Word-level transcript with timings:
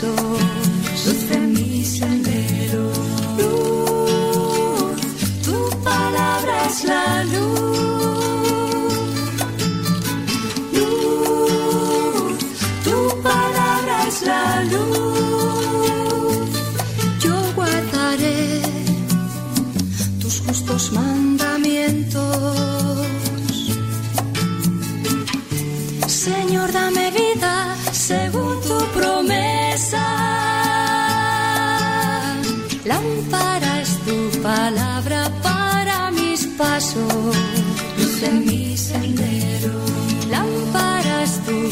soul. 0.00 0.69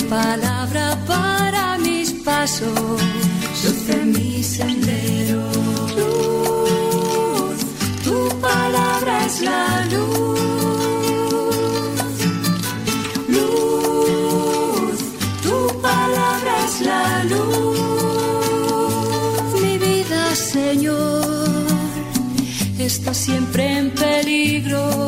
palabra 0.09 0.99
para 1.07 1.79
mis 1.79 2.13
pasos, 2.25 3.01
luz 3.63 3.89
en 3.91 4.13
mi 4.13 4.43
sendero. 4.43 5.43
Luz, 5.97 7.59
tu 8.05 8.29
palabra 8.41 9.27
es 9.27 9.41
la 9.43 9.85
luz. 9.93 10.41
Luz, 13.29 14.99
tu 15.43 15.81
palabra 15.81 16.53
es 16.67 16.81
la 16.81 17.25
luz. 17.25 17.79
Mi 19.61 19.79
vida, 19.79 20.35
Señor, 20.35 21.67
está 22.79 23.13
siempre 23.13 23.79
en 23.79 23.91
peligro 23.91 25.08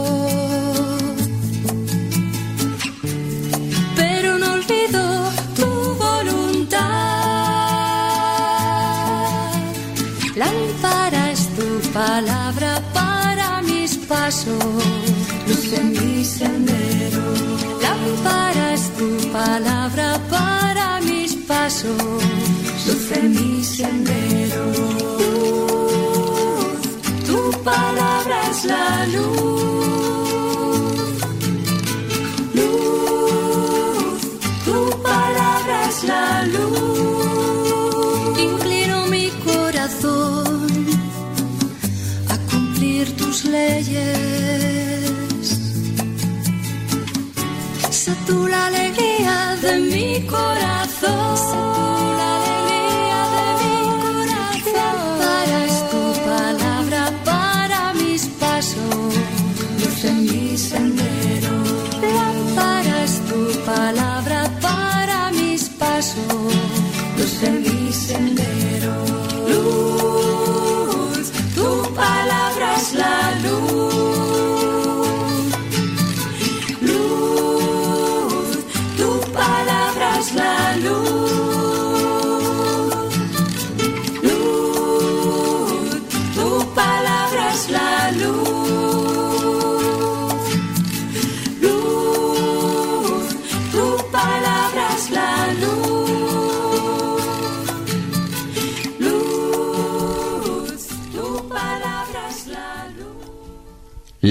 palabra 27.71 28.51
es 28.51 28.65
la 28.65 29.07
luz. 29.07 29.70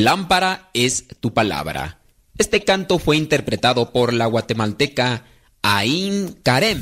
Lámpara 0.03 0.69
es 0.73 1.07
tu 1.19 1.33
palabra. 1.33 1.99
Este 2.37 2.63
canto 2.63 2.99
fue 2.99 3.17
interpretado 3.17 3.91
por 3.91 4.13
la 4.13 4.27
guatemalteca 4.27 5.25
Ain 5.61 6.37
Karem. 6.41 6.81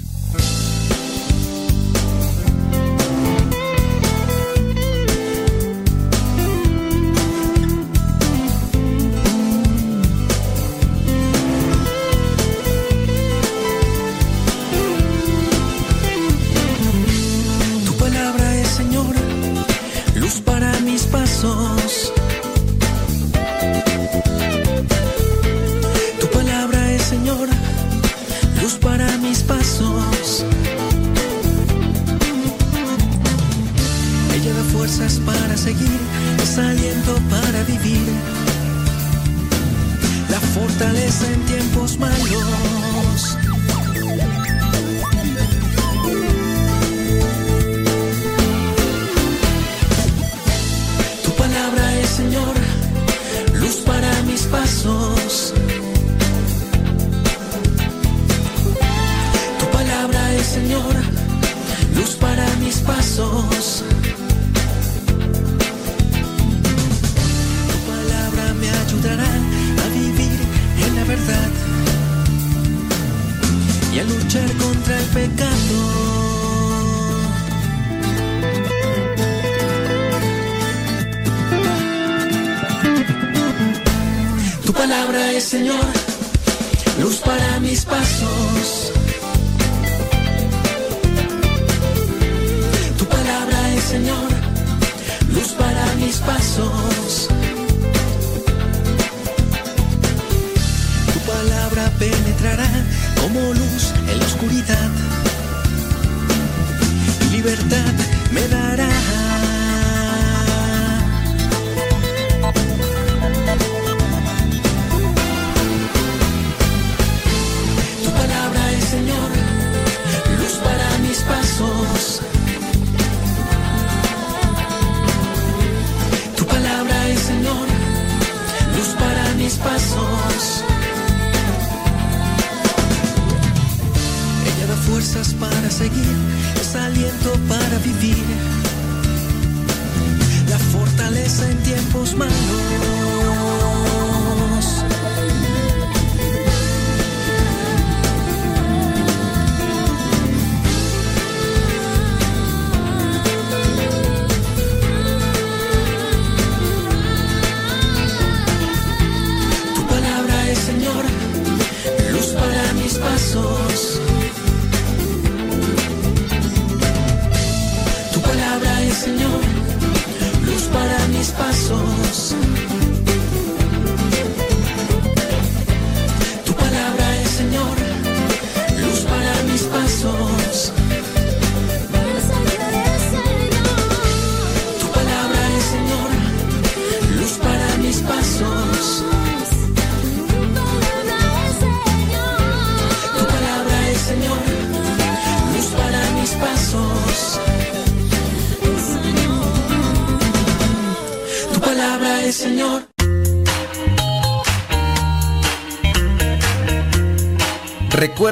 Luz 170.45 170.63
para 170.73 171.07
mis 171.07 171.31
pasos. 171.31 172.36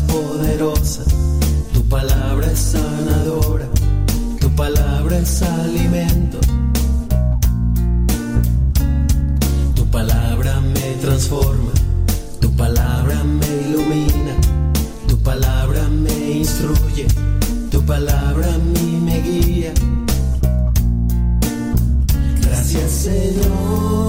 Poderosa, 0.00 1.02
tu 1.72 1.82
palabra 1.84 2.50
es 2.50 2.58
sanadora, 2.58 3.66
tu 4.40 4.48
palabra 4.50 5.18
es 5.18 5.42
alimento. 5.42 6.38
Tu 9.74 9.86
palabra 9.86 10.60
me 10.60 10.94
transforma, 11.00 11.72
tu 12.40 12.50
palabra 12.52 13.22
me 13.24 13.46
ilumina, 13.68 14.34
tu 15.08 15.18
palabra 15.18 15.88
me 15.88 16.30
instruye, 16.38 17.06
tu 17.70 17.82
palabra 17.82 18.54
a 18.54 18.58
mí 18.58 19.00
me 19.02 19.20
guía. 19.20 19.72
Gracias 22.42 22.90
Señor 22.90 24.05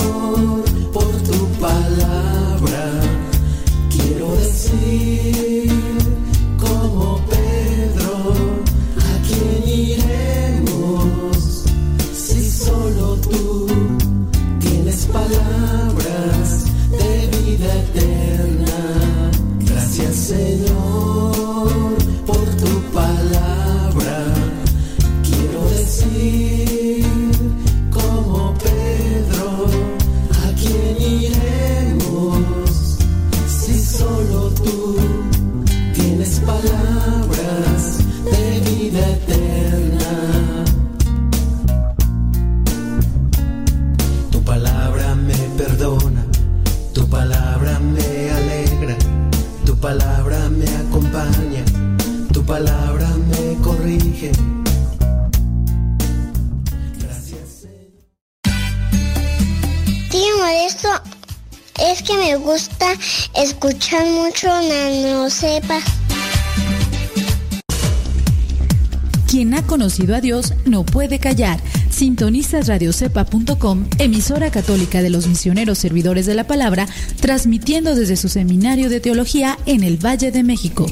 A 69.98 70.22
Dios 70.22 70.54
no 70.66 70.86
puede 70.86 71.18
callar. 71.18 71.60
Sintonizas 71.90 72.68
radiocepa.com, 72.68 73.88
emisora 73.98 74.52
católica 74.52 75.02
de 75.02 75.10
los 75.10 75.28
misioneros 75.28 75.80
servidores 75.80 76.28
de 76.28 76.36
la 76.36 76.46
palabra, 76.46 76.88
transmitiendo 77.20 77.96
desde 77.96 78.16
su 78.16 78.30
seminario 78.30 78.90
de 78.90 79.00
teología 79.00 79.58
en 79.66 79.84
el 79.84 79.98
Valle 79.98 80.32
de 80.32 80.44
México. 80.44 80.86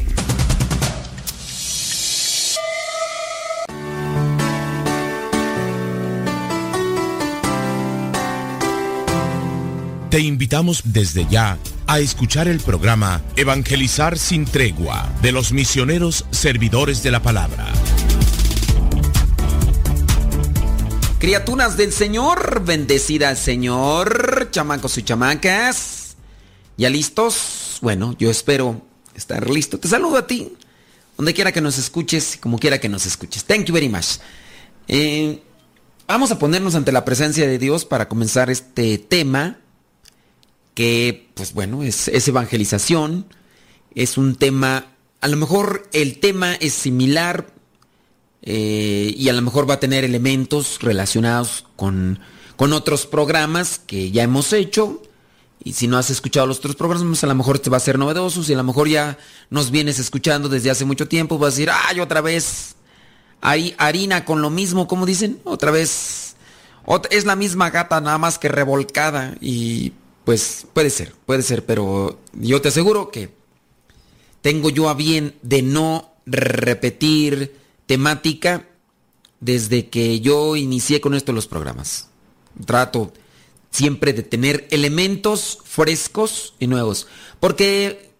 Te 10.09 10.19
invitamos 10.19 10.81
desde 10.83 11.27
ya 11.29 11.59
a 11.85 11.99
escuchar 11.99 12.47
el 12.47 12.59
programa 12.59 13.21
Evangelizar 13.35 14.17
sin 14.17 14.45
tregua 14.45 15.13
de 15.21 15.31
los 15.31 15.51
misioneros 15.51 16.25
servidores 16.31 17.03
de 17.03 17.11
la 17.11 17.21
palabra. 17.21 17.74
Criaturas 21.25 21.75
del 21.75 21.91
Señor, 21.91 22.63
bendecida 22.65 23.29
al 23.29 23.37
Señor, 23.37 24.49
chamacos 24.51 24.95
y 24.99 25.01
chamacas. 25.01 26.17
¿Ya 26.77 26.87
listos? 26.91 27.79
Bueno, 27.81 28.15
yo 28.19 28.29
espero 28.29 28.83
estar 29.15 29.49
listo. 29.49 29.79
Te 29.79 29.87
saludo 29.87 30.17
a 30.17 30.27
ti, 30.27 30.53
donde 31.17 31.33
quiera 31.33 31.51
que 31.51 31.61
nos 31.61 31.79
escuches, 31.79 32.37
como 32.39 32.59
quiera 32.59 32.79
que 32.79 32.89
nos 32.89 33.07
escuches. 33.07 33.43
Thank 33.43 33.65
you 33.65 33.73
very 33.73 33.89
much. 33.89 34.19
Eh, 34.87 35.41
vamos 36.07 36.29
a 36.29 36.37
ponernos 36.37 36.75
ante 36.75 36.91
la 36.91 37.03
presencia 37.05 37.47
de 37.47 37.57
Dios 37.57 37.85
para 37.85 38.07
comenzar 38.07 38.51
este 38.51 38.99
tema 38.99 39.57
que, 40.75 41.31
pues 41.33 41.53
bueno, 41.53 41.81
es, 41.81 42.07
es 42.07 42.27
evangelización, 42.27 43.25
es 43.95 44.19
un 44.19 44.35
tema, 44.35 44.93
a 45.21 45.27
lo 45.27 45.37
mejor 45.37 45.89
el 45.91 46.19
tema 46.19 46.53
es 46.53 46.73
similar 46.73 47.54
eh, 48.45 49.13
y 49.17 49.27
a 49.29 49.33
lo 49.33 49.41
mejor 49.41 49.67
va 49.67 49.75
a 49.75 49.79
tener 49.79 50.03
elementos 50.03 50.79
relacionados 50.81 51.65
con, 51.75 52.19
con 52.55 52.73
otros 52.73 53.07
programas 53.07 53.79
que 53.79 54.11
ya 54.11 54.23
hemos 54.23 54.53
hecho. 54.53 55.01
Y 55.63 55.73
si 55.73 55.87
no 55.87 55.97
has 55.97 56.11
escuchado 56.11 56.45
los 56.45 56.59
otros 56.59 56.75
programas, 56.75 57.23
a 57.23 57.27
lo 57.27 57.33
mejor 57.33 57.57
te 57.57 57.71
va 57.71 57.77
a 57.77 57.79
ser 57.79 57.97
novedoso. 57.97 58.43
Si 58.43 58.53
a 58.53 58.57
lo 58.57 58.63
mejor 58.63 58.87
ya 58.87 59.17
nos 59.49 59.71
vienes 59.71 59.97
escuchando 59.97 60.47
desde 60.47 60.69
hace 60.69 60.85
mucho 60.85 61.07
tiempo, 61.07 61.39
vas 61.39 61.53
a 61.53 61.55
decir, 61.55 61.71
ay, 61.71 61.99
otra 61.99 62.21
vez, 62.21 62.75
hay 63.41 63.73
harina 63.79 64.25
con 64.25 64.43
lo 64.43 64.51
mismo, 64.51 64.87
como 64.87 65.07
dicen, 65.07 65.39
otra 65.43 65.71
vez, 65.71 66.35
es 67.09 67.25
la 67.25 67.35
misma 67.35 67.71
gata, 67.71 67.99
nada 67.99 68.19
más 68.19 68.37
que 68.37 68.47
revolcada. 68.47 69.35
Y 69.41 69.93
pues 70.23 70.67
puede 70.71 70.91
ser, 70.91 71.13
puede 71.25 71.41
ser, 71.41 71.65
pero 71.65 72.19
yo 72.33 72.61
te 72.61 72.67
aseguro 72.67 73.09
que 73.09 73.33
tengo 74.41 74.69
yo 74.69 74.87
a 74.89 74.93
bien 74.93 75.33
de 75.41 75.63
no 75.63 76.11
repetir 76.27 77.64
temática 77.85 78.67
desde 79.39 79.89
que 79.89 80.19
yo 80.21 80.55
inicié 80.55 81.01
con 81.01 81.13
esto 81.13 81.31
los 81.31 81.47
programas. 81.47 82.09
Trato 82.65 83.13
siempre 83.69 84.13
de 84.13 84.23
tener 84.23 84.67
elementos 84.71 85.59
frescos 85.63 86.55
y 86.59 86.67
nuevos, 86.67 87.07
porque 87.39 88.11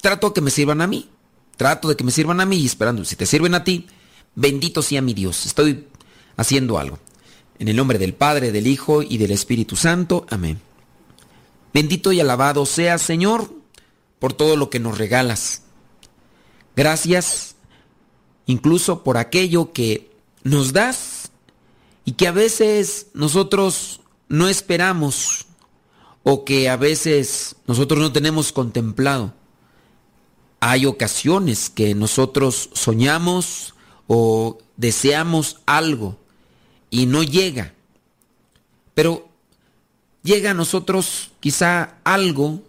trato 0.00 0.34
que 0.34 0.40
me 0.40 0.50
sirvan 0.50 0.80
a 0.80 0.86
mí. 0.86 1.08
Trato 1.56 1.88
de 1.88 1.96
que 1.96 2.02
me 2.02 2.10
sirvan 2.10 2.40
a 2.40 2.46
mí 2.46 2.56
y 2.56 2.66
esperando, 2.66 3.04
si 3.04 3.14
te 3.14 3.26
sirven 3.26 3.54
a 3.54 3.62
ti, 3.62 3.86
bendito 4.34 4.82
sea 4.82 5.00
mi 5.00 5.14
Dios, 5.14 5.46
estoy 5.46 5.86
haciendo 6.36 6.78
algo. 6.78 6.98
En 7.60 7.68
el 7.68 7.76
nombre 7.76 7.98
del 7.98 8.14
Padre, 8.14 8.50
del 8.50 8.66
Hijo 8.66 9.02
y 9.02 9.18
del 9.18 9.30
Espíritu 9.30 9.76
Santo. 9.76 10.26
Amén. 10.28 10.60
Bendito 11.72 12.10
y 12.10 12.20
alabado 12.20 12.66
sea, 12.66 12.98
Señor, 12.98 13.48
por 14.18 14.32
todo 14.32 14.56
lo 14.56 14.70
que 14.70 14.80
nos 14.80 14.98
regalas. 14.98 15.62
Gracias 16.74 17.53
incluso 18.46 19.02
por 19.02 19.16
aquello 19.16 19.72
que 19.72 20.10
nos 20.42 20.72
das 20.72 21.30
y 22.04 22.12
que 22.12 22.28
a 22.28 22.32
veces 22.32 23.08
nosotros 23.14 24.00
no 24.28 24.48
esperamos 24.48 25.46
o 26.22 26.44
que 26.44 26.68
a 26.68 26.76
veces 26.76 27.56
nosotros 27.66 28.00
no 28.00 28.12
tenemos 28.12 28.52
contemplado. 28.52 29.32
Hay 30.60 30.86
ocasiones 30.86 31.68
que 31.68 31.94
nosotros 31.94 32.70
soñamos 32.72 33.74
o 34.06 34.58
deseamos 34.76 35.58
algo 35.66 36.18
y 36.90 37.06
no 37.06 37.22
llega. 37.22 37.74
Pero 38.94 39.28
llega 40.22 40.52
a 40.52 40.54
nosotros 40.54 41.32
quizá 41.40 41.98
algo 42.04 42.62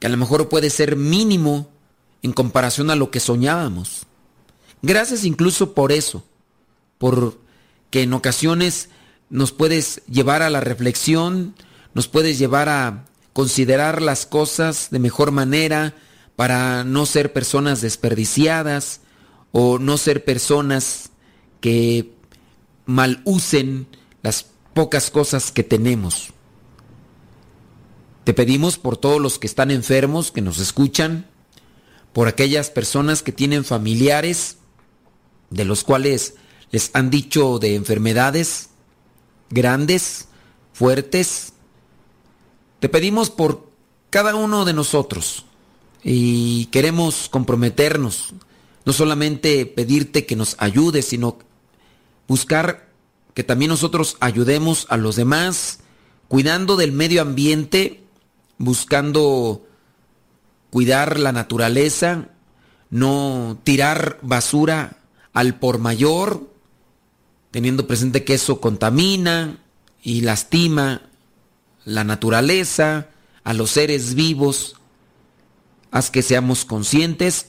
que 0.00 0.06
a 0.06 0.10
lo 0.10 0.16
mejor 0.16 0.48
puede 0.48 0.70
ser 0.70 0.96
mínimo 0.96 1.68
en 2.22 2.32
comparación 2.32 2.90
a 2.90 2.96
lo 2.96 3.10
que 3.10 3.20
soñábamos. 3.20 4.06
Gracias 4.82 5.24
incluso 5.24 5.74
por 5.74 5.92
eso, 5.92 6.24
por 6.98 7.38
que 7.90 8.02
en 8.02 8.12
ocasiones 8.12 8.88
nos 9.30 9.52
puedes 9.52 10.02
llevar 10.06 10.42
a 10.42 10.50
la 10.50 10.60
reflexión, 10.60 11.54
nos 11.94 12.08
puedes 12.08 12.38
llevar 12.38 12.68
a 12.68 13.04
considerar 13.32 14.02
las 14.02 14.26
cosas 14.26 14.88
de 14.90 14.98
mejor 14.98 15.30
manera 15.30 15.94
para 16.36 16.84
no 16.84 17.06
ser 17.06 17.32
personas 17.32 17.80
desperdiciadas 17.80 19.00
o 19.52 19.78
no 19.78 19.96
ser 19.96 20.24
personas 20.24 21.10
que 21.60 22.12
mal 22.84 23.22
usen 23.24 23.86
las 24.22 24.46
pocas 24.74 25.10
cosas 25.10 25.50
que 25.50 25.62
tenemos. 25.62 26.32
Te 28.24 28.34
pedimos 28.34 28.76
por 28.76 28.96
todos 28.96 29.20
los 29.20 29.38
que 29.38 29.46
están 29.46 29.70
enfermos, 29.70 30.30
que 30.30 30.42
nos 30.42 30.58
escuchan, 30.58 31.26
por 32.12 32.28
aquellas 32.28 32.70
personas 32.70 33.22
que 33.22 33.32
tienen 33.32 33.64
familiares 33.64 34.58
de 35.50 35.64
los 35.64 35.84
cuales 35.84 36.34
les 36.70 36.90
han 36.94 37.10
dicho 37.10 37.58
de 37.58 37.74
enfermedades 37.74 38.70
grandes, 39.50 40.28
fuertes. 40.72 41.52
Te 42.80 42.88
pedimos 42.88 43.30
por 43.30 43.70
cada 44.10 44.34
uno 44.34 44.64
de 44.64 44.72
nosotros 44.72 45.44
y 46.02 46.66
queremos 46.66 47.28
comprometernos, 47.28 48.34
no 48.84 48.92
solamente 48.92 49.66
pedirte 49.66 50.26
que 50.26 50.36
nos 50.36 50.56
ayudes, 50.58 51.06
sino 51.06 51.38
buscar 52.28 52.88
que 53.34 53.44
también 53.44 53.70
nosotros 53.70 54.16
ayudemos 54.20 54.86
a 54.88 54.96
los 54.96 55.16
demás, 55.16 55.80
cuidando 56.28 56.76
del 56.76 56.92
medio 56.92 57.22
ambiente, 57.22 58.02
buscando 58.58 59.66
cuidar 60.70 61.18
la 61.18 61.32
naturaleza, 61.32 62.28
no 62.90 63.58
tirar 63.64 64.18
basura 64.22 64.98
al 65.36 65.58
por 65.58 65.78
mayor, 65.78 66.50
teniendo 67.50 67.86
presente 67.86 68.24
que 68.24 68.32
eso 68.32 68.58
contamina 68.58 69.62
y 70.02 70.22
lastima 70.22 71.10
la 71.84 72.04
naturaleza, 72.04 73.08
a 73.44 73.52
los 73.52 73.72
seres 73.72 74.14
vivos. 74.14 74.76
Haz 75.90 76.10
que 76.10 76.22
seamos 76.22 76.64
conscientes, 76.64 77.48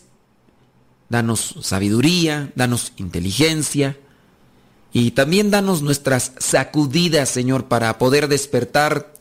danos 1.07 1.55
sabiduría, 1.61 2.51
danos 2.55 2.91
inteligencia 2.97 3.97
y 4.91 5.11
también 5.11 5.49
danos 5.49 5.81
nuestras 5.81 6.33
sacudidas, 6.39 7.29
Señor, 7.29 7.69
para 7.69 7.97
poder 7.97 8.27
despertar 8.27 9.13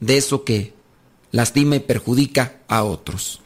de 0.00 0.18
eso 0.18 0.44
que 0.44 0.74
lastima 1.30 1.76
y 1.76 1.80
perjudica 1.80 2.60
a 2.68 2.84
otros. 2.84 3.40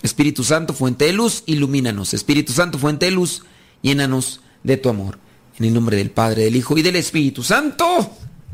Espíritu 0.00 0.44
Santo, 0.44 0.74
fuente 0.74 1.06
de 1.06 1.12
luz, 1.12 1.42
ilumínanos. 1.46 2.14
Espíritu 2.14 2.52
Santo, 2.52 2.78
fuente 2.78 3.06
de 3.06 3.12
luz, 3.12 3.42
llénanos 3.82 4.40
de 4.62 4.76
tu 4.76 4.88
amor. 4.88 5.18
En 5.58 5.66
el 5.66 5.74
nombre 5.74 5.96
del 5.96 6.10
Padre, 6.10 6.44
del 6.44 6.56
Hijo 6.56 6.78
y 6.78 6.82
del 6.82 6.96
Espíritu 6.96 7.42
Santo. 7.42 7.84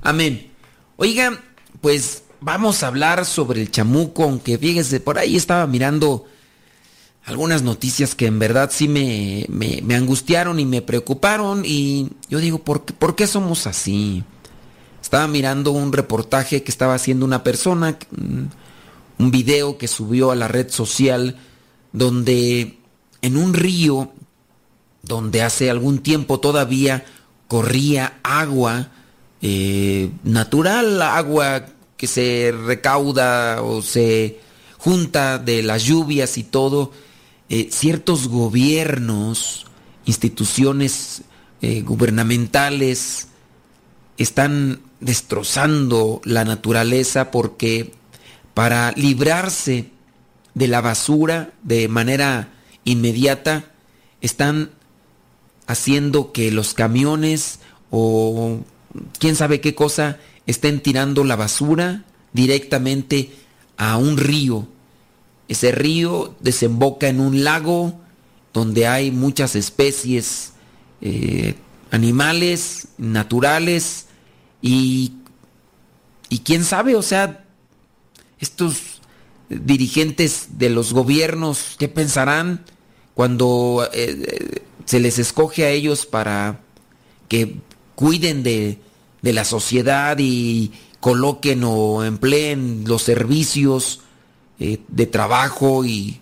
Amén. 0.02 0.50
Oigan, 0.96 1.38
pues 1.80 2.24
vamos 2.40 2.82
a 2.82 2.88
hablar 2.88 3.24
sobre 3.24 3.62
el 3.62 3.70
chamuco, 3.70 4.24
aunque 4.24 4.58
fíjese, 4.58 5.00
por 5.00 5.18
ahí 5.18 5.36
estaba 5.36 5.66
mirando 5.66 6.24
algunas 7.24 7.62
noticias 7.62 8.14
que 8.14 8.26
en 8.26 8.38
verdad 8.38 8.70
sí 8.72 8.88
me, 8.88 9.46
me, 9.50 9.94
angustiaron 9.94 10.58
y 10.58 10.64
me 10.64 10.82
preocuparon 10.82 11.62
y 11.64 12.10
yo 12.28 12.38
digo, 12.38 12.58
¿por 12.60 12.84
qué, 12.84 12.94
¿por 12.94 13.14
qué 13.14 13.26
somos 13.26 13.66
así? 13.66 14.24
Estaba 15.02 15.28
mirando 15.28 15.72
un 15.72 15.92
reportaje 15.92 16.62
que 16.62 16.70
estaba 16.70 16.94
haciendo 16.94 17.26
una 17.26 17.44
persona, 17.44 17.98
un 19.18 19.30
video 19.30 19.76
que 19.78 19.88
subió 19.88 20.30
a 20.30 20.36
la 20.36 20.48
red 20.48 20.70
social 20.70 21.36
donde 21.92 22.78
en 23.20 23.36
un 23.36 23.52
río 23.52 24.12
donde 25.08 25.42
hace 25.42 25.70
algún 25.70 25.98
tiempo 25.98 26.38
todavía 26.38 27.04
corría 27.48 28.18
agua 28.22 28.88
eh, 29.40 30.10
natural, 30.22 31.00
agua 31.02 31.66
que 31.96 32.06
se 32.06 32.54
recauda 32.66 33.62
o 33.62 33.82
se 33.82 34.40
junta 34.76 35.38
de 35.38 35.62
las 35.62 35.82
lluvias 35.82 36.38
y 36.38 36.44
todo, 36.44 36.92
eh, 37.48 37.68
ciertos 37.72 38.28
gobiernos, 38.28 39.66
instituciones 40.04 41.22
eh, 41.62 41.80
gubernamentales 41.80 43.28
están 44.18 44.80
destrozando 45.00 46.20
la 46.24 46.44
naturaleza 46.44 47.30
porque 47.30 47.94
para 48.54 48.92
librarse 48.92 49.90
de 50.54 50.68
la 50.68 50.80
basura 50.80 51.52
de 51.62 51.88
manera 51.88 52.48
inmediata 52.84 53.64
están 54.20 54.70
haciendo 55.68 56.32
que 56.32 56.50
los 56.50 56.74
camiones 56.74 57.60
o 57.90 58.58
quién 59.18 59.36
sabe 59.36 59.60
qué 59.60 59.74
cosa 59.76 60.18
estén 60.46 60.80
tirando 60.80 61.22
la 61.22 61.36
basura 61.36 62.04
directamente 62.32 63.30
a 63.76 63.98
un 63.98 64.16
río. 64.16 64.66
Ese 65.46 65.70
río 65.70 66.34
desemboca 66.40 67.08
en 67.08 67.20
un 67.20 67.44
lago 67.44 68.00
donde 68.52 68.86
hay 68.86 69.10
muchas 69.10 69.54
especies 69.54 70.54
eh, 71.02 71.54
animales, 71.90 72.88
naturales 72.96 74.06
y, 74.62 75.12
y 76.30 76.40
quién 76.40 76.64
sabe, 76.64 76.96
o 76.96 77.02
sea, 77.02 77.44
estos 78.40 79.02
dirigentes 79.50 80.58
de 80.58 80.70
los 80.70 80.94
gobiernos, 80.94 81.76
¿qué 81.78 81.88
pensarán 81.88 82.64
cuando 83.18 83.84
eh, 83.94 84.62
se 84.84 85.00
les 85.00 85.18
escoge 85.18 85.64
a 85.64 85.70
ellos 85.70 86.06
para 86.06 86.60
que 87.26 87.56
cuiden 87.96 88.44
de, 88.44 88.78
la 89.22 89.44
sociedad 89.44 90.16
y 90.20 90.70
coloquen 91.00 91.64
o 91.64 92.04
empleen 92.04 92.84
los 92.86 93.02
servicios 93.02 94.02
eh, 94.60 94.78
de 94.86 95.06
trabajo 95.06 95.84
y, 95.84 96.20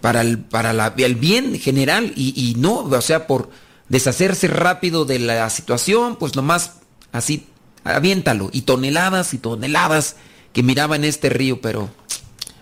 para, 0.00 0.22
el, 0.22 0.40
para 0.40 0.72
el 0.72 1.14
bien 1.14 1.56
general 1.60 2.14
y, 2.16 2.34
y, 2.34 2.56
no, 2.56 2.78
o 2.78 3.00
sea, 3.00 3.28
por 3.28 3.48
deshacerse 3.88 4.48
rápido 4.48 5.04
de 5.04 5.20
la 5.20 5.48
situación, 5.50 6.16
pues 6.16 6.34
nomás 6.34 6.80
así, 7.12 7.46
aviéntalo 7.84 8.50
y 8.52 8.62
toneladas 8.62 9.34
y 9.34 9.38
toneladas 9.38 10.16
que 10.52 10.64
miraba 10.64 10.96
en 10.96 11.04
este 11.04 11.28
río, 11.28 11.60
pero 11.60 11.90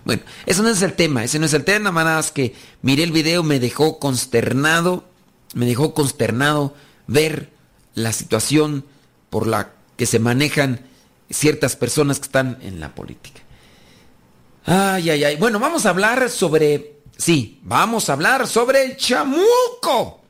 bueno, 0.05 0.21
eso 0.45 0.63
no 0.63 0.69
es 0.69 0.81
el 0.81 0.93
tema, 0.93 1.23
ese 1.23 1.39
no 1.39 1.45
es 1.45 1.53
el 1.53 1.63
tema, 1.63 1.91
nada 1.91 2.17
más 2.17 2.31
que 2.31 2.55
miré 2.81 3.03
el 3.03 3.11
video, 3.11 3.43
me 3.43 3.59
dejó 3.59 3.99
consternado, 3.99 5.05
me 5.53 5.65
dejó 5.65 5.93
consternado 5.93 6.73
ver 7.07 7.49
la 7.93 8.13
situación 8.13 8.85
por 9.29 9.47
la 9.47 9.73
que 9.97 10.05
se 10.05 10.19
manejan 10.19 10.87
ciertas 11.29 11.75
personas 11.75 12.19
que 12.19 12.25
están 12.25 12.57
en 12.61 12.79
la 12.79 12.95
política. 12.95 13.41
Ay, 14.65 15.09
ay, 15.09 15.23
ay. 15.23 15.35
Bueno, 15.37 15.59
vamos 15.59 15.85
a 15.85 15.89
hablar 15.89 16.29
sobre... 16.29 16.99
Sí, 17.17 17.59
vamos 17.63 18.09
a 18.09 18.13
hablar 18.13 18.47
sobre 18.47 18.83
el 18.83 18.97
chamuco. 18.97 20.21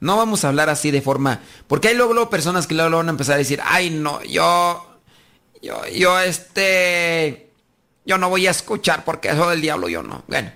No 0.00 0.16
vamos 0.16 0.44
a 0.44 0.48
hablar 0.48 0.68
así 0.68 0.90
de 0.90 1.02
forma... 1.02 1.40
Porque 1.66 1.88
hay 1.88 1.94
luego, 1.94 2.14
luego 2.14 2.30
personas 2.30 2.66
que 2.66 2.74
luego 2.74 2.96
van 2.96 3.08
a 3.08 3.12
empezar 3.12 3.36
a 3.36 3.38
decir, 3.38 3.60
ay, 3.64 3.90
no, 3.90 4.22
yo... 4.24 4.86
Yo, 5.62 5.86
yo, 5.86 6.18
este... 6.20 7.49
Yo 8.04 8.18
no 8.18 8.28
voy 8.28 8.46
a 8.46 8.50
escuchar 8.50 9.04
porque 9.04 9.28
eso 9.28 9.48
del 9.50 9.60
diablo 9.60 9.88
yo 9.88 10.02
no. 10.02 10.24
Bueno, 10.26 10.50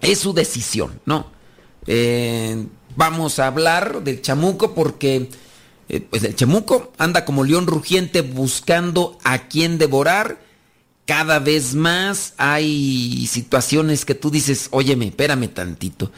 es 0.00 0.18
su 0.18 0.32
decisión, 0.32 1.00
¿no? 1.06 1.30
Eh, 1.86 2.66
vamos 2.96 3.38
a 3.38 3.46
hablar 3.46 4.02
del 4.02 4.20
chamuco 4.20 4.74
porque 4.74 5.30
eh, 5.88 6.00
pues 6.00 6.24
el 6.24 6.34
chamuco 6.34 6.92
anda 6.98 7.24
como 7.24 7.44
león 7.44 7.66
rugiente 7.66 8.22
buscando 8.22 9.18
a 9.24 9.48
quien 9.48 9.78
devorar. 9.78 10.40
Cada 11.06 11.38
vez 11.38 11.74
más 11.74 12.34
hay 12.36 13.26
situaciones 13.26 14.04
que 14.04 14.14
tú 14.14 14.30
dices, 14.30 14.68
óyeme, 14.70 15.08
espérame 15.08 15.48
tantito. 15.48 16.12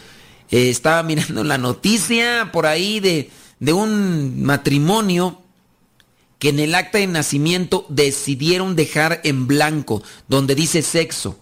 Eh, 0.50 0.68
estaba 0.68 1.02
mirando 1.02 1.44
la 1.44 1.56
noticia 1.58 2.50
por 2.52 2.66
ahí 2.66 3.00
de, 3.00 3.30
de 3.60 3.72
un 3.72 4.42
matrimonio 4.42 5.41
que 6.42 6.48
en 6.48 6.58
el 6.58 6.74
acta 6.74 6.98
de 6.98 7.06
nacimiento 7.06 7.86
decidieron 7.88 8.74
dejar 8.74 9.20
en 9.22 9.46
blanco, 9.46 10.02
donde 10.26 10.56
dice 10.56 10.82
sexo. 10.82 11.38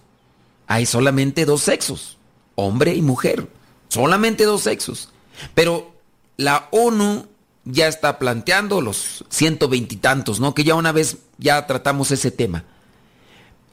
Hay 0.67 0.85
solamente 0.85 1.45
dos 1.45 1.61
sexos, 1.61 2.19
hombre 2.53 2.93
y 2.93 3.01
mujer, 3.01 3.49
solamente 3.87 4.43
dos 4.43 4.61
sexos. 4.61 5.09
Pero 5.55 5.95
la 6.37 6.67
ONU 6.69 7.25
ya 7.65 7.87
está 7.87 8.19
planteando 8.19 8.79
los 8.79 9.25
ciento 9.27 9.67
veintitantos, 9.69 10.39
¿no? 10.39 10.53
Que 10.53 10.63
ya 10.63 10.75
una 10.75 10.91
vez 10.91 11.17
ya 11.39 11.65
tratamos 11.65 12.11
ese 12.11 12.29
tema. 12.29 12.63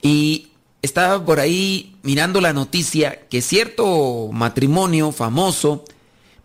Y 0.01 0.53
estaba 0.81 1.23
por 1.23 1.41
ahí 1.41 1.95
mirando 2.03 2.41
la 2.41 2.55
noticia 2.55 3.29
que 3.29 3.43
cierto 3.43 4.31
matrimonio 4.33 5.13
famoso, 5.13 5.85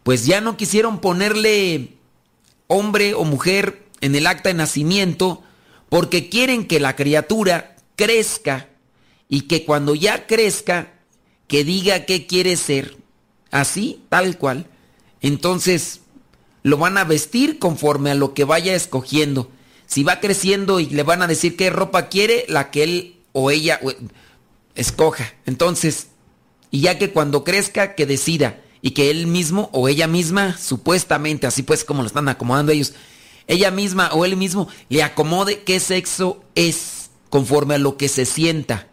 pues 0.03 0.25
ya 0.25 0.41
no 0.41 0.57
quisieron 0.57 0.99
ponerle 0.99 1.93
hombre 2.67 3.13
o 3.13 3.23
mujer 3.23 3.82
en 4.03 4.15
el 4.15 4.27
acta 4.27 4.49
de 4.49 4.55
nacimiento 4.55 5.43
porque 5.87 6.27
quieren 6.27 6.67
que 6.67 6.81
la 6.81 6.97
criatura 6.97 7.77
crezca 7.95 8.67
y 9.29 9.41
que 9.41 9.63
cuando 9.63 9.95
ya 9.95 10.27
crezca, 10.27 10.91
que 11.47 11.63
diga 11.63 12.05
qué 12.05 12.27
quiere 12.27 12.57
ser, 12.57 12.97
así, 13.49 14.03
tal 14.09 14.37
cual. 14.37 14.67
Entonces, 15.21 16.01
lo 16.63 16.77
van 16.77 16.97
a 16.97 17.05
vestir 17.05 17.59
conforme 17.59 18.11
a 18.11 18.15
lo 18.15 18.33
que 18.33 18.43
vaya 18.43 18.75
escogiendo. 18.75 19.49
Si 19.85 20.03
va 20.03 20.19
creciendo 20.19 20.81
y 20.81 20.87
le 20.87 21.03
van 21.03 21.21
a 21.21 21.27
decir 21.27 21.55
qué 21.55 21.69
ropa 21.69 22.09
quiere, 22.09 22.45
la 22.49 22.71
que 22.71 22.83
él 22.83 23.15
o 23.31 23.51
ella 23.51 23.79
escoja. 24.75 25.33
Entonces, 25.45 26.07
y 26.71 26.81
ya 26.81 26.97
que 26.97 27.11
cuando 27.11 27.45
crezca, 27.45 27.95
que 27.95 28.05
decida. 28.05 28.59
Y 28.81 28.91
que 28.91 29.09
él 29.09 29.27
mismo 29.27 29.69
o 29.71 29.87
ella 29.87 30.07
misma, 30.07 30.57
supuestamente, 30.57 31.47
así 31.47 31.63
pues 31.63 31.85
como 31.85 32.01
lo 32.01 32.07
están 32.07 32.27
acomodando 32.27 32.73
ellos, 32.73 32.93
ella 33.47 33.71
misma 33.71 34.09
o 34.13 34.25
él 34.25 34.37
mismo 34.37 34.67
le 34.89 35.03
acomode 35.03 35.63
qué 35.63 35.79
sexo 35.79 36.43
es 36.55 37.09
conforme 37.29 37.75
a 37.75 37.79
lo 37.79 37.97
que 37.97 38.07
se 38.07 38.25
sienta. 38.25 38.87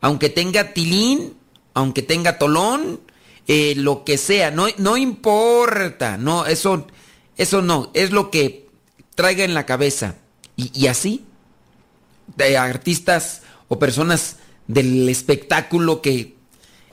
Aunque 0.00 0.28
tenga 0.28 0.72
tilín, 0.72 1.34
aunque 1.74 2.02
tenga 2.02 2.38
tolón, 2.38 3.00
eh, 3.46 3.74
lo 3.76 4.04
que 4.04 4.18
sea, 4.18 4.50
no, 4.50 4.66
no 4.78 4.96
importa, 4.96 6.16
no, 6.16 6.46
eso 6.46 6.86
eso 7.36 7.62
no, 7.62 7.90
es 7.94 8.12
lo 8.12 8.30
que 8.30 8.68
traiga 9.14 9.44
en 9.44 9.54
la 9.54 9.66
cabeza. 9.66 10.16
Y, 10.56 10.86
así, 10.86 11.24
de 12.36 12.56
artistas 12.56 13.42
o 13.68 13.78
personas 13.78 14.36
del 14.68 15.08
espectáculo 15.08 16.02
que 16.02 16.36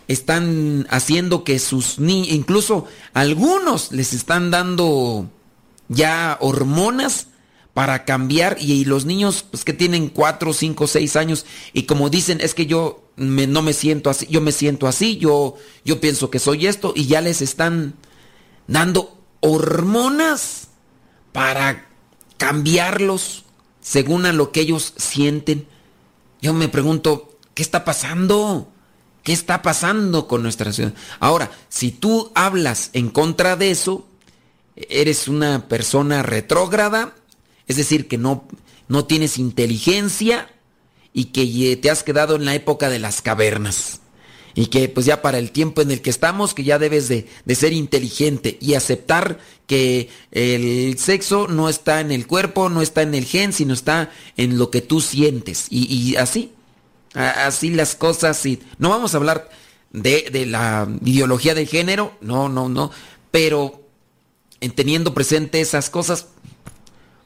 están 0.08 0.88
haciendo 0.90 1.44
que 1.44 1.60
sus 1.60 2.00
niños, 2.00 2.30
incluso 2.30 2.88
algunos 3.14 3.92
les 3.92 4.14
están 4.14 4.50
dando 4.50 5.30
ya 5.90 6.38
hormonas 6.40 7.28
para 7.74 8.06
cambiar 8.06 8.58
y, 8.60 8.86
los 8.86 9.06
niños 9.06 9.46
pues 9.50 9.64
que 9.64 9.74
tienen 9.74 10.10
4, 10.10 10.54
5, 10.54 10.88
6 10.88 11.16
años 11.16 11.46
y 11.74 11.84
como 11.84 12.10
dicen 12.10 12.40
es 12.42 12.54
que 12.54 12.66
yo 12.66 13.04
no 13.18 13.62
me 13.62 13.74
siento 13.74 14.10
así, 14.10 14.28
yo 14.30 14.42
me 14.42 14.52
siento 14.52 14.88
así, 14.88 15.18
yo, 15.18 15.56
yo 15.84 16.00
pienso 16.00 16.30
que 16.30 16.40
soy 16.40 16.68
esto 16.68 16.94
y 16.96 17.06
ya 17.08 17.22
les 17.22 17.42
están 17.42 17.96
dando 18.68 19.18
hormonas 19.42 20.70
para 21.32 21.88
cambiarlos 22.38 23.44
según 23.82 24.26
a 24.26 24.34
lo 24.34 24.52
que 24.52 24.62
ellos 24.62 24.94
sienten. 24.98 25.68
Yo 26.42 26.54
me 26.54 26.70
pregunto, 26.70 27.38
¿qué 27.54 27.64
está 27.64 27.84
pasando? 27.86 28.72
¿Qué 29.24 29.34
está 29.34 29.62
pasando 29.62 30.28
con 30.28 30.44
nuestra 30.44 30.72
ciudad? 30.72 30.94
Ahora, 31.20 31.52
si 31.68 31.92
tú 31.92 32.32
hablas 32.36 32.90
en 32.94 33.10
contra 33.10 33.56
de 33.56 33.72
eso, 33.72 34.09
eres 34.90 35.28
una 35.28 35.68
persona 35.68 36.24
retrógrada, 36.24 37.16
es 37.68 37.76
decir, 37.76 38.08
que 38.08 38.18
no, 38.18 38.48
no 38.88 39.06
tienes 39.06 39.38
inteligencia 39.38 40.50
y 41.14 41.26
que 41.26 41.78
te 41.78 41.90
has 41.90 42.04
quedado 42.04 42.36
en 42.36 42.46
la 42.46 42.56
época 42.56 42.90
de 42.90 43.00
las 43.00 43.22
cavernas 43.22 44.02
y 44.56 44.68
que 44.68 44.90
pues 44.90 45.06
ya 45.06 45.22
para 45.22 45.38
el 45.38 45.52
tiempo 45.52 45.82
en 45.82 45.92
el 45.92 46.02
que 46.02 46.10
estamos, 46.10 46.54
que 46.54 46.64
ya 46.64 46.80
debes 46.80 47.08
de, 47.08 47.28
ser 47.56 47.74
inteligente 47.74 48.58
y 48.60 48.74
aceptar 48.74 49.40
que 49.68 50.10
el 50.32 50.98
sexo 50.98 51.48
no 51.48 51.70
está 51.70 52.02
en 52.02 52.12
el 52.12 52.28
cuerpo, 52.28 52.70
no 52.70 52.82
está 52.82 53.02
en 53.02 53.16
el 53.16 53.26
gen, 53.26 53.54
sino 53.54 53.74
está 53.74 54.12
en 54.38 54.58
lo 54.58 54.70
que 54.72 54.82
tú 54.82 55.02
sientes. 55.02 55.68
Y, 55.70 56.16
así, 56.18 56.52
así 57.14 57.70
las 57.70 57.96
cosas. 57.96 58.46
Y 58.46 58.60
no 58.80 58.90
vamos 58.90 59.14
a 59.14 59.18
hablar 59.18 59.50
de, 59.92 60.30
de 60.32 60.46
la 60.46 60.90
ideología 61.06 61.54
de 61.54 61.66
género, 61.66 62.18
no, 62.20 62.50
no, 62.50 62.68
no, 62.68 62.92
pero 63.32 63.89
teniendo 64.60 65.14
presente 65.14 65.62
esas 65.62 65.90
cosas, 65.90 66.28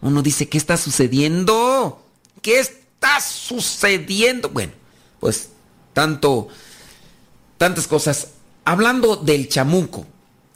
uno 0.02 0.22
dice, 0.22 0.50
¿qué 0.50 0.58
está 0.58 0.78
sucediendo? 0.78 2.06
¿Qué 2.41 2.60
está 2.60 3.22
sucediendo? 3.22 4.50
Bueno, 4.50 4.74
pues 5.19 5.50
tanto 5.93 6.50
tantas 7.58 7.88
cosas. 7.88 8.30
Hablando 8.65 9.15
del 9.15 9.48
chamuco, 9.48 10.06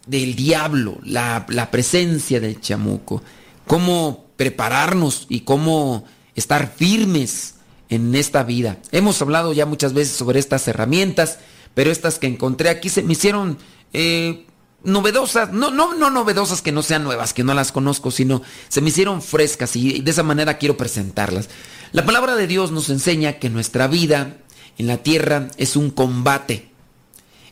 del 0.06 0.36
diablo, 0.36 0.98
la, 1.04 1.46
presencia 1.72 2.40
del 2.40 2.60
chamuco, 2.60 3.22
cómo 3.66 4.26
prepararnos 4.36 5.26
y 5.30 5.42
cómo 5.42 6.06
estar 6.36 6.74
firmes 6.76 7.56
en 7.90 8.16
esta 8.16 8.44
vida. 8.44 8.78
Hemos 8.92 9.22
hablado 9.22 9.54
ya 9.54 9.66
muchas 9.66 9.94
veces 9.94 10.16
sobre 10.16 10.40
estas 10.40 10.68
herramientas, 10.68 11.40
pero 11.74 11.92
estas 11.92 12.20
que 12.20 12.28
encontré 12.28 12.70
aquí 12.70 12.90
se 12.90 13.04
me 13.04 13.14
hicieron 13.14 13.58
eh, 13.94 14.46
novedosas, 14.88 15.52
no, 15.52 15.70
no, 15.70 15.96
no 15.96 16.10
novedosas 16.10 16.62
que 16.62 16.72
no 16.72 16.82
sean 16.82 17.04
nuevas, 17.04 17.34
que 17.34 17.44
no 17.44 17.54
las 17.54 17.74
conozco, 17.74 18.10
sino 18.10 18.42
se 18.70 18.80
me 18.80 18.88
hicieron 18.88 19.22
frescas 19.22 19.76
y 19.76 20.00
de 20.00 20.12
esa 20.12 20.24
manera 20.24 20.58
quiero 20.58 20.78
presentarlas. 20.78 21.50
La 21.92 22.06
palabra 22.06 22.36
de 22.36 22.48
Dios 22.48 22.72
nos 22.72 22.90
enseña 22.90 23.34
que 23.34 23.50
nuestra 23.50 23.88
vida 23.88 24.38
en 24.78 24.88
la 24.88 24.98
tierra 24.98 25.50
es 25.58 25.76
un 25.76 25.90
combate. 25.90 26.70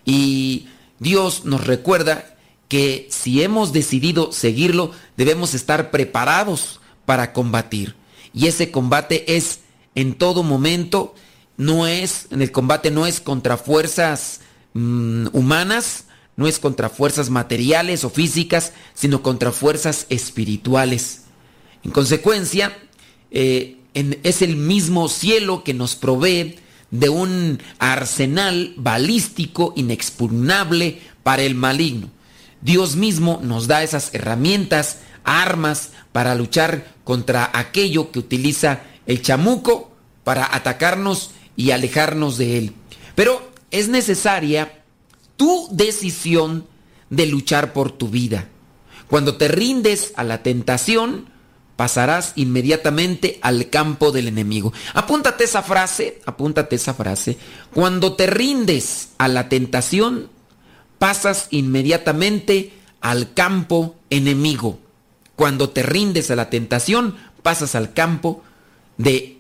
Y 0.06 0.70
Dios 1.00 1.44
nos 1.44 1.66
recuerda 1.68 2.38
que 2.70 3.08
si 3.12 3.44
hemos 3.44 3.74
decidido 3.74 4.32
seguirlo, 4.32 4.92
debemos 5.18 5.54
estar 5.54 5.92
preparados 5.92 6.80
para 7.06 7.34
combatir. 7.34 7.96
Y 8.34 8.48
ese 8.48 8.72
combate 8.72 9.36
es 9.36 9.60
en 9.94 10.14
todo 10.14 10.42
momento, 10.42 11.16
no 11.58 11.86
es, 11.86 12.28
en 12.32 12.42
el 12.42 12.54
combate 12.54 12.92
no 12.92 13.06
es 13.06 13.20
contra 13.20 13.58
fuerzas 13.58 14.40
mm, 14.74 15.28
humanas, 15.34 16.06
no 16.38 16.48
es 16.48 16.60
contra 16.60 16.90
fuerzas 16.90 17.30
materiales 17.30 18.04
o 18.04 18.10
físicas, 18.10 18.74
sino 18.94 19.22
contra 19.24 19.52
fuerzas 19.52 20.06
espirituales. 20.10 21.22
En 21.84 21.92
consecuencia, 21.92 22.78
eh, 23.32 23.78
es 23.94 24.42
el 24.42 24.58
mismo 24.58 25.08
cielo 25.08 25.64
que 25.64 25.74
nos 25.74 25.96
provee 25.96 26.58
de 26.92 27.10
un 27.10 27.62
arsenal 27.80 28.74
balístico 28.78 29.74
inexpugnable 29.76 31.02
para 31.24 31.44
el 31.44 31.56
maligno. 31.56 32.10
Dios 32.62 32.96
mismo 32.96 33.40
nos 33.44 33.68
da 33.68 33.84
esas 33.84 34.14
herramientas, 34.14 35.00
armas 35.24 35.92
para 36.12 36.36
luchar 36.36 36.94
contra 37.04 37.50
aquello 37.54 38.12
que 38.12 38.20
utiliza 38.20 38.82
el 39.06 39.22
chamuco 39.22 39.92
para 40.24 40.54
atacarnos 40.56 41.32
y 41.56 41.72
alejarnos 41.72 42.38
de 42.38 42.58
él. 42.58 42.74
Pero 43.16 43.52
es 43.72 43.88
necesaria 43.88 44.84
tu 45.38 45.68
decisión 45.72 46.66
de 47.10 47.26
luchar 47.26 47.74
por 47.74 47.92
tu 47.92 48.10
vida. 48.10 48.50
Cuando 49.08 49.38
te 49.38 49.48
rindes 49.48 50.14
a 50.16 50.24
la 50.24 50.42
tentación, 50.44 51.28
pasarás 51.76 52.34
inmediatamente 52.36 53.40
al 53.42 53.70
campo 53.70 54.12
del 54.12 54.28
enemigo. 54.28 54.74
Apúntate 54.94 55.44
esa 55.44 55.62
frase, 55.62 56.22
apúntate 56.26 56.78
esa 56.78 56.94
frase. 56.94 57.38
Cuando 57.74 58.16
te 58.16 58.28
rindes 58.28 59.10
a 59.18 59.28
la 59.28 59.50
tentación, 59.50 60.30
pasas 60.98 61.48
inmediatamente 61.52 62.74
al 63.02 63.34
campo 63.34 63.96
enemigo. 64.10 64.80
Cuando 65.36 65.70
te 65.70 65.84
rindes 65.84 66.32
a 66.32 66.36
la 66.36 66.50
tentación, 66.50 67.16
pasas 67.44 67.76
al 67.76 67.94
campo 67.94 68.42
de, 68.98 69.40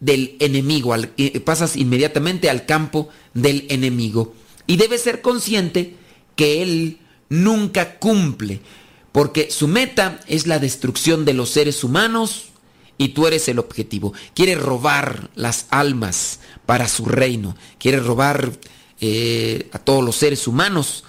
del 0.00 0.36
enemigo, 0.38 0.94
eh, 0.94 1.40
pasas 1.40 1.76
inmediatamente 1.76 2.48
al 2.48 2.66
campo 2.66 3.08
del 3.34 3.66
enemigo. 3.68 4.34
Y 4.68 4.76
debes 4.76 5.02
ser 5.02 5.20
consciente 5.20 5.96
que 6.36 6.62
él 6.62 6.98
nunca 7.28 7.98
cumple, 7.98 8.60
porque 9.10 9.50
su 9.50 9.66
meta 9.66 10.20
es 10.28 10.46
la 10.46 10.60
destrucción 10.60 11.24
de 11.24 11.34
los 11.34 11.50
seres 11.50 11.82
humanos 11.82 12.50
y 12.98 13.08
tú 13.08 13.26
eres 13.26 13.48
el 13.48 13.58
objetivo. 13.58 14.12
Quiere 14.34 14.54
robar 14.54 15.30
las 15.34 15.66
almas 15.70 16.38
para 16.66 16.86
su 16.86 17.06
reino, 17.06 17.56
quiere 17.78 17.98
robar 17.98 18.52
eh, 19.00 19.68
a 19.72 19.78
todos 19.78 20.04
los 20.04 20.16
seres 20.16 20.46
humanos 20.46 21.04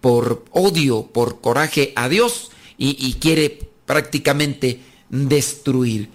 por 0.00 0.44
odio, 0.50 1.06
por 1.12 1.40
coraje 1.40 1.92
a 1.96 2.08
Dios 2.08 2.50
y, 2.76 3.14
quiere 3.14 3.70
prácticamente 3.86 4.80
destruir. 5.08 6.10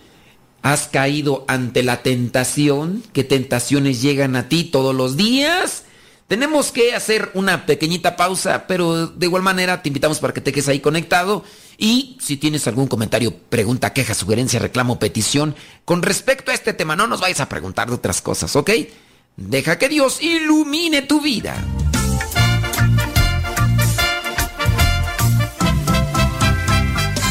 ¿Has 0.61 0.87
caído 0.87 1.45
ante 1.47 1.83
la 1.83 2.03
tentación? 2.03 3.03
¿Qué 3.13 3.23
tentaciones 3.23 4.01
llegan 4.01 4.35
a 4.35 4.49
ti 4.49 4.65
todos 4.65 4.93
los 4.93 5.17
días? 5.17 5.85
Tenemos 6.29 6.71
que 6.71 6.93
hacer 6.93 7.31
una 7.33 7.65
pequeñita 7.65 8.15
pausa, 8.15 8.67
pero 8.67 9.07
de 9.07 9.25
igual 9.25 9.41
manera 9.41 9.81
te 9.81 9.89
invitamos 9.89 10.19
para 10.19 10.31
que 10.31 10.41
te 10.41 10.51
quedes 10.51 10.67
ahí 10.67 10.79
conectado. 10.79 11.43
Y 11.75 12.17
si 12.21 12.37
tienes 12.37 12.67
algún 12.67 12.85
comentario, 12.87 13.35
pregunta, 13.35 13.93
queja, 13.93 14.13
sugerencia, 14.13 14.59
reclamo, 14.59 14.99
petición, 14.99 15.55
con 15.85 16.03
respecto 16.03 16.51
a 16.51 16.53
este 16.53 16.73
tema, 16.73 16.95
no 16.95 17.07
nos 17.07 17.19
vayas 17.19 17.39
a 17.39 17.49
preguntar 17.49 17.87
de 17.87 17.95
otras 17.95 18.21
cosas, 18.21 18.55
¿ok? 18.55 18.69
Deja 19.37 19.79
que 19.79 19.89
Dios 19.89 20.21
ilumine 20.21 21.01
tu 21.01 21.19
vida. 21.19 21.55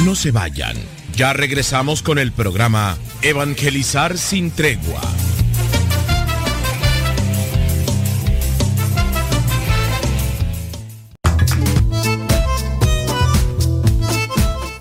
No 0.05 0.17
se 0.17 0.33
vayan. 0.33 0.77
Ya 1.15 1.33
regresamos 1.33 2.03
con 2.03 2.19
el 2.19 2.33
programa 2.33 2.99
Evangelizar 3.23 4.19
sin 4.19 4.51
tregua. 4.51 5.01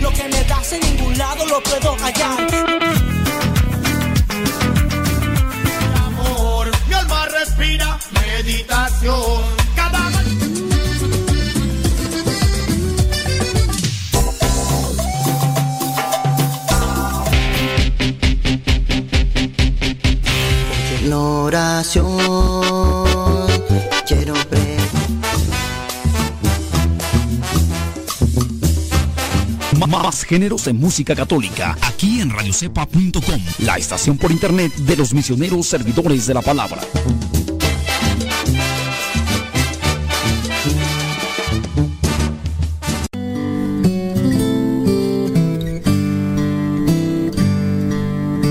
Lo 0.00 0.10
que 0.12 0.28
me 0.28 0.44
das 0.44 0.72
en 0.72 0.80
ningún 0.80 1.16
lado 1.16 1.46
lo 1.46 1.62
puedo 1.62 1.96
hallar. 1.96 2.83
Géneros 30.24 30.66
en 30.66 30.78
música 30.78 31.14
católica, 31.14 31.76
aquí 31.82 32.20
en 32.20 32.30
radiocepa.com, 32.30 33.40
la 33.58 33.76
estación 33.76 34.16
por 34.16 34.30
internet 34.30 34.74
de 34.74 34.96
los 34.96 35.12
misioneros 35.12 35.66
servidores 35.66 36.26
de 36.26 36.34
la 36.34 36.40
palabra. 36.40 36.80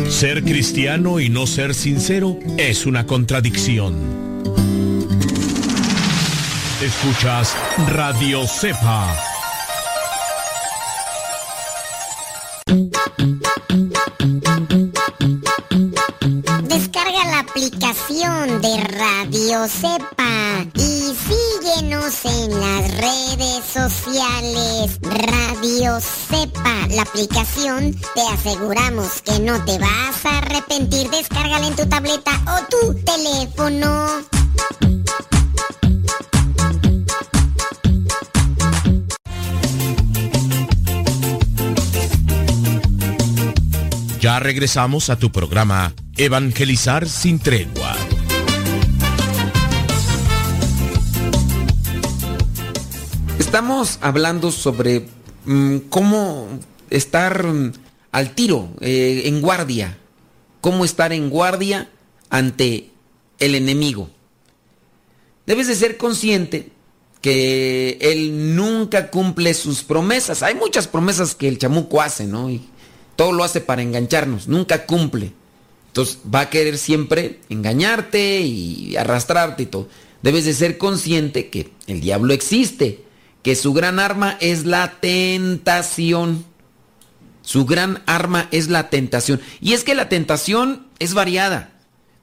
Ser 0.09 0.43
cristiano 0.43 1.19
y 1.19 1.29
no 1.29 1.47
ser 1.47 1.73
sincero 1.73 2.37
es 2.57 2.85
una 2.85 3.05
contradicción. 3.05 3.95
Escuchas 6.81 7.55
Radio 7.89 8.45
Cepa 8.47 9.32
Radio 19.43 19.67
Sepa 19.67 20.65
y 20.73 21.13
síguenos 21.27 22.23
en 22.23 22.61
las 22.61 22.91
redes 22.95 23.65
sociales. 23.65 24.97
Radio 25.01 25.99
Sepa, 25.99 26.87
la 26.91 27.01
aplicación, 27.01 27.93
te 28.15 28.21
aseguramos 28.21 29.21
que 29.21 29.39
no 29.41 29.61
te 29.65 29.77
vas 29.79 30.25
a 30.25 30.37
arrepentir. 30.37 31.09
Descárgala 31.09 31.67
en 31.67 31.75
tu 31.75 31.85
tableta 31.87 32.31
o 32.47 32.67
tu 32.69 32.93
teléfono. 33.03 34.07
Ya 44.21 44.39
regresamos 44.39 45.09
a 45.09 45.17
tu 45.17 45.33
programa 45.33 45.93
Evangelizar 46.15 47.09
sin 47.09 47.39
tregua. 47.39 47.93
Estamos 53.53 53.99
hablando 54.01 54.51
sobre 54.51 55.05
mm, 55.45 55.77
cómo 55.91 56.47
estar 56.89 57.45
al 58.11 58.33
tiro, 58.33 58.69
eh, 58.81 59.21
en 59.25 59.41
guardia. 59.41 59.95
Cómo 60.59 60.83
estar 60.83 61.13
en 61.13 61.29
guardia 61.29 61.87
ante 62.31 62.89
el 63.37 63.53
enemigo. 63.53 64.09
Debes 65.45 65.67
de 65.67 65.75
ser 65.75 65.97
consciente 65.97 66.71
que 67.21 67.99
él 68.01 68.55
nunca 68.55 69.11
cumple 69.11 69.53
sus 69.53 69.83
promesas. 69.83 70.41
Hay 70.41 70.55
muchas 70.55 70.87
promesas 70.87 71.35
que 71.35 71.47
el 71.47 71.59
chamuco 71.59 72.01
hace, 72.01 72.25
¿no? 72.25 72.49
Y 72.49 72.59
todo 73.15 73.33
lo 73.33 73.43
hace 73.43 73.61
para 73.61 73.83
engancharnos, 73.83 74.47
nunca 74.47 74.87
cumple. 74.87 75.31
Entonces 75.89 76.17
va 76.33 76.39
a 76.39 76.49
querer 76.49 76.79
siempre 76.79 77.39
engañarte 77.49 78.41
y 78.41 78.95
arrastrarte 78.95 79.61
y 79.61 79.67
todo. 79.67 79.89
Debes 80.23 80.45
de 80.45 80.55
ser 80.55 80.79
consciente 80.79 81.51
que 81.51 81.69
el 81.85 82.01
diablo 82.01 82.33
existe 82.33 83.12
que 83.43 83.55
su 83.55 83.73
gran 83.73 83.99
arma 83.99 84.37
es 84.41 84.65
la 84.65 84.99
tentación. 84.99 86.45
Su 87.41 87.65
gran 87.65 88.01
arma 88.05 88.47
es 88.51 88.69
la 88.69 88.89
tentación. 88.89 89.41
Y 89.61 89.73
es 89.73 89.83
que 89.83 89.95
la 89.95 90.09
tentación 90.09 90.87
es 90.99 91.13
variada. 91.13 91.73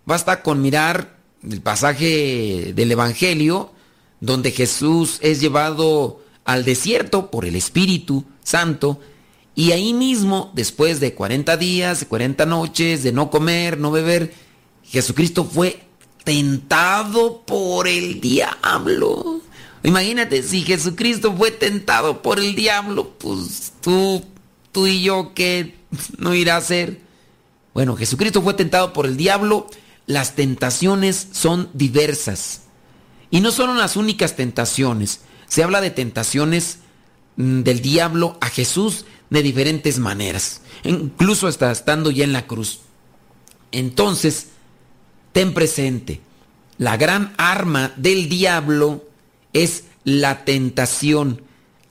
Basta 0.07 0.43
con 0.43 0.63
mirar 0.63 1.19
el 1.49 1.61
pasaje 1.61 2.73
del 2.75 2.91
Evangelio 2.91 3.73
donde 4.21 4.51
Jesús 4.51 5.19
es 5.23 5.41
llevado 5.41 6.21
al 6.45 6.65
desierto 6.65 7.31
por 7.31 7.45
el 7.45 7.57
Espíritu 7.57 8.25
Santo 8.43 9.01
y 9.55 9.73
ahí 9.73 9.93
mismo, 9.93 10.51
después 10.55 11.01
de 11.01 11.15
40 11.15 11.57
días, 11.57 12.07
40 12.09 12.47
noches, 12.47 13.03
de 13.03 13.13
no 13.13 13.31
comer, 13.31 13.79
no 13.79 13.91
beber, 13.91 14.33
Jesucristo 14.85 15.45
fue 15.45 15.83
tentado 16.25 17.43
por 17.43 17.89
el 17.89 18.21
diablo. 18.21 19.41
Imagínate, 19.83 20.43
si 20.43 20.63
Jesucristo 20.63 21.35
fue 21.35 21.51
tentado 21.51 22.23
por 22.23 22.39
el 22.39 22.55
diablo, 22.55 23.15
pues 23.19 23.73
tú, 23.81 24.25
tú 24.73 24.87
y 24.87 25.03
yo, 25.03 25.33
¿qué 25.35 25.77
no 26.19 26.35
irá 26.35 26.57
a 26.57 26.61
ser? 26.61 27.01
Bueno, 27.73 27.97
Jesucristo 27.97 28.43
fue 28.43 28.55
tentado 28.55 28.93
por 28.93 29.07
el 29.07 29.17
diablo, 29.17 29.69
las 30.07 30.35
tentaciones 30.35 31.29
son 31.33 31.71
diversas. 31.73 32.63
Y 33.31 33.41
no 33.41 33.53
son 33.53 33.79
las 33.79 33.97
únicas 33.97 34.37
tentaciones. 34.37 35.21
Se 35.47 35.63
habla 35.63 35.81
de 35.81 35.91
tentaciones 35.91 36.79
mm, 37.37 37.61
del 37.63 37.81
diablo 37.81 38.37
a 38.41 38.49
Jesús 38.49 39.07
de 39.31 39.43
diferentes 39.43 39.99
maneras. 39.99 40.63
Incluso 40.83 41.47
hasta 41.47 41.71
estando 41.71 42.11
ya 42.11 42.25
en 42.25 42.33
la 42.33 42.47
cruz. 42.47 42.81
Entonces, 43.73 44.49
ten 45.33 45.55
presente, 45.55 46.21
la 46.77 46.97
gran 46.97 47.35
arma 47.39 47.93
del 47.97 48.29
diablo 48.29 49.05
es 49.53 49.85
la 50.05 50.45
tentación, 50.45 51.43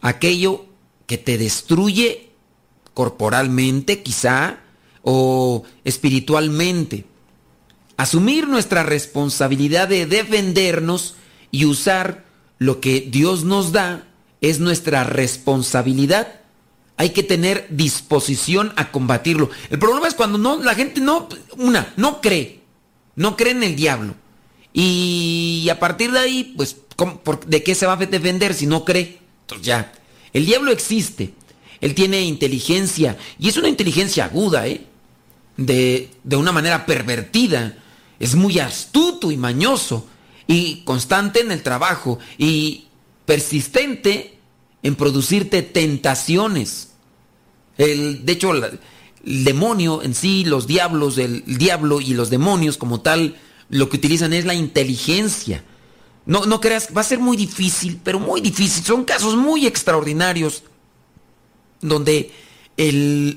aquello 0.01 0.65
que 1.05 1.17
te 1.17 1.37
destruye 1.37 2.29
corporalmente 2.93 4.03
quizá 4.03 4.59
o 5.03 5.63
espiritualmente. 5.83 7.05
Asumir 7.97 8.47
nuestra 8.47 8.83
responsabilidad 8.83 9.87
de 9.87 10.05
defendernos 10.05 11.15
y 11.51 11.65
usar 11.65 12.25
lo 12.57 12.79
que 12.79 13.01
Dios 13.01 13.43
nos 13.43 13.71
da 13.71 14.07
es 14.41 14.59
nuestra 14.59 15.03
responsabilidad. 15.03 16.41
Hay 16.97 17.11
que 17.11 17.23
tener 17.23 17.67
disposición 17.69 18.73
a 18.75 18.91
combatirlo. 18.91 19.49
El 19.69 19.79
problema 19.79 20.07
es 20.07 20.13
cuando 20.13 20.37
no, 20.37 20.61
la 20.61 20.75
gente 20.75 21.01
no, 21.01 21.27
una, 21.57 21.93
no 21.97 22.21
cree, 22.21 22.61
no 23.15 23.35
cree 23.37 23.53
en 23.53 23.63
el 23.63 23.75
diablo. 23.75 24.15
Y 24.73 25.67
a 25.71 25.79
partir 25.79 26.11
de 26.11 26.19
ahí, 26.19 26.53
pues, 26.55 26.77
¿de 27.47 27.63
qué 27.63 27.75
se 27.75 27.85
va 27.85 27.93
a 27.93 27.97
defender 27.97 28.53
si 28.53 28.65
no 28.65 28.85
cree? 28.85 29.19
Entonces 29.41 29.65
ya, 29.65 29.91
el 30.33 30.45
diablo 30.45 30.71
existe. 30.71 31.33
Él 31.81 31.95
tiene 31.95 32.21
inteligencia 32.23 33.17
y 33.37 33.49
es 33.49 33.57
una 33.57 33.69
inteligencia 33.69 34.25
aguda, 34.25 34.67
¿eh? 34.67 34.85
De, 35.57 36.09
de 36.23 36.35
una 36.35 36.51
manera 36.51 36.85
pervertida. 36.85 37.77
Es 38.19 38.35
muy 38.35 38.59
astuto 38.59 39.31
y 39.31 39.37
mañoso 39.37 40.07
y 40.47 40.81
constante 40.83 41.41
en 41.41 41.51
el 41.51 41.63
trabajo 41.63 42.19
y 42.37 42.85
persistente 43.25 44.39
en 44.83 44.95
producirte 44.95 45.61
tentaciones. 45.61 46.89
El, 47.77 48.25
de 48.25 48.33
hecho, 48.33 48.53
el 48.53 48.79
demonio 49.43 50.01
en 50.01 50.15
sí, 50.15 50.43
los 50.45 50.67
diablos, 50.67 51.17
el 51.17 51.43
diablo 51.45 52.01
y 52.01 52.13
los 52.13 52.29
demonios 52.29 52.77
como 52.77 53.01
tal, 53.01 53.37
lo 53.69 53.89
que 53.89 53.97
utilizan 53.97 54.33
es 54.33 54.45
la 54.45 54.53
inteligencia. 54.53 55.63
No, 56.29 56.45
no 56.45 56.61
creas, 56.61 56.89
va 56.95 57.01
a 57.01 57.03
ser 57.03 57.17
muy 57.17 57.35
difícil, 57.35 57.99
pero 58.03 58.19
muy 58.19 58.39
difícil. 58.39 58.85
Son 58.85 59.03
casos 59.03 59.35
muy 59.35 59.65
extraordinarios 59.65 60.61
donde 61.81 62.31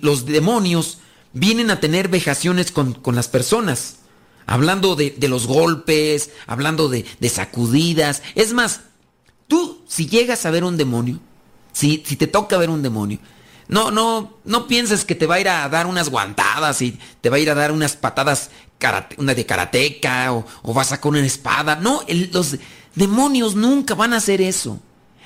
los 0.02 0.26
demonios 0.26 0.98
vienen 1.32 1.70
a 1.70 1.80
tener 1.80 2.08
vejaciones 2.08 2.70
con, 2.70 3.00
las 3.14 3.28
personas. 3.28 4.00
Hablando 4.44 4.94
de, 4.94 5.16
los 5.26 5.46
golpes, 5.46 6.32
hablando 6.46 6.90
de, 6.90 7.06
de, 7.18 7.28
sacudidas. 7.30 8.22
Es 8.34 8.52
más, 8.52 8.82
tú 9.48 9.80
si 9.88 10.06
llegas 10.06 10.44
a 10.44 10.50
ver 10.50 10.62
un 10.62 10.76
demonio, 10.76 11.18
si, 11.72 12.02
si 12.06 12.16
te 12.16 12.26
toca 12.26 12.58
ver 12.58 12.68
un 12.68 12.82
demonio, 12.82 13.20
no, 13.68 13.90
no, 13.90 14.36
no 14.44 14.68
pienses 14.68 15.06
que 15.06 15.14
te 15.14 15.26
va 15.26 15.36
a 15.36 15.40
ir 15.40 15.48
a 15.48 15.66
dar 15.70 15.86
unas 15.86 16.10
guantadas 16.10 16.82
y 16.82 16.98
te 17.22 17.30
va 17.30 17.36
a 17.36 17.40
ir 17.40 17.48
a 17.48 17.54
dar 17.54 17.72
unas 17.72 17.96
patadas 17.96 18.50
una 19.16 19.34
de 19.34 19.46
karateca 19.46 20.32
o, 20.32 20.44
o 20.62 20.74
vas 20.74 20.92
a 20.92 21.00
con 21.00 21.14
una 21.14 21.24
espada. 21.24 21.76
No, 21.76 22.02
los 22.32 22.56
demonios 22.94 23.54
nunca 23.54 23.94
van 23.94 24.12
a 24.12 24.18
hacer 24.18 24.40
eso. 24.40 24.80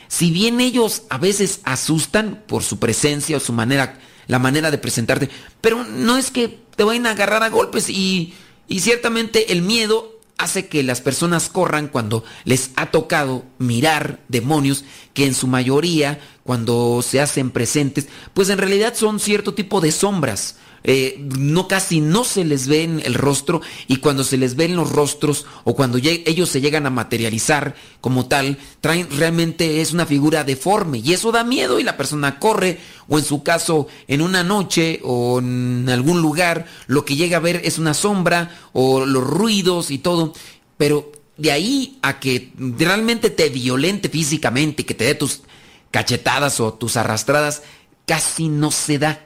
Si 0.09 0.31
bien 0.31 0.61
ellos 0.61 1.03
a 1.11 1.19
veces 1.19 1.61
asustan 1.65 2.43
por 2.47 2.63
su 2.63 2.79
presencia 2.79 3.37
o 3.37 3.41
su 3.41 3.53
manera, 3.53 3.99
la 4.29 4.39
manera 4.39 4.71
de 4.71 4.79
presentarte, 4.79 5.29
pero 5.61 5.85
no 5.85 6.17
es 6.17 6.31
que 6.31 6.61
te 6.77 6.85
vayan 6.85 7.07
a 7.07 7.13
agarrar 7.13 7.43
a 7.43 7.49
golpes 7.49 7.89
y, 7.89 8.35
y 8.69 8.81
ciertamente 8.81 9.53
el 9.53 9.63
miedo 9.63 10.17
hace 10.39 10.69
que 10.69 10.83
las 10.83 11.01
personas 11.01 11.49
corran 11.49 11.89
cuando 11.89 12.23
les 12.45 12.71
ha 12.77 12.91
tocado 12.91 13.45
mirar 13.59 14.21
demonios 14.29 14.85
que 15.15 15.25
en 15.25 15.35
su 15.35 15.47
mayoría 15.47 16.21
cuando 16.45 17.01
se 17.03 17.23
hacen 17.23 17.51
presentes 17.51 18.09
pues 18.35 18.51
en 18.51 18.59
realidad 18.59 18.95
son 18.95 19.19
cierto 19.19 19.55
tipo 19.55 19.81
de 19.81 19.93
sombras 19.93 20.57
eh, 20.89 21.19
no 21.37 21.67
casi 21.67 22.01
no 22.01 22.23
se 22.23 22.45
les 22.45 22.69
ve 22.69 22.85
en 22.85 23.03
el 23.05 23.15
rostro 23.15 23.61
y 23.89 23.97
cuando 23.97 24.23
se 24.23 24.37
les 24.37 24.55
ven 24.55 24.77
los 24.77 24.93
rostros 24.93 25.45
o 25.65 25.75
cuando 25.75 25.99
ellos 25.99 26.49
se 26.49 26.61
llegan 26.61 26.87
a 26.87 26.91
materializar 26.91 27.75
como 28.01 28.27
tal, 28.27 28.57
traen 28.81 29.09
realmente 29.11 29.81
es 29.81 29.93
una 29.93 30.07
figura 30.07 30.45
deforme 30.45 30.99
y 30.99 31.13
eso 31.13 31.33
da 31.33 31.43
miedo 31.43 31.81
y 31.81 31.83
la 31.83 31.97
persona 31.97 32.39
corre 32.39 32.79
o 33.09 33.19
en 33.19 33.25
su 33.25 33.43
caso 33.43 33.89
en 34.07 34.23
una 34.23 34.45
noche 34.45 35.01
o 35.03 35.41
en 35.41 35.89
algún 35.89 36.23
lugar 36.23 36.67
lo 36.87 37.05
que 37.05 37.17
llega 37.17 37.39
a 37.39 37.41
ver 37.41 37.61
es 37.65 37.79
una 37.79 37.93
sombra 37.93 38.57
o 38.73 39.05
los 39.05 39.25
ruidos 39.25 39.91
y 39.91 39.99
todo, 39.99 40.35
pero 40.77 41.11
de 41.37 41.51
ahí 41.51 41.99
a 42.03 42.21
que 42.21 42.53
realmente 42.57 43.31
te 43.31 43.49
violente 43.49 44.09
físicamente, 44.09 44.87
que 44.87 44.95
te 44.95 45.05
dé 45.05 45.17
tus 45.17 45.43
cachetadas 45.91 46.61
o 46.61 46.75
tus 46.75 46.97
arrastradas, 46.97 47.65
casi 48.07 48.49
no 48.49 48.71
se 48.71 48.99
da 49.01 49.26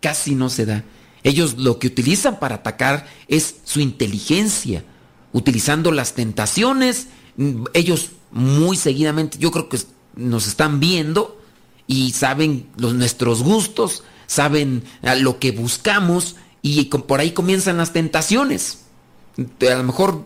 casi 0.00 0.34
no 0.34 0.50
se 0.50 0.66
da. 0.66 0.84
Ellos 1.22 1.56
lo 1.58 1.78
que 1.78 1.88
utilizan 1.88 2.38
para 2.38 2.56
atacar 2.56 3.06
es 3.28 3.56
su 3.64 3.80
inteligencia, 3.80 4.84
utilizando 5.32 5.90
las 5.90 6.14
tentaciones. 6.14 7.08
Ellos 7.74 8.10
muy 8.30 8.76
seguidamente, 8.76 9.38
yo 9.38 9.50
creo 9.50 9.68
que 9.68 9.78
nos 10.14 10.46
están 10.46 10.80
viendo 10.80 11.40
y 11.86 12.12
saben 12.12 12.68
los, 12.76 12.94
nuestros 12.94 13.42
gustos, 13.42 14.02
saben 14.26 14.84
lo 15.20 15.38
que 15.38 15.52
buscamos 15.52 16.36
y 16.62 16.84
por 16.84 17.20
ahí 17.20 17.32
comienzan 17.32 17.76
las 17.76 17.92
tentaciones. 17.92 18.84
A 19.38 19.74
lo 19.74 19.84
mejor 19.84 20.24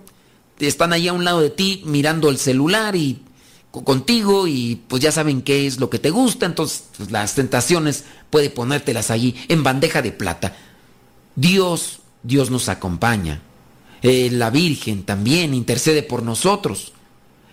están 0.59 0.93
ahí 0.93 1.09
a 1.09 1.13
un 1.13 1.25
lado 1.25 1.41
de 1.41 1.51
ti 1.51 1.83
mirando 1.85 2.29
el 2.29 2.39
celular 2.39 2.97
y 2.97 3.23
contigo 3.71 4.47
y 4.47 4.81
pues 4.89 5.03
ya 5.03 5.13
saben 5.13 5.43
qué 5.43 5.67
es 5.67 5.79
lo 5.79 5.91
que 5.91 5.99
te 5.99 6.11
gusta, 6.11 6.47
entonces 6.47 6.85
pues, 6.97 7.11
las 7.11 7.35
tentaciones 7.35 8.05
puede 8.29 8.51
ponértelas 8.51 9.11
allí 9.11 9.35
en 9.49 9.63
bandeja 9.63 10.03
de 10.03 10.13
plata. 10.13 10.57
Dios, 11.37 12.01
Dios 12.23 12.51
nos 12.51 12.69
acompaña. 12.69 13.43
Eh, 14.03 14.31
la 14.33 14.51
Virgen 14.51 15.05
también 15.05 15.55
intercede 15.55 16.03
por 16.03 16.23
nosotros. 16.23 16.93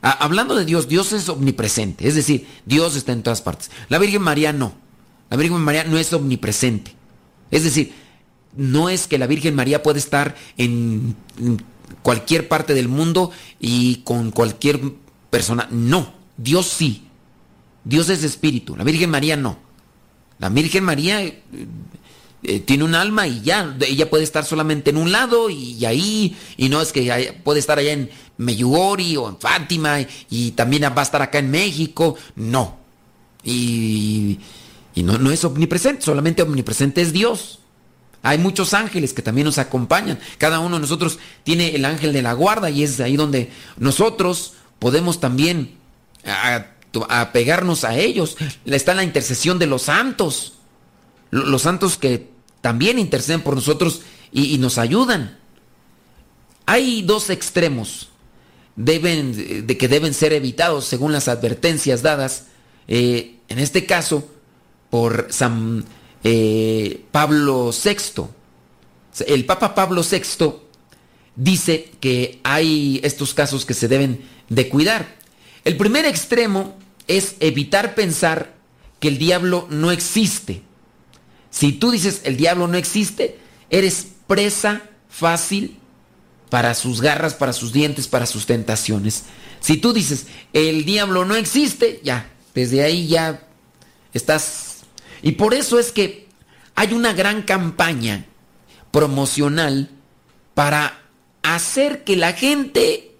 hablando 0.02 0.56
de 0.56 0.66
Dios, 0.66 0.88
Dios 0.88 1.12
es 1.12 1.28
omnipresente, 1.28 2.08
es 2.08 2.16
decir, 2.16 2.48
Dios 2.66 2.96
está 2.96 3.12
en 3.12 3.24
todas 3.24 3.42
partes. 3.42 3.70
La 3.90 3.98
Virgen 4.00 4.22
María 4.22 4.54
no. 4.54 4.74
La 5.30 5.38
Virgen 5.38 5.60
María 5.60 5.84
no 5.84 5.98
es 5.98 6.14
omnipresente. 6.14 6.96
Es 7.52 7.64
decir, 7.64 7.94
no 8.56 8.90
es 8.90 9.08
que 9.08 9.18
la 9.18 9.28
Virgen 9.28 9.56
María 9.56 9.84
puede 9.84 10.00
estar 10.00 10.36
en 10.58 11.16
cualquier 12.02 12.48
parte 12.48 12.74
del 12.74 12.88
mundo 12.88 13.32
y 13.60 13.98
con 13.98 14.32
cualquier 14.32 14.80
persona. 15.30 15.68
No, 15.72 16.13
Dios 16.38 16.68
sí. 16.68 17.08
Dios 17.84 18.10
es 18.10 18.24
espíritu. 18.24 18.76
La 18.76 18.84
Virgen 18.84 19.10
María 19.10 19.38
no. 19.38 19.58
La 20.40 20.50
Virgen 20.50 20.84
María 20.84 21.24
eh, 21.24 21.42
eh, 22.44 22.60
tiene 22.60 22.84
un 22.84 22.96
alma 22.96 23.28
y 23.28 23.42
ya, 23.42 23.76
ella 23.82 24.10
puede 24.10 24.24
estar 24.24 24.46
solamente 24.46 24.90
en 24.92 24.98
un 24.98 25.12
lado 25.12 25.50
y, 25.50 25.84
ahí, 25.86 26.38
y 26.58 26.70
no 26.70 26.82
es 26.82 26.92
que 26.92 27.40
puede 27.44 27.60
estar 27.60 27.80
allá 27.80 27.94
en 27.94 28.10
Meyugori 28.38 29.18
o 29.18 29.30
en 29.30 29.40
Fátima 29.40 30.00
y, 30.30 30.52
también 30.52 30.84
va 30.84 31.00
a 31.00 31.04
estar 31.04 31.22
acá 31.22 31.40
en 31.40 31.50
México. 31.50 32.16
No. 32.36 32.78
Y, 33.44 34.40
y 34.94 35.04
no, 35.04 35.18
no 35.18 35.32
es 35.32 35.44
omnipresente, 35.46 36.02
solamente 36.02 36.42
omnipresente 36.42 37.02
es 37.02 37.13
Dios. 37.13 37.60
Hay 38.24 38.38
muchos 38.38 38.74
ángeles 38.74 39.13
que 39.13 39.22
también 39.22 39.46
nos 39.46 39.58
acompañan. 39.58 40.20
Cada 40.38 40.60
uno 40.60 40.76
de 40.76 40.82
nosotros 40.82 41.20
tiene 41.44 41.76
el 41.76 41.86
ángel 41.86 42.13
de 42.13 42.22
la 42.22 42.34
guarda 42.34 42.70
y 42.70 42.84
es 42.84 43.00
ahí 43.00 43.16
donde 43.16 43.52
nosotros 43.78 44.54
podemos 44.80 45.20
también 45.20 45.78
apegarnos 47.10 47.84
a, 47.84 47.96
ellos. 47.96 48.38
Está 48.66 48.94
la 48.94 49.04
intercesión 49.04 49.60
de 49.60 49.68
los 49.68 49.84
santos. 49.84 50.54
Los 51.32 51.63
santos 51.63 51.98
que 51.98 52.30
también 52.62 53.00
interceden 53.00 53.42
por 53.42 53.56
nosotros 53.56 54.02
y, 54.32 54.58
nos 54.58 54.78
ayudan. 54.78 55.38
Hay 56.66 57.02
dos 57.02 57.30
extremos 57.30 58.10
deben, 58.76 59.68
de 59.68 59.78
que 59.78 59.88
deben 59.88 60.13
ser 60.13 60.34
evitados 60.34 60.86
según 60.86 61.12
las 61.12 61.28
advertencias 61.28 62.02
dadas, 62.02 62.48
eh, 62.88 63.38
en 63.50 63.60
este 63.60 63.86
caso, 63.86 64.30
por 64.90 65.28
San 65.30 65.86
eh, 66.24 67.04
Pablo 67.12 67.72
VI. 67.72 68.24
El 69.26 69.46
Papa 69.46 69.74
Pablo 69.76 70.04
VI 70.04 70.54
dice 71.36 71.92
que 72.00 72.40
hay 72.44 73.00
estos 73.04 73.34
casos 73.34 73.66
que 73.66 73.74
se 73.74 73.88
deben 73.88 74.37
de 74.50 74.70
cuidar. 74.70 75.16
El 75.64 75.78
primer 75.78 76.06
extremo 76.06 76.78
es 77.08 77.36
evitar 77.40 77.96
pensar 77.96 78.54
que 79.00 79.08
el 79.08 79.18
diablo 79.18 79.68
no 79.70 79.92
existe. 79.92 80.62
Si 81.50 81.74
tú 81.74 81.92
dices 81.92 82.22
el 82.24 82.38
diablo 82.38 82.68
no 82.68 82.78
existe, 82.78 83.40
eres 83.70 84.08
presa 84.28 84.84
fácil 85.10 85.78
para 86.50 86.74
sus 86.74 87.02
garras, 87.02 87.34
para 87.34 87.54
sus 87.54 87.74
dientes, 87.74 88.08
para 88.08 88.26
sus 88.26 88.46
tentaciones. 88.46 89.24
Si 89.60 89.78
tú 89.78 89.94
dices 89.94 90.28
el 90.54 90.86
diablo 90.86 91.26
no 91.26 91.36
existe, 91.36 92.00
ya, 92.04 92.30
desde 92.54 92.84
ahí 92.84 93.08
ya 93.08 93.48
estás. 94.14 94.84
Y 95.22 95.34
por 95.34 95.54
eso 95.54 95.80
es 95.80 95.92
que 95.92 96.28
hay 96.76 96.94
una 96.94 97.14
gran 97.14 97.42
campaña 97.42 98.26
promocional 98.92 99.90
para 100.54 101.02
hacer 101.44 102.04
que 102.04 102.16
la 102.16 102.34
gente 102.34 103.17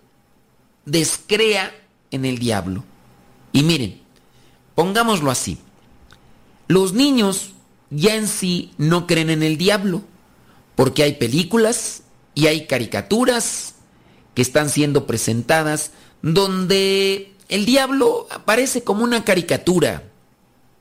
descrea 0.88 1.76
en 2.10 2.26
el 2.26 2.40
diablo. 2.40 2.84
Y 3.52 3.62
miren, 3.64 4.02
pongámoslo 4.74 5.30
así. 5.30 5.60
Los 6.68 6.94
niños 6.94 7.52
ya 7.90 8.16
en 8.16 8.28
sí 8.28 8.72
no 8.78 9.06
creen 9.06 9.30
en 9.30 9.44
el 9.44 9.58
diablo, 9.58 10.02
porque 10.76 11.04
hay 11.04 11.14
películas 11.14 12.04
y 12.34 12.48
hay 12.48 12.66
caricaturas 12.68 13.76
que 14.34 14.42
están 14.42 14.70
siendo 14.70 15.06
presentadas 15.08 15.92
donde 16.22 17.34
el 17.50 17.66
diablo 17.66 18.28
aparece 18.30 18.84
como 18.84 19.04
una 19.04 19.24
caricatura, 19.24 20.04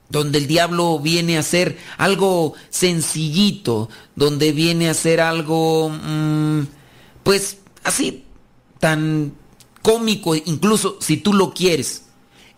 donde 0.09 0.39
el 0.39 0.47
diablo 0.47 0.99
viene 1.01 1.39
a 1.39 1.43
ser 1.43 1.79
algo 1.99 2.55
sencillito, 2.71 3.89
donde 4.15 4.53
viene 4.53 4.89
a 4.89 4.95
ser 4.95 5.21
algo, 5.21 5.89
mm, 5.89 6.63
pues 7.23 7.59
así, 7.83 8.25
tan 8.79 9.33
cómico, 9.87 10.35
incluso 10.35 10.99
si 11.01 11.17
tú 11.17 11.33
lo 11.33 11.55
quieres. 11.55 12.07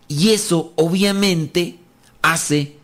Y 0.07 0.29
eso 0.29 0.73
obviamente 0.75 1.77
hace 2.23 2.75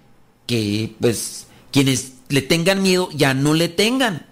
que, 0.46 0.94
pues, 1.02 1.48
quienes 1.72 2.14
le 2.30 2.44
tengan 2.44 2.84
miedo 2.84 3.10
ya 3.12 3.34
no 3.34 3.56
le 3.56 3.70
tengan. 3.70 4.28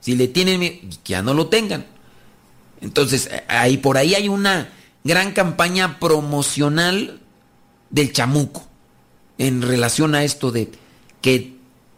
Si 0.00 0.16
le 0.16 0.26
tienen 0.26 0.60
miedo, 0.60 0.78
ya 1.04 1.20
no 1.20 1.34
lo 1.34 1.48
tengan. 1.48 1.84
Entonces, 2.80 3.28
ahí 3.48 3.76
por 3.76 3.98
ahí 3.98 4.14
hay 4.14 4.30
una 4.30 4.72
gran 5.04 5.32
campaña 5.32 6.00
promocional 6.00 7.20
del 7.90 8.14
chamuco 8.14 8.66
en 9.36 9.60
relación 9.60 10.14
a 10.14 10.24
esto 10.24 10.50
de 10.50 10.70
que 11.20 11.56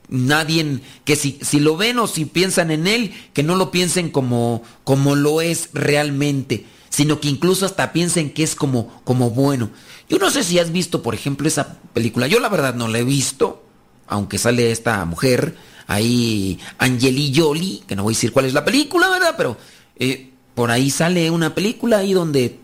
nadie, 0.08 0.80
que 1.04 1.14
si, 1.14 1.38
si, 1.40 1.60
lo 1.60 1.76
ven 1.76 2.00
o 2.00 2.08
si 2.08 2.24
piensan 2.24 2.72
en 2.72 2.88
él, 2.88 3.14
que 3.32 3.44
no 3.44 3.54
lo 3.54 3.70
piensen 3.70 4.10
como, 4.10 4.64
como 4.82 5.14
lo 5.14 5.40
es 5.40 5.70
realmente, 5.72 6.66
sino 6.92 7.20
que 7.20 7.28
incluso 7.28 7.64
hasta 7.64 7.90
piensen 7.90 8.28
que 8.34 8.42
es 8.42 8.54
como, 8.54 9.00
como 9.04 9.30
bueno. 9.30 9.70
Yo 10.10 10.18
no 10.18 10.28
sé 10.28 10.44
si 10.44 10.58
has 10.58 10.70
visto, 10.72 11.00
por 11.02 11.14
ejemplo, 11.14 11.48
esa 11.48 11.78
película, 11.94 12.26
yo 12.26 12.38
la 12.38 12.50
verdad 12.50 12.74
no 12.74 12.86
la 12.86 12.98
he 12.98 13.04
visto, 13.04 13.64
aunque 14.06 14.36
sale 14.36 14.70
esta 14.70 15.02
mujer, 15.06 15.56
ahí 15.86 16.60
Angeli 16.76 17.32
Jolie, 17.34 17.80
que 17.86 17.96
no 17.96 18.02
voy 18.02 18.12
a 18.12 18.16
decir 18.16 18.30
cuál 18.30 18.44
es 18.44 18.52
la 18.52 18.66
película, 18.66 19.08
¿verdad? 19.08 19.36
Pero 19.38 19.56
eh, 19.96 20.32
por 20.54 20.70
ahí 20.70 20.90
sale 20.90 21.30
una 21.30 21.54
película 21.54 21.96
ahí 21.96 22.12
donde 22.12 22.60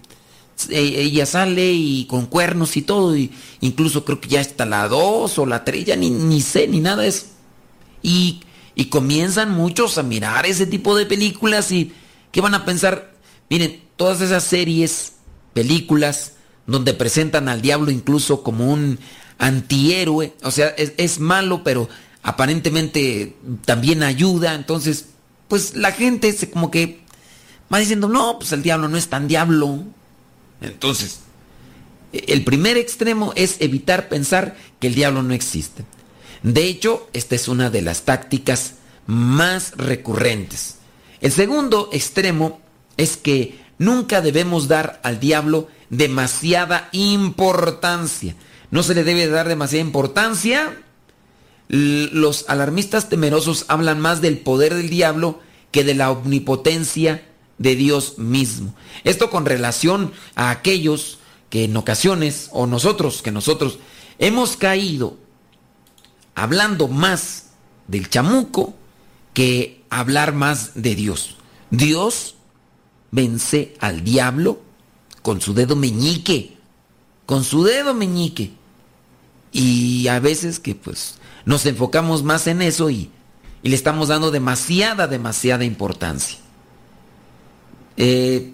e, 0.69 0.79
ella 0.79 1.25
sale 1.25 1.73
y 1.73 2.05
con 2.05 2.27
cuernos 2.27 2.77
y 2.77 2.83
todo, 2.83 3.17
y 3.17 3.33
incluso 3.63 4.05
creo 4.05 4.21
que 4.21 4.29
ya 4.29 4.43
está 4.43 4.67
la 4.67 4.89
2 4.89 5.39
o 5.39 5.47
la 5.47 5.65
3, 5.65 5.87
ya 5.87 5.97
ni, 5.97 6.11
ni 6.11 6.43
sé, 6.43 6.69
ni 6.69 6.81
nada 6.81 7.07
es. 7.07 7.31
Y, 8.03 8.41
y 8.75 8.91
comienzan 8.91 9.53
muchos 9.53 9.97
a 9.97 10.03
mirar 10.03 10.45
ese 10.45 10.67
tipo 10.67 10.95
de 10.95 11.07
películas 11.07 11.73
y 11.73 11.95
¿qué 12.31 12.43
van 12.43 12.55
a 12.55 12.67
pensar? 12.67 13.17
Miren, 13.51 13.83
todas 13.97 14.21
esas 14.21 14.45
series, 14.45 15.13
películas, 15.55 16.33
donde 16.67 16.95
presentan 16.95 17.49
al 17.49 17.63
diablo 17.63 17.91
incluso 17.91 18.43
como 18.43 18.71
un 18.71 18.99
antihéroe, 19.39 20.35
o 20.43 20.51
sea, 20.51 20.69
es, 20.69 21.19
malo, 21.19 21.65
pero 21.65 21.89
aparentemente 22.23 23.37
también 23.65 24.03
ayuda, 24.03 24.55
entonces, 24.55 25.07
pues 25.49 25.75
la 25.75 25.93
gente 25.93 26.33
se 26.33 26.51
como 26.51 26.71
que 26.71 27.01
va 27.73 27.79
diciendo, 27.79 28.09
no, 28.09 28.39
pues 28.39 28.53
el 28.53 28.63
diablo 28.63 28.89
no 28.89 28.99
es 28.99 29.09
tan 29.09 29.29
diablo, 29.29 29.85
entonces, 30.61 31.21
el 32.13 32.45
primer 32.45 32.77
extremo 32.77 33.33
es 33.37 33.57
evitar 33.61 34.09
pensar 34.09 34.57
que 34.81 34.89
el 34.89 34.95
diablo 34.95 35.23
no 35.23 35.35
existe. 35.35 35.85
De 36.43 36.65
hecho, 36.65 37.09
esta 37.13 37.35
es 37.35 37.49
una 37.49 37.71
de 37.71 37.83
las 37.83 38.03
tácticas 38.03 38.75
más 39.07 39.73
recurrentes. 39.77 40.77
El 41.21 41.33
segundo 41.33 41.89
extremo 41.93 42.61
es 42.99 43.17
que 43.17 43.59
nunca 43.79 44.21
debemos 44.21 44.69
dar 44.69 45.01
al 45.03 45.19
diablo 45.21 45.69
demasiada 45.89 46.91
importancia. 46.93 48.35
No 48.71 48.83
se 48.83 48.95
le 48.95 49.05
debe 49.05 49.27
dar 49.29 49.49
demasiada 49.49 49.87
importancia. 49.87 50.77
Los 51.69 52.45
alarmistas 52.49 53.09
temerosos 53.09 53.65
hablan 53.69 54.01
más 54.01 54.21
del 54.21 54.39
poder 54.39 54.75
del 54.75 54.91
diablo 54.91 55.41
que 55.71 55.85
de 55.85 55.95
la 55.95 56.11
omnipotencia 56.11 57.27
de 57.57 57.77
Dios 57.77 58.19
mismo. 58.19 58.75
Esto 59.05 59.31
con 59.31 59.47
relación 59.47 60.13
a 60.35 60.51
aquellos 60.51 61.19
que 61.51 61.65
en 61.65 61.77
ocasiones, 61.77 62.49
o 62.53 62.67
nosotros, 62.67 63.23
que 63.23 63.33
nosotros 63.33 63.79
hemos 64.19 64.57
caído 64.57 65.17
hablando 66.35 66.89
más 66.89 67.51
del 67.87 68.11
chamuco 68.11 68.75
que 69.35 69.83
hablar 69.91 70.35
más 70.35 70.73
de 70.75 70.95
Dios. 70.95 71.37
Dios 71.71 72.37
vence 73.11 73.75
al 73.81 74.05
diablo 74.05 74.61
con 75.23 75.41
su 75.41 75.55
dedo 75.55 75.77
meñique, 75.77 76.57
con 77.27 77.45
su 77.45 77.65
dedo 77.65 77.95
meñique. 77.95 78.53
Y 79.53 80.09
a 80.09 80.21
veces 80.21 80.61
que 80.61 80.75
pues 80.75 81.17
nos 81.45 81.65
enfocamos 81.67 82.23
más 82.23 82.47
en 82.47 82.63
eso 82.63 82.91
y, 82.91 83.11
y 83.63 83.69
le 83.69 83.75
estamos 83.75 84.09
dando 84.09 84.31
demasiada, 84.31 85.07
demasiada 85.07 85.65
importancia. 85.65 86.39
Eh, 87.97 88.53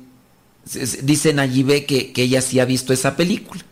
dice 1.02 1.32
Nayibé 1.34 1.84
que, 1.84 2.12
que 2.12 2.22
ella 2.22 2.40
sí 2.40 2.60
ha 2.60 2.64
visto 2.64 2.92
esa 2.92 3.16
película. 3.16 3.62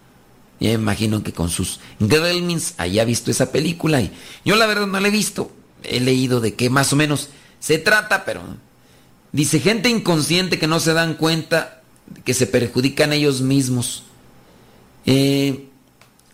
Yo 0.60 0.70
imagino 0.70 1.24
que 1.24 1.32
con 1.32 1.48
sus 1.48 1.80
gremlins 1.98 2.74
haya 2.78 3.04
visto 3.04 3.30
esa 3.30 3.50
película. 3.50 4.00
Y 4.00 4.12
yo 4.44 4.54
la 4.54 4.66
verdad 4.66 4.86
no 4.86 5.00
la 5.00 5.08
he 5.08 5.10
visto. 5.10 5.50
He 5.82 5.98
leído 5.98 6.40
de 6.40 6.54
qué 6.54 6.70
más 6.70 6.92
o 6.92 6.96
menos 6.96 7.30
se 7.58 7.78
trata, 7.78 8.24
pero 8.24 8.42
dice 9.32 9.60
gente 9.60 9.88
inconsciente 9.88 10.58
que 10.58 10.66
no 10.66 10.80
se 10.80 10.92
dan 10.92 11.14
cuenta 11.14 11.82
que 12.24 12.34
se 12.34 12.46
perjudican 12.46 13.12
ellos 13.12 13.40
mismos. 13.40 14.04
Eh, 15.06 15.68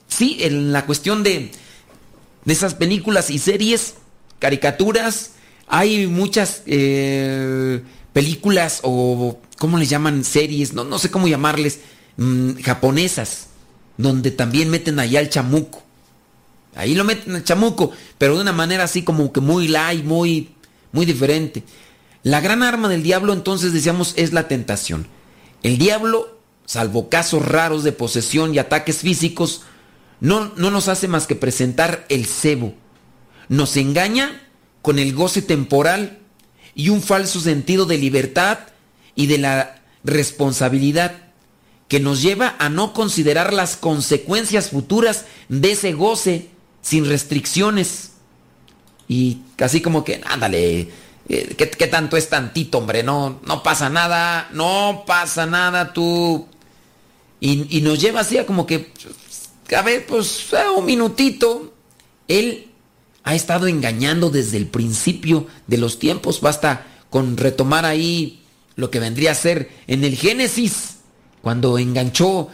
sí, 0.08 0.38
en 0.40 0.72
la 0.72 0.84
cuestión 0.84 1.22
de, 1.22 1.50
de 2.44 2.52
esas 2.52 2.74
películas 2.74 3.30
y 3.30 3.38
series, 3.38 3.94
caricaturas, 4.38 5.32
hay 5.68 6.06
muchas 6.06 6.62
eh, 6.66 7.82
películas 8.12 8.80
o, 8.82 9.38
¿cómo 9.58 9.78
les 9.78 9.88
llaman? 9.88 10.24
Series, 10.24 10.72
no, 10.72 10.84
no 10.84 10.98
sé 10.98 11.10
cómo 11.10 11.28
llamarles, 11.28 11.80
mm, 12.16 12.60
japonesas, 12.62 13.48
donde 13.96 14.30
también 14.30 14.70
meten 14.70 14.98
allá 14.98 15.20
el 15.20 15.30
chamuco. 15.30 15.82
Ahí 16.74 16.94
lo 16.94 17.04
meten 17.04 17.36
el 17.36 17.44
chamuco, 17.44 17.92
pero 18.18 18.36
de 18.36 18.42
una 18.42 18.52
manera 18.52 18.84
así 18.84 19.02
como 19.02 19.32
que 19.32 19.40
muy 19.40 19.68
light, 19.68 20.04
muy, 20.04 20.50
muy 20.92 21.04
diferente. 21.06 21.64
La 22.22 22.40
gran 22.40 22.62
arma 22.62 22.88
del 22.88 23.02
diablo 23.02 23.32
entonces 23.32 23.72
decíamos 23.72 24.14
es 24.16 24.32
la 24.32 24.48
tentación. 24.48 25.06
El 25.62 25.78
diablo, 25.78 26.38
salvo 26.66 27.08
casos 27.08 27.44
raros 27.44 27.84
de 27.84 27.92
posesión 27.92 28.54
y 28.54 28.58
ataques 28.58 28.98
físicos, 28.98 29.62
no, 30.20 30.52
no 30.56 30.70
nos 30.70 30.88
hace 30.88 31.08
más 31.08 31.26
que 31.26 31.36
presentar 31.36 32.04
el 32.08 32.26
cebo. 32.26 32.74
Nos 33.48 33.76
engaña 33.76 34.42
con 34.82 34.98
el 34.98 35.14
goce 35.14 35.42
temporal 35.42 36.18
y 36.74 36.90
un 36.90 37.02
falso 37.02 37.40
sentido 37.40 37.86
de 37.86 37.98
libertad 37.98 38.58
y 39.14 39.26
de 39.26 39.38
la 39.38 39.82
responsabilidad 40.04 41.28
que 41.88 42.00
nos 42.00 42.20
lleva 42.20 42.54
a 42.58 42.68
no 42.68 42.92
considerar 42.92 43.52
las 43.52 43.76
consecuencias 43.76 44.70
futuras 44.70 45.24
de 45.48 45.72
ese 45.72 45.92
goce 45.92 46.50
sin 46.82 47.06
restricciones. 47.06 48.12
Y 49.08 49.38
casi 49.56 49.80
como 49.80 50.04
que, 50.04 50.20
ándale, 50.26 50.88
eh, 51.28 51.54
¿qué, 51.56 51.86
tanto 51.86 52.16
es 52.16 52.28
tantito, 52.28 52.78
hombre? 52.78 53.02
No, 53.02 53.40
no 53.44 53.62
pasa 53.62 53.88
nada, 53.90 54.48
no 54.52 55.04
pasa 55.06 55.46
nada, 55.46 55.92
tú. 55.92 56.46
Y, 57.40 57.80
nos 57.82 58.00
lleva 58.00 58.20
así 58.20 58.38
a 58.38 58.46
como 58.46 58.66
que, 58.66 58.92
a 59.76 59.82
ver, 59.82 60.06
pues 60.06 60.48
un 60.76 60.84
minutito. 60.84 61.74
Él 62.26 62.68
ha 63.24 63.34
estado 63.34 63.66
engañando 63.66 64.30
desde 64.30 64.56
el 64.56 64.66
principio 64.66 65.46
de 65.66 65.78
los 65.78 65.98
tiempos. 65.98 66.40
Basta 66.40 66.86
con 67.10 67.36
retomar 67.36 67.84
ahí 67.84 68.42
lo 68.76 68.90
que 68.90 69.00
vendría 69.00 69.32
a 69.32 69.34
ser 69.34 69.70
en 69.86 70.04
el 70.04 70.16
Génesis, 70.16 70.98
cuando 71.42 71.78
enganchó 71.78 72.48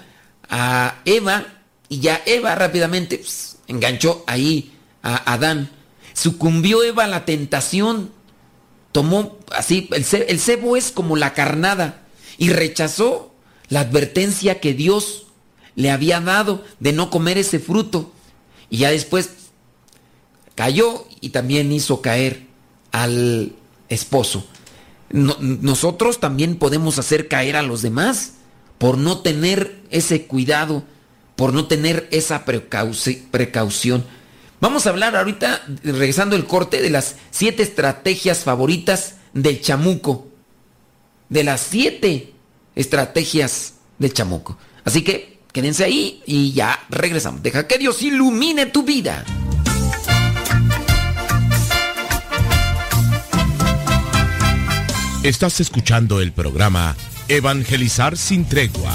a 0.49 1.01
Eva 1.05 1.47
y 1.89 2.01
ya 2.01 2.23
Eva 2.27 2.55
rápidamente 2.55 3.19
pues, 3.19 3.59
enganchó 3.67 4.25
ahí 4.27 4.73
a 5.03 5.33
Adán. 5.33 5.71
Sucumbió 6.13 6.83
Eva 6.83 7.05
a 7.05 7.09
la 7.09 7.25
tentación, 7.25 8.11
tomó 8.95 9.39
así, 9.51 9.89
el, 9.91 10.07
el 10.29 10.39
cebo 10.39 10.77
es 10.77 10.93
como 10.93 11.17
la 11.17 11.35
carnada 11.35 12.05
y 12.39 12.51
rechazó 12.51 13.35
la 13.69 13.81
advertencia 13.81 14.61
que 14.61 14.73
Dios 14.73 15.27
le 15.75 15.91
había 15.91 16.21
dado 16.21 16.63
de 16.79 16.93
no 16.93 17.11
comer 17.11 17.37
ese 17.37 17.59
fruto. 17.59 18.13
Y 18.71 18.79
ya 18.79 18.93
después 18.93 19.31
cayó 20.55 21.09
y 21.21 21.31
también 21.31 21.73
hizo 21.73 22.03
caer 22.03 22.47
al 22.93 23.57
esposo. 23.89 24.47
nosotros 25.11 26.21
también 26.21 26.55
podemos 26.55 27.01
hacer 27.01 27.27
caer 27.27 27.57
a 27.57 27.63
los 27.63 27.83
demás 27.83 28.35
por 28.79 28.97
no 28.97 29.19
tener 29.19 29.83
ese 29.91 30.27
cuidado, 30.27 30.85
por 31.35 31.53
no 31.53 31.67
tener 31.67 32.07
esa 32.13 32.45
precaución. 32.45 34.05
Vamos 34.65 34.87
a 34.87 34.91
hablar 34.91 35.15
ahorita, 35.15 35.61
regresando 35.83 36.37
el 36.37 36.47
corte, 36.47 36.81
de 36.81 36.89
las 36.89 37.17
siete 37.31 37.63
estrategias 37.63 38.45
favoritas 38.45 39.17
del 39.35 39.61
chamuco. 39.61 40.29
De 41.29 41.45
las 41.45 41.61
siete. 41.61 42.33
estrategias 42.75 43.75
del 43.99 44.15
chamuco. 44.15 44.57
Así 44.83 45.03
que 45.03 45.41
quédense 45.53 45.85
ahí 45.85 46.23
y 46.25 46.55
ya 46.55 46.83
regresamos. 46.89 47.43
Deja 47.43 47.67
que 47.67 47.77
Dios 47.77 48.01
ilumine 48.01 48.65
tu 48.65 48.85
vida. 48.85 49.23
Estás 55.23 55.61
escuchando 55.61 56.23
el 56.23 56.33
programa 56.33 56.97
Evangelizar 57.29 58.17
sin 58.17 58.47
tregua. 58.47 58.95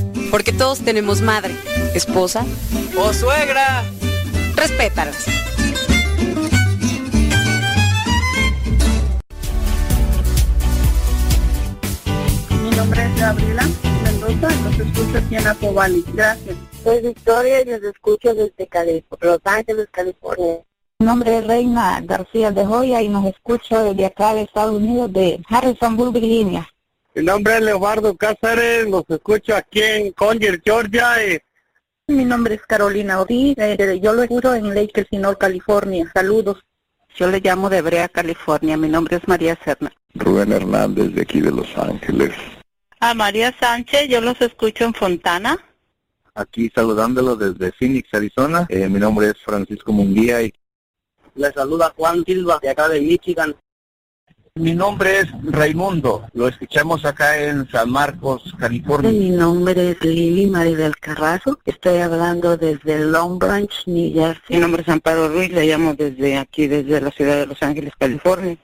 Porque 0.31 0.53
todos 0.53 0.79
tenemos 0.79 1.21
madre, 1.21 1.53
esposa 1.93 2.45
o 2.97 3.11
suegra. 3.11 3.83
Respétalas. 4.55 5.27
Mi 12.63 12.69
nombre 12.77 13.03
es 13.03 13.19
Gabriela 13.19 13.67
Mendoza, 14.03 14.55
los 14.63 14.79
escucho 14.79 15.17
aquí 15.17 15.35
en 15.35 15.47
Apobali. 15.47 16.05
Gracias. 16.13 16.55
Soy 16.81 17.01
Victoria 17.01 17.61
y 17.61 17.65
los 17.65 17.83
escucho 17.83 18.33
desde 18.33 18.67
Cali 18.67 19.03
Los 19.19 19.39
Ángeles, 19.43 19.89
California. 19.91 20.59
Mi 20.99 21.07
nombre 21.07 21.39
es 21.39 21.47
Reina 21.47 21.99
García 22.01 22.51
de 22.51 22.65
Joya 22.65 23.01
y 23.01 23.09
nos 23.09 23.25
escucho 23.25 23.83
desde 23.83 24.05
acá 24.05 24.33
de 24.33 24.43
Estados 24.43 24.75
Unidos, 24.75 25.11
de 25.11 25.41
Harrisonburg, 25.49 26.13
Virginia. 26.13 26.69
Mi 27.13 27.23
nombre 27.23 27.57
es 27.57 27.61
Leobardo 27.61 28.15
Cáceres, 28.15 28.87
los 28.89 29.03
escucho 29.09 29.53
aquí 29.53 29.81
en 29.81 30.13
Conger, 30.13 30.61
Georgia. 30.63 31.09
Mi 32.07 32.23
nombre 32.23 32.55
es 32.55 32.61
Carolina 32.61 33.19
Ortiz, 33.19 33.57
eh, 33.57 33.99
yo 34.01 34.13
lo 34.13 34.23
escucho 34.23 34.55
en 34.55 34.73
Lake 34.73 35.01
Elsinore, 35.01 35.37
California. 35.37 36.09
Saludos. 36.13 36.63
Yo 37.17 37.27
le 37.27 37.41
llamo 37.41 37.69
de 37.69 37.81
Brea, 37.81 38.07
California. 38.07 38.77
Mi 38.77 38.87
nombre 38.87 39.17
es 39.17 39.27
María 39.27 39.59
Serna. 39.61 39.91
Rubén 40.13 40.53
Hernández, 40.53 41.13
de 41.13 41.23
aquí 41.23 41.41
de 41.41 41.51
Los 41.51 41.77
Ángeles. 41.77 42.31
A 43.01 43.13
María 43.13 43.53
Sánchez, 43.59 44.07
yo 44.07 44.21
los 44.21 44.39
escucho 44.39 44.85
en 44.85 44.93
Fontana. 44.93 45.57
Aquí 46.33 46.71
saludándolo 46.73 47.35
desde 47.35 47.73
Phoenix, 47.73 48.07
Arizona. 48.13 48.65
Eh, 48.69 48.87
mi 48.87 48.99
nombre 48.99 49.27
es 49.27 49.37
Francisco 49.43 49.91
Munguía 49.91 50.41
y 50.43 50.53
le 51.35 51.51
saluda 51.51 51.93
Juan 51.97 52.23
Silva, 52.23 52.59
de 52.61 52.69
acá 52.69 52.87
de 52.87 53.01
Michigan. 53.01 53.53
Mi 54.55 54.73
nombre 54.73 55.21
es 55.21 55.27
Raimundo, 55.43 56.27
lo 56.33 56.49
escuchamos 56.49 57.05
acá 57.05 57.37
en 57.37 57.71
San 57.71 57.89
Marcos, 57.89 58.53
California. 58.59 59.09
Mi 59.09 59.29
nombre 59.29 59.91
es 59.91 60.01
Lili 60.03 60.45
Maribel 60.45 60.97
Carrazo, 60.97 61.57
estoy 61.63 61.99
hablando 61.99 62.57
desde 62.57 62.99
Long 62.99 63.39
Branch, 63.39 63.71
New 63.85 64.13
Jersey. 64.13 64.43
Mi 64.49 64.57
nombre 64.57 64.81
es 64.81 64.89
Amparo 64.89 65.29
Ruiz, 65.29 65.53
le 65.53 65.67
llamo 65.67 65.93
desde 65.93 66.37
aquí, 66.37 66.67
desde 66.67 66.99
la 66.99 67.11
ciudad 67.11 67.37
de 67.37 67.45
Los 67.45 67.63
Ángeles, 67.63 67.93
California. 67.97 68.57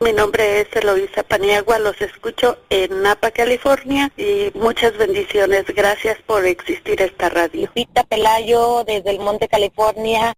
Mi 0.00 0.12
nombre 0.12 0.62
es 0.62 0.66
Eloisa 0.74 1.22
Paniagua, 1.22 1.78
los 1.78 2.00
escucho 2.00 2.58
en 2.68 3.00
Napa, 3.00 3.30
California 3.30 4.10
y 4.16 4.50
muchas 4.54 4.98
bendiciones. 4.98 5.64
Gracias 5.76 6.18
por 6.26 6.44
existir 6.44 7.00
esta 7.00 7.28
radio. 7.28 7.70
Rita 7.72 8.02
Pelayo 8.02 8.82
desde 8.84 9.10
el 9.10 9.20
Monte, 9.20 9.46
California. 9.46 10.34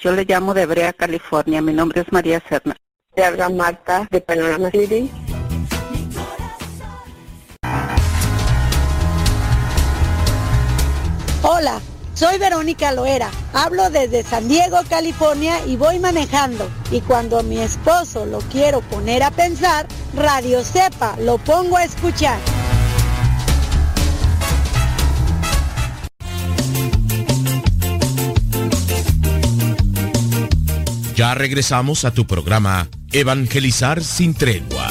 Yo 0.00 0.12
le 0.12 0.24
llamo 0.24 0.54
de 0.54 0.64
Brea, 0.64 0.94
California. 0.94 1.60
Mi 1.60 1.74
nombre 1.74 2.00
es 2.00 2.10
María 2.10 2.42
Serna. 2.48 2.74
Te 3.16 3.24
habla 3.24 3.48
Marta 3.48 4.06
de 4.10 4.20
Panorama 4.20 4.70
City. 4.70 5.10
Hola, 11.40 11.80
soy 12.12 12.36
Verónica 12.36 12.92
Loera. 12.92 13.30
Hablo 13.54 13.88
desde 13.88 14.22
San 14.22 14.48
Diego, 14.48 14.76
California 14.90 15.64
y 15.64 15.76
voy 15.76 15.98
manejando. 15.98 16.68
Y 16.90 17.00
cuando 17.00 17.42
mi 17.42 17.58
esposo 17.58 18.26
lo 18.26 18.40
quiero 18.40 18.82
poner 18.82 19.22
a 19.22 19.30
pensar, 19.30 19.86
Radio 20.14 20.62
Sepa 20.62 21.16
lo 21.18 21.38
pongo 21.38 21.78
a 21.78 21.84
escuchar. 21.84 22.38
Ya 31.14 31.32
regresamos 31.32 32.04
a 32.04 32.10
tu 32.10 32.26
programa 32.26 32.86
Evangelizar 33.12 34.02
sin 34.02 34.34
tregua. 34.34 34.90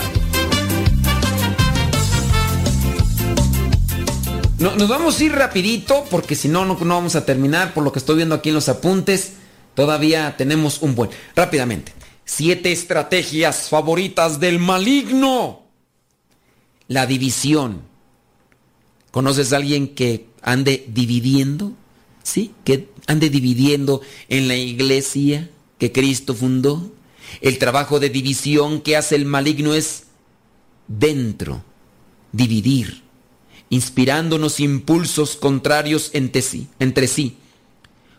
No, 4.58 4.76
nos 4.76 4.88
vamos 4.88 5.20
a 5.20 5.24
ir 5.24 5.34
rapidito 5.34 6.06
porque 6.10 6.36
si 6.36 6.48
no, 6.48 6.66
no, 6.66 6.78
no 6.80 6.96
vamos 6.96 7.16
a 7.16 7.26
terminar 7.26 7.74
por 7.74 7.84
lo 7.84 7.92
que 7.92 8.00
estoy 8.00 8.16
viendo 8.16 8.36
aquí 8.36 8.50
en 8.50 8.56
los 8.56 8.70
apuntes. 8.70 9.34
Todavía 9.76 10.38
tenemos 10.38 10.82
un 10.82 10.96
buen. 10.96 11.10
Rápidamente. 11.36 11.92
Siete 12.24 12.72
estrategias 12.72 13.70
favoritas 13.70 14.40
del 14.40 14.60
maligno. 14.60 15.64
La 16.88 17.06
división. 17.06 17.82
¿Conoces 19.12 19.54
a 19.54 19.58
alguien 19.58 19.90
que 19.90 20.28
ande 20.42 20.86
dividiendo? 20.88 21.74
¿Sí? 22.24 22.54
Que 22.64 22.90
ande 23.08 23.30
dividiendo 23.30 24.02
en 24.30 24.48
la 24.48 24.56
iglesia 24.56 25.50
que 25.78 25.92
Cristo 25.92 26.34
fundó. 26.34 26.95
El 27.42 27.58
trabajo 27.58 28.00
de 28.00 28.10
división 28.10 28.82
que 28.82 28.98
hace 28.98 29.16
el 29.16 29.26
maligno 29.26 29.74
es 29.74 30.04
dentro, 30.88 31.64
dividir, 32.32 33.04
inspirándonos 33.70 34.60
impulsos 34.60 35.36
contrarios 35.36 36.12
entre 36.14 36.42
sí, 36.42 36.68
entre 36.80 37.08
sí. 37.08 37.38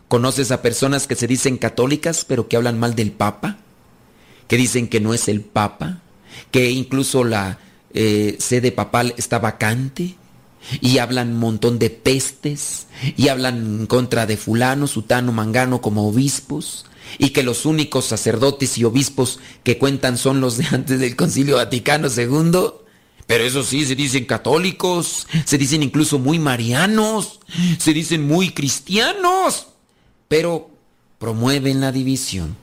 ¿Conoces 0.07 0.51
a 0.51 0.61
personas 0.61 1.07
que 1.07 1.15
se 1.15 1.27
dicen 1.27 1.57
católicas 1.57 2.25
pero 2.25 2.47
que 2.47 2.55
hablan 2.55 2.79
mal 2.79 2.95
del 2.95 3.11
Papa? 3.11 3.57
Que 4.47 4.57
dicen 4.57 4.87
que 4.87 5.01
no 5.01 5.13
es 5.13 5.27
el 5.27 5.41
Papa, 5.41 6.01
que 6.51 6.71
incluso 6.71 7.23
la 7.23 7.59
eh, 7.93 8.37
sede 8.39 8.71
papal 8.71 9.13
está 9.17 9.39
vacante 9.39 10.15
y 10.81 10.97
hablan 10.97 11.33
un 11.33 11.39
montón 11.39 11.79
de 11.79 11.89
pestes 11.89 12.87
y 13.15 13.29
hablan 13.29 13.57
en 13.81 13.87
contra 13.87 14.25
de 14.25 14.37
fulano, 14.37 14.87
sutano, 14.87 15.31
mangano 15.31 15.81
como 15.81 16.07
obispos 16.07 16.85
y 17.17 17.29
que 17.29 17.43
los 17.43 17.65
únicos 17.65 18.05
sacerdotes 18.05 18.77
y 18.77 18.83
obispos 18.83 19.39
que 19.63 19.77
cuentan 19.77 20.17
son 20.17 20.41
los 20.41 20.57
de 20.57 20.65
antes 20.71 20.99
del 20.99 21.15
Concilio 21.15 21.57
Vaticano 21.57 22.07
II. 22.07 22.59
Pero 23.25 23.43
eso 23.43 23.63
sí, 23.63 23.85
se 23.85 23.95
dicen 23.95 24.25
católicos, 24.25 25.27
se 25.45 25.57
dicen 25.57 25.83
incluso 25.83 26.17
muy 26.17 26.39
marianos, 26.39 27.39
se 27.77 27.93
dicen 27.93 28.25
muy 28.25 28.51
cristianos, 28.51 29.67
pero 30.27 30.69
promueven 31.19 31.81
la 31.81 31.91
división. 31.91 32.55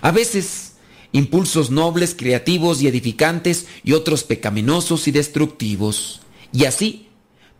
A 0.00 0.10
veces 0.10 0.70
impulsos 1.12 1.70
nobles, 1.70 2.14
creativos 2.16 2.82
y 2.82 2.88
edificantes 2.88 3.66
y 3.84 3.92
otros 3.92 4.24
pecaminosos 4.24 5.08
y 5.08 5.12
destructivos. 5.12 6.20
Y 6.52 6.64
así 6.64 7.08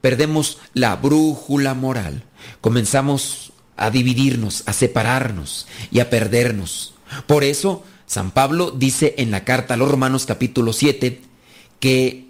perdemos 0.00 0.58
la 0.74 0.96
brújula 0.96 1.74
moral. 1.74 2.24
Comenzamos 2.60 3.49
a 3.80 3.90
dividirnos, 3.90 4.62
a 4.66 4.72
separarnos 4.72 5.66
y 5.90 5.98
a 5.98 6.10
perdernos. 6.10 6.94
Por 7.26 7.42
eso, 7.42 7.82
San 8.06 8.30
Pablo 8.30 8.70
dice 8.70 9.14
en 9.18 9.30
la 9.30 9.44
carta 9.44 9.74
a 9.74 9.76
los 9.76 9.90
Romanos 9.90 10.26
capítulo 10.26 10.72
7 10.72 11.20
que 11.80 12.26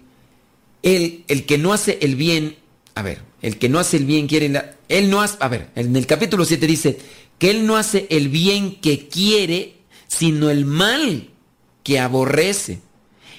el, 0.81 1.25
que 1.45 1.57
no 1.57 1.73
hace 1.73 1.99
el 2.01 2.15
bien, 2.15 2.55
a 2.95 3.03
ver, 3.03 3.21
el 3.41 3.57
que 3.57 3.69
no 3.69 3.77
hace 3.79 3.97
el 3.97 4.05
bien 4.05 4.27
quiere, 4.27 4.51
él 4.89 5.09
no 5.09 5.21
hace, 5.21 5.37
a 5.39 5.47
ver, 5.47 5.69
en 5.75 5.95
el 5.95 6.07
capítulo 6.07 6.45
7 6.45 6.65
dice 6.65 6.97
que 7.41 7.49
Él 7.49 7.65
no 7.65 7.75
hace 7.75 8.05
el 8.11 8.29
bien 8.29 8.75
que 8.75 9.07
quiere, 9.07 9.77
sino 10.07 10.51
el 10.51 10.65
mal 10.65 11.29
que 11.81 11.99
aborrece. 11.99 12.81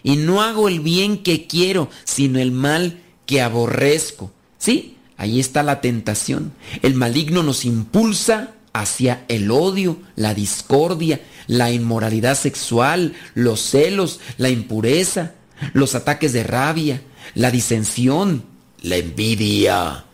Y 0.02 0.16
no 0.16 0.42
hago 0.42 0.68
el 0.68 0.80
bien 0.80 1.22
que 1.22 1.46
quiero, 1.46 1.88
sino 2.02 2.40
el 2.40 2.50
mal 2.50 3.00
que 3.26 3.40
aborrezco. 3.40 4.32
¿Sí? 4.58 4.96
Ahí 5.22 5.38
está 5.38 5.62
la 5.62 5.80
tentación. 5.80 6.52
El 6.82 6.96
maligno 6.96 7.44
nos 7.44 7.64
impulsa 7.64 8.54
hacia 8.72 9.24
el 9.28 9.52
odio, 9.52 10.00
la 10.16 10.34
discordia, 10.34 11.20
la 11.46 11.70
inmoralidad 11.70 12.36
sexual, 12.36 13.14
los 13.34 13.60
celos, 13.60 14.18
la 14.36 14.48
impureza, 14.48 15.34
los 15.74 15.94
ataques 15.94 16.32
de 16.32 16.42
rabia, 16.42 17.02
la 17.36 17.52
disensión, 17.52 18.42
la 18.80 18.96
envidia, 18.96 20.06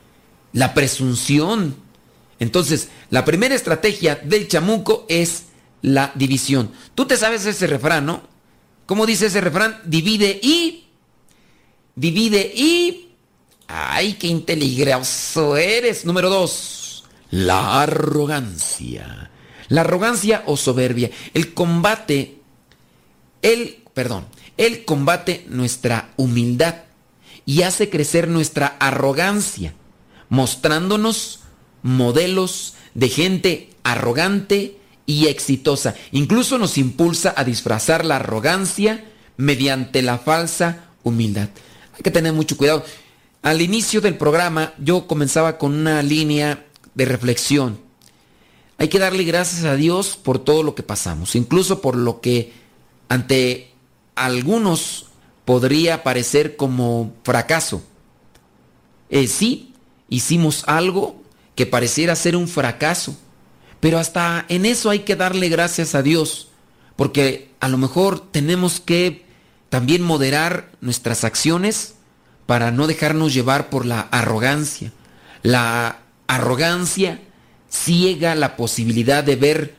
la 0.52 0.74
presunción. 0.74 1.76
Entonces, 2.38 2.90
la 3.08 3.24
primera 3.24 3.54
estrategia 3.54 4.16
del 4.16 4.46
chamuco 4.46 5.06
es 5.08 5.44
la 5.80 6.12
división. 6.16 6.70
Tú 6.94 7.06
te 7.06 7.16
sabes 7.16 7.46
ese 7.46 7.66
refrán, 7.66 8.04
¿no? 8.04 8.24
¿Cómo 8.84 9.06
dice 9.06 9.28
ese 9.28 9.40
refrán? 9.40 9.80
Divide 9.86 10.38
y... 10.42 10.84
Divide 11.96 12.52
y... 12.54 13.07
¡Ay, 13.68 14.14
qué 14.14 14.26
inteligente 14.26 14.92
eres! 15.56 16.04
Número 16.06 16.30
dos, 16.30 17.04
la 17.30 17.82
arrogancia. 17.82 19.30
La 19.68 19.82
arrogancia 19.82 20.42
o 20.46 20.56
soberbia. 20.56 21.10
El 21.34 21.52
combate, 21.52 22.38
el, 23.42 23.84
perdón, 23.92 24.26
el 24.56 24.86
combate 24.86 25.44
nuestra 25.48 26.10
humildad 26.16 26.76
y 27.44 27.62
hace 27.62 27.90
crecer 27.90 28.28
nuestra 28.28 28.76
arrogancia, 28.80 29.74
mostrándonos 30.30 31.40
modelos 31.82 32.74
de 32.94 33.08
gente 33.08 33.70
arrogante 33.84 34.78
y 35.06 35.26
exitosa. 35.26 35.94
Incluso 36.12 36.58
nos 36.58 36.78
impulsa 36.78 37.34
a 37.36 37.44
disfrazar 37.44 38.04
la 38.04 38.16
arrogancia 38.16 39.04
mediante 39.36 40.02
la 40.02 40.18
falsa 40.18 40.90
humildad. 41.02 41.48
Hay 41.94 42.02
que 42.02 42.10
tener 42.10 42.32
mucho 42.32 42.56
cuidado. 42.56 42.84
Al 43.42 43.62
inicio 43.62 44.00
del 44.00 44.16
programa 44.16 44.74
yo 44.78 45.06
comenzaba 45.06 45.58
con 45.58 45.72
una 45.72 46.02
línea 46.02 46.66
de 46.94 47.04
reflexión. 47.04 47.80
Hay 48.78 48.88
que 48.88 48.98
darle 48.98 49.24
gracias 49.24 49.64
a 49.64 49.76
Dios 49.76 50.16
por 50.16 50.38
todo 50.38 50.62
lo 50.62 50.74
que 50.74 50.82
pasamos, 50.82 51.34
incluso 51.34 51.80
por 51.80 51.96
lo 51.96 52.20
que 52.20 52.52
ante 53.08 53.72
algunos 54.14 55.06
podría 55.44 56.02
parecer 56.02 56.56
como 56.56 57.14
fracaso. 57.24 57.82
Eh, 59.10 59.26
sí, 59.26 59.72
hicimos 60.08 60.64
algo 60.66 61.22
que 61.54 61.66
pareciera 61.66 62.14
ser 62.16 62.36
un 62.36 62.48
fracaso, 62.48 63.16
pero 63.80 63.98
hasta 63.98 64.44
en 64.48 64.66
eso 64.66 64.90
hay 64.90 65.00
que 65.00 65.16
darle 65.16 65.48
gracias 65.48 65.94
a 65.94 66.02
Dios, 66.02 66.48
porque 66.96 67.50
a 67.60 67.68
lo 67.68 67.78
mejor 67.78 68.20
tenemos 68.30 68.80
que 68.80 69.24
también 69.68 70.02
moderar 70.02 70.70
nuestras 70.80 71.24
acciones 71.24 71.94
para 72.48 72.70
no 72.70 72.86
dejarnos 72.86 73.34
llevar 73.34 73.68
por 73.68 73.84
la 73.84 74.00
arrogancia. 74.00 74.90
La 75.42 75.98
arrogancia 76.28 77.20
ciega 77.68 78.34
la 78.34 78.56
posibilidad 78.56 79.22
de 79.22 79.36
ver 79.36 79.76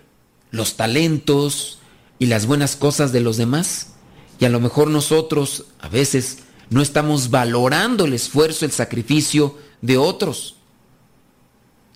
los 0.52 0.78
talentos 0.78 1.80
y 2.20 2.28
las 2.28 2.46
buenas 2.46 2.76
cosas 2.76 3.12
de 3.12 3.22
los 3.22 3.38
demás. 3.38 3.94
Y 4.40 4.46
a 4.46 4.50
lo 4.50 4.60
mejor 4.60 4.92
nosotros 4.92 5.66
a 5.80 5.90
veces 5.90 6.44
no 6.70 6.84
estamos 6.84 7.32
valorando 7.32 8.06
el 8.06 8.14
esfuerzo, 8.14 8.66
el 8.66 8.72
sacrificio 8.72 9.58
de 9.82 9.98
otros. 9.98 10.58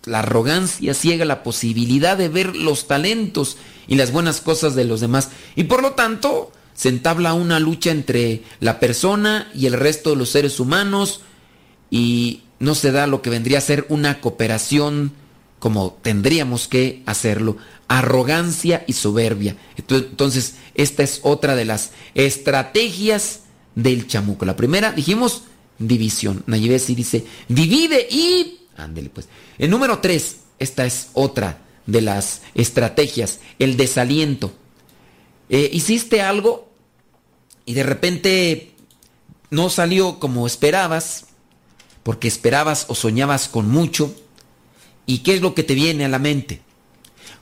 La 0.06 0.18
arrogancia 0.18 0.92
ciega 0.92 1.24
la 1.24 1.44
posibilidad 1.44 2.16
de 2.16 2.28
ver 2.28 2.56
los 2.56 2.88
talentos 2.88 3.58
y 3.86 3.94
las 3.94 4.10
buenas 4.10 4.40
cosas 4.40 4.74
de 4.74 4.82
los 4.82 5.00
demás. 5.00 5.30
Y 5.54 5.64
por 5.64 5.82
lo 5.82 5.92
tanto, 5.92 6.50
se 6.74 6.88
entabla 6.88 7.34
una 7.34 7.60
lucha 7.60 7.90
entre 7.90 8.42
la 8.60 8.80
persona 8.80 9.50
y 9.54 9.66
el 9.66 9.74
resto 9.74 10.10
de 10.10 10.16
los 10.16 10.30
seres 10.30 10.60
humanos 10.60 11.20
y 11.90 12.42
no 12.58 12.74
se 12.74 12.92
da 12.92 13.06
lo 13.06 13.22
que 13.22 13.30
vendría 13.30 13.58
a 13.58 13.62
ser 13.62 13.86
una 13.88 14.20
cooperación 14.20 15.12
como 15.58 15.98
tendríamos 16.02 16.68
que 16.68 17.02
hacerlo. 17.06 17.56
Arrogancia 17.88 18.84
y 18.86 18.94
soberbia. 18.94 19.56
Entonces, 19.76 20.56
esta 20.74 21.02
es 21.02 21.20
otra 21.22 21.56
de 21.56 21.64
las 21.64 21.92
estrategias 22.14 23.40
del 23.74 24.06
chamuco. 24.06 24.44
La 24.44 24.56
primera, 24.56 24.92
dijimos, 24.92 25.44
división. 25.78 26.42
Nayibesi 26.46 26.94
dice, 26.94 27.24
divide 27.48 28.06
y... 28.10 28.60
Ándele 28.76 29.10
pues. 29.10 29.28
El 29.58 29.70
número 29.70 30.00
tres, 30.00 30.40
esta 30.58 30.84
es 30.84 31.08
otra 31.12 31.60
de 31.86 32.02
las 32.02 32.42
estrategias, 32.54 33.40
el 33.58 33.76
desaliento. 33.76 34.52
Eh, 35.48 35.70
hiciste 35.72 36.22
algo 36.22 36.68
y 37.66 37.74
de 37.74 37.82
repente 37.82 38.74
no 39.50 39.70
salió 39.70 40.18
como 40.18 40.46
esperabas, 40.46 41.26
porque 42.02 42.28
esperabas 42.28 42.86
o 42.88 42.94
soñabas 42.94 43.48
con 43.48 43.70
mucho, 43.70 44.14
¿y 45.06 45.18
qué 45.18 45.34
es 45.34 45.42
lo 45.42 45.54
que 45.54 45.62
te 45.62 45.74
viene 45.74 46.04
a 46.04 46.08
la 46.08 46.18
mente? 46.18 46.60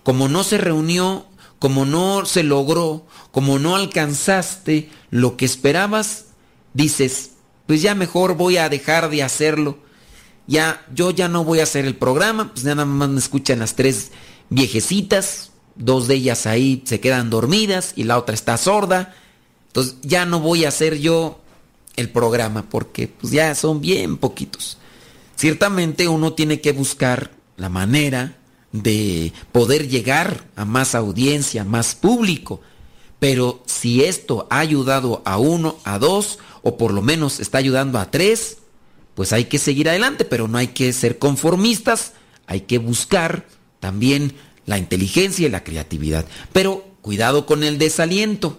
Como 0.03 0.29
no 0.29 0.45
se 0.45 0.59
reunió, 0.59 1.27
como 1.59 1.85
no 1.85 2.25
se 2.27 2.43
logró, 2.43 3.07
como 3.31 3.59
no 3.59 3.77
alcanzaste 3.77 4.91
lo 5.11 5.37
que 5.37 5.45
esperabas, 5.45 6.27
dices, 6.75 7.33
pues 7.67 7.83
ya 7.83 7.95
mejor 7.95 8.37
voy 8.37 8.57
a 8.57 8.69
dejar 8.69 9.11
de 9.11 9.23
hacerlo. 9.23 9.79
Ya, 10.47 10.85
yo 10.93 11.13
ya 11.13 11.29
no 11.29 11.45
voy 11.45 11.61
a 11.61 11.63
hacer 11.63 11.85
el 11.85 11.97
programa, 11.97 12.53
pues 12.53 12.65
nada 12.65 12.85
más 12.85 13.09
me 13.09 13.21
escuchan 13.21 13.61
las 13.61 13.77
tres 13.77 14.11
viejecitas, 14.51 15.52
dos 15.75 16.09
de 16.09 16.17
ellas 16.17 16.47
ahí 16.47 16.83
se 16.85 17.01
quedan 17.01 17.31
dormidas 17.31 17.93
y 17.97 18.05
la 18.05 18.19
otra 18.19 18.35
está 18.35 18.57
sorda. 18.57 19.15
Entonces 19.69 19.97
ya 20.03 20.27
no 20.27 20.41
voy 20.41 20.65
a 20.65 20.69
hacer 20.69 20.99
yo 20.99 21.41
el 21.97 22.11
programa 22.11 22.69
porque 22.69 23.09
pues 23.09 23.33
ya 23.33 23.55
son 23.55 23.81
bien 23.81 24.17
poquitos. 24.17 24.79
Ciertamente 25.37 26.09
uno 26.09 26.35
tiene 26.35 26.61
que 26.61 26.73
buscar 26.73 27.31
la 27.57 27.69
manera 27.69 28.37
de 28.73 29.33
poder 29.53 29.89
llegar 29.89 30.47
a 30.57 30.65
más 30.65 30.95
audiencia, 30.95 31.65
más 31.65 31.95
público. 31.95 32.61
Pero 33.19 33.63
si 33.67 34.03
esto 34.03 34.47
ha 34.51 34.59
ayudado 34.59 35.23
a 35.25 35.39
uno, 35.39 35.77
a 35.85 35.99
dos, 35.99 36.39
o 36.63 36.77
por 36.77 36.93
lo 36.93 37.03
menos 37.03 37.41
está 37.41 37.59
ayudando 37.59 37.99
a 37.99 38.11
tres, 38.11 38.59
pues 39.15 39.33
hay 39.33 39.45
que 39.45 39.59
seguir 39.59 39.89
adelante, 39.89 40.25
pero 40.25 40.49
no 40.49 40.59
hay 40.59 40.69
que 40.69 40.93
ser 40.93 41.19
conformistas, 41.19 42.15
hay 42.47 42.63
que 42.63 42.79
buscar 42.79 43.47
también 43.81 44.35
la 44.73 44.79
inteligencia 44.79 45.47
y 45.47 45.51
la 45.51 45.65
creatividad. 45.65 46.25
Pero 46.55 46.83
cuidado 47.03 47.45
con 47.45 47.63
el 47.63 47.77
desaliento, 47.77 48.59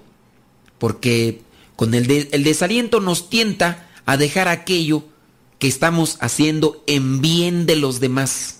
porque 0.78 1.42
con 1.76 1.96
el, 1.96 2.30
el 2.32 2.44
desaliento 2.44 3.00
nos 3.00 3.32
tienta 3.32 3.90
a 4.06 4.16
dejar 4.16 4.48
aquello 4.48 5.06
que 5.58 5.68
estamos 5.68 6.18
haciendo 6.22 6.84
en 6.86 7.20
bien 7.20 7.66
de 7.66 7.78
los 7.78 8.00
demás. 8.00 8.60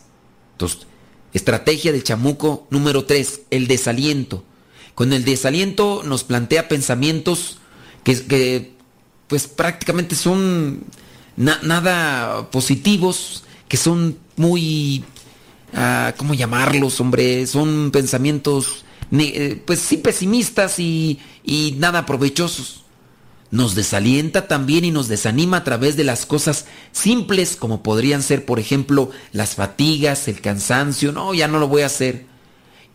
Entonces, 0.54 0.88
estrategia 1.32 1.92
del 1.92 2.04
chamuco 2.04 2.66
número 2.72 3.06
3, 3.06 3.42
el 3.52 3.68
desaliento. 3.68 4.44
Con 4.96 5.14
el 5.14 5.24
desaliento 5.24 6.02
nos 6.04 6.24
plantea 6.24 6.68
pensamientos 6.68 7.60
que, 8.04 8.74
pues 9.28 9.46
prácticamente 9.46 10.16
son 10.16 10.86
nada 11.38 12.50
positivos, 12.50 13.44
que 13.68 13.78
son 13.78 14.18
muy 14.38 15.04
¿cómo 16.18 16.34
llamarlos, 16.34 17.00
hombre? 17.00 17.48
Son 17.48 17.92
pensamientos, 17.92 18.86
eh, 19.12 19.62
pues 19.66 19.80
sí, 19.80 19.98
pesimistas 19.98 20.80
y, 20.80 21.20
y 21.44 21.76
nada 21.78 22.06
provechosos. 22.06 22.84
Nos 23.52 23.76
desalienta 23.76 24.48
también 24.48 24.84
y 24.84 24.90
nos 24.90 25.08
desanima 25.08 25.58
a 25.58 25.64
través 25.64 25.96
de 25.96 26.04
las 26.04 26.26
cosas 26.26 26.66
simples 26.92 27.56
como 27.56 27.84
podrían 27.84 28.24
ser, 28.24 28.46
por 28.46 28.60
ejemplo, 28.60 29.12
las 29.32 29.54
fatigas, 29.54 30.28
el 30.28 30.42
cansancio, 30.42 31.12
no, 31.12 31.36
ya 31.36 31.48
no 31.48 31.60
lo 31.60 31.68
voy 31.68 31.84
a 31.84 31.88
hacer. 31.88 32.26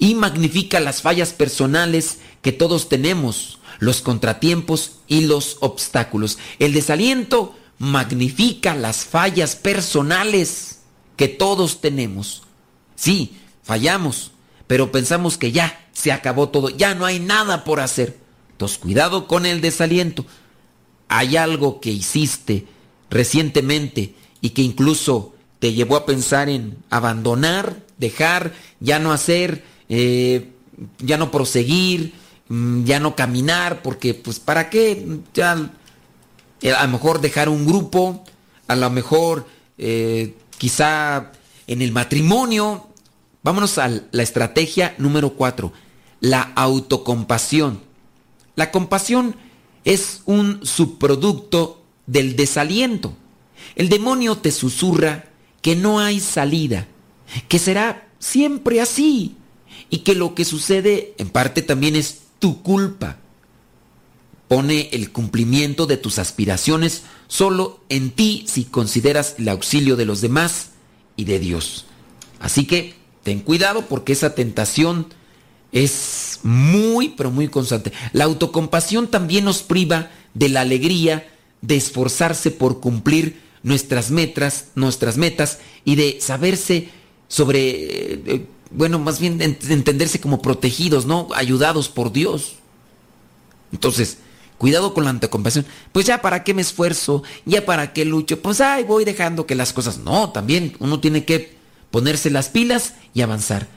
Y 0.00 0.16
magnifica 0.16 0.80
las 0.80 1.00
fallas 1.00 1.32
personales 1.32 2.18
que 2.42 2.50
todos 2.50 2.88
tenemos, 2.88 3.60
los 3.78 4.00
contratiempos 4.00 4.98
y 5.06 5.26
los 5.26 5.58
obstáculos. 5.60 6.38
El 6.58 6.72
desaliento 6.72 7.56
magnifica 7.78 8.74
las 8.74 9.04
fallas 9.04 9.54
personales 9.54 10.80
que 11.16 11.28
todos 11.28 11.80
tenemos. 11.80 12.42
Sí, 12.98 13.38
fallamos, 13.62 14.32
pero 14.66 14.90
pensamos 14.90 15.38
que 15.38 15.52
ya 15.52 15.86
se 15.92 16.10
acabó 16.10 16.48
todo, 16.48 16.68
ya 16.68 16.96
no 16.96 17.06
hay 17.06 17.20
nada 17.20 17.62
por 17.62 17.78
hacer. 17.78 18.18
Entonces, 18.50 18.78
cuidado 18.78 19.28
con 19.28 19.46
el 19.46 19.60
desaliento. 19.60 20.26
Hay 21.06 21.36
algo 21.36 21.80
que 21.80 21.90
hiciste 21.90 22.66
recientemente 23.08 24.16
y 24.40 24.50
que 24.50 24.62
incluso 24.62 25.32
te 25.60 25.74
llevó 25.74 25.96
a 25.96 26.06
pensar 26.06 26.48
en 26.48 26.76
abandonar, 26.90 27.84
dejar, 27.98 28.52
ya 28.80 28.98
no 28.98 29.12
hacer, 29.12 29.64
eh, 29.88 30.50
ya 30.98 31.18
no 31.18 31.30
proseguir, 31.30 32.14
mm, 32.48 32.82
ya 32.82 32.98
no 32.98 33.14
caminar, 33.14 33.80
porque 33.82 34.12
pues 34.12 34.40
para 34.40 34.70
qué, 34.70 35.20
ya 35.34 35.70
eh, 36.62 36.72
a 36.72 36.84
lo 36.84 36.92
mejor 36.92 37.20
dejar 37.20 37.48
un 37.48 37.64
grupo, 37.64 38.24
a 38.66 38.74
lo 38.74 38.90
mejor 38.90 39.46
eh, 39.78 40.34
quizá 40.58 41.30
en 41.68 41.82
el 41.82 41.92
matrimonio, 41.92 42.87
vámonos 43.42 43.78
a 43.78 43.88
la 43.88 44.22
estrategia 44.22 44.94
número 44.98 45.34
4, 45.34 45.72
la 46.20 46.42
autocompasión. 46.54 47.80
La 48.56 48.70
compasión 48.70 49.36
es 49.84 50.22
un 50.26 50.60
subproducto 50.64 51.82
del 52.06 52.36
desaliento. 52.36 53.14
El 53.76 53.88
demonio 53.88 54.36
te 54.36 54.50
susurra 54.50 55.26
que 55.62 55.76
no 55.76 56.00
hay 56.00 56.20
salida, 56.20 56.88
que 57.48 57.58
será 57.58 58.08
siempre 58.18 58.80
así 58.80 59.36
y 59.90 59.98
que 59.98 60.14
lo 60.14 60.34
que 60.34 60.44
sucede 60.44 61.14
en 61.18 61.28
parte 61.30 61.62
también 61.62 61.96
es 61.96 62.22
tu 62.38 62.62
culpa. 62.62 63.18
Pone 64.48 64.88
el 64.92 65.12
cumplimiento 65.12 65.86
de 65.86 65.96
tus 65.96 66.18
aspiraciones 66.18 67.04
solo 67.26 67.80
en 67.88 68.10
ti 68.10 68.44
si 68.48 68.64
consideras 68.64 69.36
el 69.38 69.48
auxilio 69.48 69.94
de 69.96 70.06
los 70.06 70.20
demás 70.20 70.70
y 71.16 71.24
de 71.24 71.38
Dios. 71.38 71.84
Así 72.40 72.66
que 72.66 72.97
cuidado 73.40 73.82
porque 73.82 74.12
esa 74.12 74.34
tentación 74.34 75.06
es 75.72 76.40
muy, 76.42 77.10
pero 77.10 77.30
muy 77.30 77.48
constante. 77.48 77.92
La 78.12 78.24
autocompasión 78.24 79.08
también 79.08 79.44
nos 79.44 79.62
priva 79.62 80.10
de 80.34 80.48
la 80.48 80.62
alegría 80.62 81.28
de 81.60 81.76
esforzarse 81.76 82.50
por 82.50 82.80
cumplir 82.80 83.40
nuestras 83.62 84.10
metas, 84.10 84.68
nuestras 84.74 85.16
metas 85.16 85.58
y 85.84 85.96
de 85.96 86.18
saberse 86.20 86.90
sobre, 87.26 87.60
eh, 87.60 88.22
eh, 88.26 88.46
bueno, 88.70 88.98
más 88.98 89.20
bien 89.20 89.40
entenderse 89.40 90.20
como 90.20 90.40
protegidos, 90.40 91.06
¿no? 91.06 91.28
Ayudados 91.34 91.88
por 91.88 92.12
Dios. 92.12 92.56
Entonces, 93.72 94.18
cuidado 94.56 94.94
con 94.94 95.04
la 95.04 95.10
autocompasión. 95.10 95.66
Pues 95.92 96.06
ya 96.06 96.22
para 96.22 96.44
qué 96.44 96.54
me 96.54 96.62
esfuerzo, 96.62 97.22
ya 97.44 97.66
para 97.66 97.92
qué 97.92 98.04
lucho, 98.04 98.40
pues 98.40 98.60
ay, 98.60 98.84
voy 98.84 99.04
dejando 99.04 99.46
que 99.46 99.54
las 99.54 99.72
cosas. 99.72 99.98
No, 99.98 100.30
también 100.30 100.76
uno 100.78 101.00
tiene 101.00 101.24
que 101.24 101.57
ponerse 101.90 102.30
las 102.30 102.48
pilas 102.48 102.94
y 103.14 103.22
avanzar. 103.22 103.68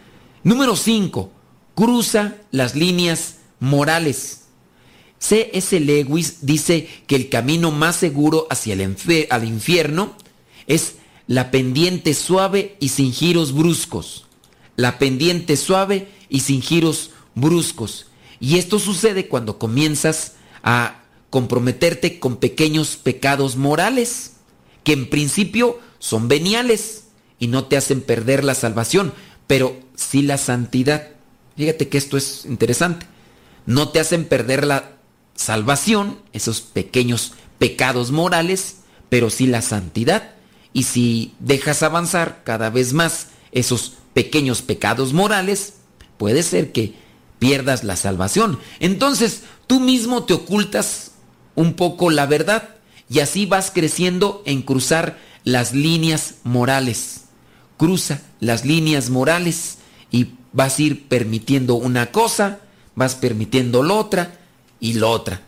Número 0.44 0.76
5. 0.76 1.32
Cruza 1.76 2.36
las 2.52 2.76
líneas 2.76 3.38
morales. 3.60 4.42
C.S. 5.20 5.80
Lewis 5.80 6.40
dice 6.42 6.90
que 7.08 7.16
el 7.16 7.30
camino 7.30 7.72
más 7.72 7.96
seguro 7.96 8.48
hacia 8.50 8.74
el 8.74 8.82
infierno 9.44 10.16
es 10.68 10.96
la 11.28 11.52
pendiente 11.52 12.14
suave 12.14 12.76
y 12.80 12.90
sin 12.90 13.14
giros 13.14 13.54
bruscos. 13.54 14.26
La 14.76 14.98
pendiente 14.98 15.58
suave 15.58 16.08
y 16.28 16.40
sin 16.40 16.62
giros 16.62 17.12
bruscos. 17.36 18.08
Y 18.40 18.58
esto 18.58 18.80
sucede 18.80 19.28
cuando 19.28 19.60
comienzas 19.60 20.34
a 20.64 21.04
comprometerte 21.30 22.20
con 22.20 22.38
pequeños 22.38 22.98
pecados 22.98 23.56
morales, 23.56 24.34
que 24.84 24.94
en 24.94 25.10
principio 25.10 25.80
son 26.00 26.28
veniales 26.28 27.06
y 27.42 27.48
no 27.48 27.66
te 27.66 27.76
hacen 27.76 28.02
perder 28.02 28.44
la 28.44 28.54
salvación, 28.54 29.14
pero 29.48 29.76
sí 29.96 30.22
la 30.22 30.38
santidad. 30.38 31.08
Fíjate 31.58 31.90
que 31.90 31.98
esto 31.98 32.16
es 32.16 32.46
interesante. 32.46 33.08
No 33.66 33.90
te 33.90 34.00
hacen 34.00 34.26
perder 34.26 34.64
la 34.64 34.92
salvación, 35.34 36.20
esos 36.34 36.62
pequeños 36.62 37.34
pecados 37.58 38.12
morales, 38.12 38.78
pero 39.10 39.32
sí 39.32 39.48
la 39.48 39.64
santidad. 39.64 40.36
Y 40.72 40.84
si 40.84 41.34
dejas 41.40 41.82
avanzar 41.82 42.44
cada 42.46 42.70
vez 42.70 42.94
más 42.94 43.30
esos 43.52 43.94
pequeños 44.14 44.62
pecados 44.62 45.12
morales, 45.12 45.74
puede 46.18 46.44
ser 46.44 46.72
que 46.72 46.94
pierdas 47.40 47.84
la 47.84 47.96
salvación. 47.96 48.60
Entonces 48.80 49.42
tú 49.66 49.80
mismo 49.80 50.26
te 50.26 50.36
ocultas 50.36 51.14
un 51.56 51.74
poco 51.74 52.12
la 52.12 52.28
verdad 52.28 52.76
y 53.10 53.20
así 53.20 53.48
vas 53.48 53.72
creciendo 53.72 54.44
en 54.46 54.62
cruzar 54.62 55.18
las 55.44 55.74
líneas 55.74 56.36
morales. 56.44 57.21
Cruza 57.82 58.22
las 58.40 58.64
líneas 58.64 59.10
morales 59.10 59.80
y 60.12 60.28
vas 60.54 60.78
a 60.78 60.82
ir 60.84 61.08
permitiendo 61.08 61.74
una 61.74 62.12
cosa, 62.12 62.60
vas 62.94 63.16
permitiendo 63.16 63.82
la 63.82 63.96
otra 63.96 64.40
y 64.80 64.94
la 64.94 65.08
otra. 65.08 65.42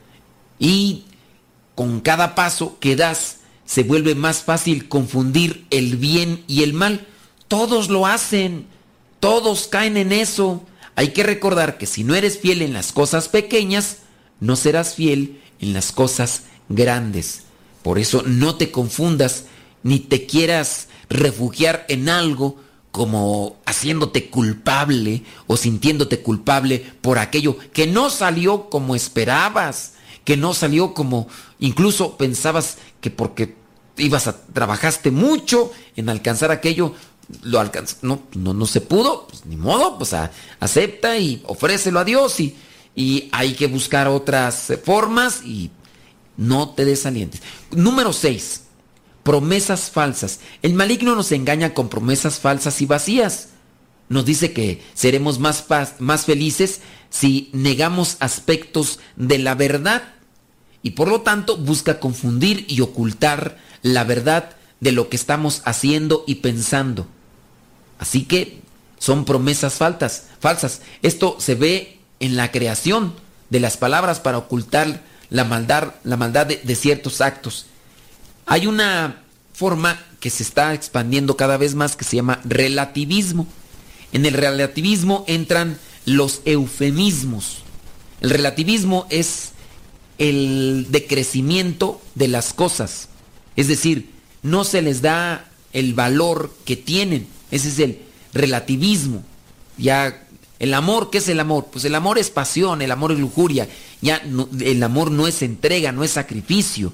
Y 0.58 1.04
con 1.76 2.00
cada 2.00 2.34
paso 2.34 2.80
que 2.80 2.96
das 2.96 3.42
se 3.66 3.84
vuelve 3.84 4.16
más 4.16 4.42
fácil 4.42 4.90
confundir 4.90 5.68
el 5.70 5.96
bien 5.98 6.44
y 6.48 6.64
el 6.64 6.74
mal. 6.74 7.06
Todos 7.48 7.90
lo 7.90 8.08
hacen, 8.08 8.66
todos 9.20 9.68
caen 9.68 9.96
en 9.96 10.12
eso. 10.12 10.66
Hay 10.96 11.10
que 11.10 11.22
recordar 11.22 11.78
que 11.78 11.86
si 11.86 12.04
no 12.04 12.16
eres 12.16 12.40
fiel 12.40 12.64
en 12.64 12.74
las 12.74 12.94
cosas 12.94 13.30
pequeñas, 13.30 13.98
no 14.40 14.56
serás 14.56 14.96
fiel 14.96 15.40
en 15.60 15.74
las 15.74 15.92
cosas 15.92 16.46
grandes. 16.68 17.44
Por 17.84 18.00
eso 18.00 18.24
no 18.26 18.56
te 18.56 18.72
confundas 18.72 19.44
ni 19.84 20.00
te 20.00 20.26
quieras 20.26 20.88
refugiar 21.14 21.86
en 21.88 22.10
algo 22.10 22.58
como 22.92 23.58
haciéndote 23.66 24.30
culpable 24.30 25.24
o 25.48 25.58
sintiéndote 25.58 26.22
culpable 26.22 26.80
por 27.02 27.18
aquello 27.18 27.58
que 27.72 27.88
no 27.88 28.10
salió 28.10 28.70
como 28.70 28.96
esperabas, 28.96 29.94
que 30.26 30.38
no 30.38 30.54
salió 30.54 30.94
como 30.94 31.28
incluso 31.60 32.18
pensabas 32.18 32.78
que 33.02 33.10
porque 33.10 33.56
ibas 33.98 34.28
a 34.28 34.46
trabajaste 34.46 35.12
mucho 35.12 35.72
en 35.96 36.10
alcanzar 36.10 36.52
aquello, 36.52 36.94
lo 37.42 37.60
alcanzó, 37.60 37.98
no, 38.02 38.24
no, 38.36 38.54
no 38.54 38.66
se 38.66 38.82
pudo, 38.82 39.28
pues 39.28 39.46
ni 39.46 39.56
modo, 39.56 39.98
pues 39.98 40.14
acepta 40.60 41.18
y 41.18 41.42
ofrécelo 41.46 42.00
a 42.00 42.06
Dios 42.06 42.40
y, 42.40 42.56
y 42.96 43.30
hay 43.32 43.54
que 43.54 43.68
buscar 43.68 44.08
otras 44.08 44.72
formas 44.84 45.42
y 45.44 45.72
no 46.38 46.70
te 46.70 46.86
desalientes. 46.86 47.42
Número 47.72 48.14
6 48.14 48.63
promesas 49.24 49.90
falsas. 49.90 50.42
El 50.62 50.74
maligno 50.74 51.16
nos 51.16 51.32
engaña 51.32 51.74
con 51.74 51.90
promesas 51.90 52.40
falsas 52.40 52.82
y 52.82 52.86
vacías. 52.86 53.50
Nos 54.10 54.26
dice 54.26 54.54
que 54.54 54.84
seremos 54.94 55.40
más, 55.40 55.66
más 56.00 56.26
felices 56.26 56.82
si 57.10 57.50
negamos 57.54 58.18
aspectos 58.20 59.00
de 59.16 59.40
la 59.40 59.56
verdad 59.56 60.04
y 60.82 60.92
por 60.92 61.08
lo 61.08 61.22
tanto 61.22 61.58
busca 61.58 62.00
confundir 62.00 62.66
y 62.68 62.82
ocultar 62.82 63.58
la 63.82 64.04
verdad 64.04 64.56
de 64.82 64.92
lo 64.92 65.08
que 65.08 65.16
estamos 65.16 65.62
haciendo 65.64 66.26
y 66.28 66.36
pensando. 66.36 67.08
Así 68.00 68.26
que 68.26 68.62
son 69.00 69.24
promesas 69.24 69.76
faltas, 69.76 70.26
falsas. 70.42 70.82
Esto 71.02 71.38
se 71.40 71.56
ve 71.56 72.00
en 72.20 72.36
la 72.36 72.52
creación 72.52 73.14
de 73.50 73.62
las 73.62 73.78
palabras 73.78 74.20
para 74.20 74.38
ocultar 74.38 75.04
la 75.30 75.46
maldad, 75.46 75.96
la 76.04 76.18
maldad 76.18 76.48
de 76.48 76.76
ciertos 76.76 77.22
actos. 77.22 77.68
Hay 78.46 78.68
una 78.68 79.24
forma 79.54 80.00
que 80.20 80.30
se 80.30 80.44
está 80.44 80.74
expandiendo 80.74 81.38
cada 81.38 81.58
vez 81.58 81.76
más 81.76 81.96
que 81.96 82.04
se 82.04 82.18
llama 82.18 82.42
relativismo. 82.44 83.48
En 84.12 84.26
el 84.26 84.34
relativismo 84.34 85.24
entran 85.28 85.78
los 86.06 86.42
eufemismos. 86.46 87.58
El 88.22 88.30
relativismo 88.30 89.06
es 89.10 89.52
el 90.18 90.88
decrecimiento 90.90 92.02
de 92.16 92.28
las 92.28 92.54
cosas. 92.54 93.10
Es 93.56 93.68
decir, 93.68 94.12
no 94.42 94.64
se 94.64 94.82
les 94.82 95.02
da 95.02 95.50
el 95.72 95.94
valor 95.94 96.54
que 96.66 96.76
tienen. 96.76 97.28
Ese 97.52 97.70
es 97.70 97.80
el 97.80 98.00
relativismo. 98.34 99.24
Ya 99.78 100.26
el 100.60 100.74
amor, 100.74 101.10
¿qué 101.10 101.18
es 101.18 101.28
el 101.30 101.40
amor? 101.40 101.68
Pues 101.72 101.86
el 101.86 101.96
amor 101.96 102.18
es 102.18 102.30
pasión, 102.30 102.82
el 102.82 102.92
amor 102.92 103.12
es 103.12 103.20
lujuria. 103.20 103.68
Ya 104.02 104.22
el 104.60 104.84
amor 104.84 105.12
no 105.12 105.28
es 105.28 105.42
entrega, 105.42 105.92
no 105.92 106.04
es 106.04 106.12
sacrificio 106.12 106.94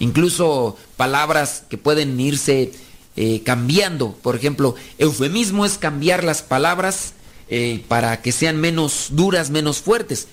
incluso 0.00 0.76
palabras 0.96 1.62
que 1.70 1.78
pueden 1.78 2.18
irse 2.18 2.72
eh, 3.16 3.42
cambiando. 3.44 4.12
Por 4.12 4.34
ejemplo, 4.34 4.74
eufemismo 4.98 5.64
es 5.64 5.78
cambiar 5.78 6.24
las 6.24 6.42
palabras 6.42 7.12
eh, 7.48 7.84
para 7.86 8.22
que 8.22 8.32
sean 8.32 8.56
menos 8.56 9.08
duras, 9.10 9.50
menos 9.50 9.78
fuertes. 9.78 10.26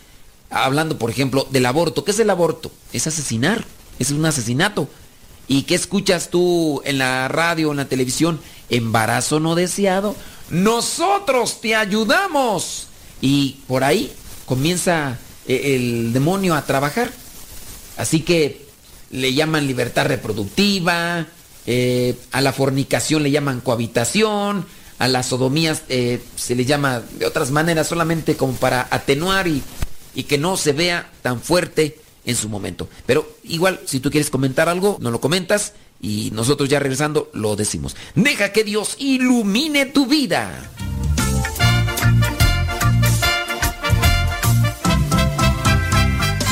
Hablando, 0.50 0.98
por 0.98 1.10
ejemplo, 1.10 1.48
del 1.52 1.66
aborto. 1.66 2.04
¿Qué 2.04 2.12
es 2.12 2.20
el 2.20 2.30
aborto? 2.30 2.72
Es 2.94 3.06
asesinar, 3.06 3.66
es 4.00 4.12
un 4.12 4.26
asesinato. 4.26 4.88
¿Y 5.48 5.64
qué 5.64 5.76
escuchas 5.76 6.30
tú 6.30 6.82
en 6.86 6.98
la 6.98 7.28
radio, 7.28 7.72
en 7.72 7.78
la 7.78 7.90
televisión? 7.90 8.40
Embarazo 8.70 9.40
no 9.40 9.56
deseado. 9.56 10.16
Nosotros 10.50 11.60
te 11.62 11.76
ayudamos. 11.76 12.88
Y 13.22 13.58
por 13.68 13.84
ahí 13.84 14.12
comienza 14.46 15.18
eh, 15.48 15.76
el 15.76 16.14
demonio 16.14 16.56
a 16.56 16.66
trabajar. 16.66 17.12
Así 17.98 18.22
que 18.22 18.67
le 19.12 19.34
llaman 19.34 19.68
libertad 19.68 20.08
reproductiva, 20.08 21.26
eh, 21.66 22.16
a 22.32 22.42
la 22.42 22.54
fornicación 22.54 23.24
le 23.24 23.32
llaman 23.32 23.62
cohabitación, 23.62 24.66
a 25.00 25.08
las 25.08 25.28
sodomías 25.28 25.84
eh, 25.90 26.22
se 26.36 26.56
le 26.56 26.66
llama 26.66 27.02
de 27.20 27.26
otras 27.26 27.52
maneras 27.52 27.88
solamente 27.88 28.36
como 28.36 28.54
para 28.54 28.88
atenuar 28.90 29.48
y, 29.48 29.62
y 30.16 30.24
que 30.24 30.38
no 30.38 30.58
se 30.58 30.74
vea 30.74 31.10
tan 31.22 31.42
fuerte 31.42 32.00
en 32.26 32.36
su 32.36 32.50
momento. 32.50 32.90
Pero 33.06 33.38
igual, 33.44 33.80
si 33.86 34.00
tú 34.00 34.12
quieres 34.12 34.30
comentar 34.30 34.70
algo, 34.70 34.98
no 35.00 35.12
lo 35.12 35.22
comentas 35.22 35.74
y 36.02 36.32
nosotros 36.34 36.70
ya 36.70 36.80
regresando 36.80 37.30
lo 37.34 37.56
decimos. 37.56 37.96
Deja 38.16 38.52
que 38.52 38.64
Dios 38.64 38.96
ilumine 39.00 39.86
tu 39.86 40.06
vida. 40.06 40.72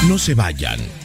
No 0.07 0.19
se 0.19 0.35
vayan. 0.35 1.04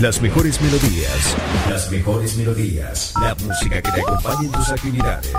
Las 0.00 0.20
mejores 0.20 0.60
melodías. 0.60 1.36
Las 1.70 1.90
mejores 1.90 2.36
melodías. 2.36 3.14
La 3.18 3.34
música 3.34 3.80
que 3.80 3.92
te 3.92 4.02
acompañe 4.02 4.44
en 4.44 4.52
tus 4.52 4.68
actividades. 4.68 5.32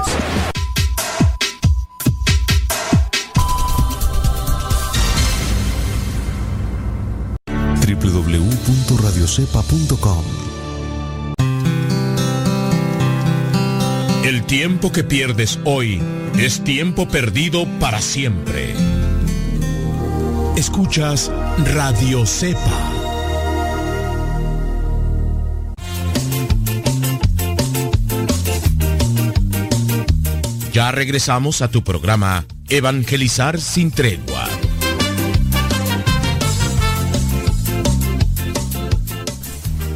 www.radiocepa.com 7.86 10.24
El 14.26 14.44
tiempo 14.46 14.92
que 14.92 15.04
pierdes 15.04 15.60
hoy 15.66 16.02
es 16.40 16.64
tiempo 16.64 17.08
perdido 17.08 17.68
para 17.80 18.02
siempre. 18.02 18.74
Escuchas 20.56 21.32
Radio 21.76 22.26
Cepa. 22.26 22.97
Ya 30.78 30.92
regresamos 30.92 31.64
a 31.64 31.72
tu 31.72 31.84
programa 31.84 32.46
Evangelizar 32.70 33.60
sin 33.60 33.90
tregua. 33.90 34.48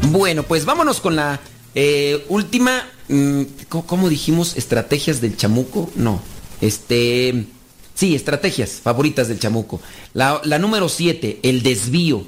Bueno, 0.10 0.42
pues 0.42 0.66
vámonos 0.66 1.00
con 1.00 1.16
la 1.16 1.40
eh, 1.76 2.26
última, 2.30 2.84
mm, 3.10 3.44
¿cómo, 3.70 3.86
cómo 3.86 4.10
dijimos? 4.10 4.58
Estrategias 4.58 5.22
del 5.22 5.38
chamuco. 5.38 5.92
No, 5.96 6.20
este, 6.62 7.46
sí, 7.94 8.16
estrategias 8.16 8.72
favoritas 8.82 9.28
del 9.28 9.38
chamuco. 9.38 9.80
La, 10.16 10.42
la 10.46 10.58
número 10.58 10.90
7, 10.90 11.42
el 11.44 11.62
desvío. 11.62 12.26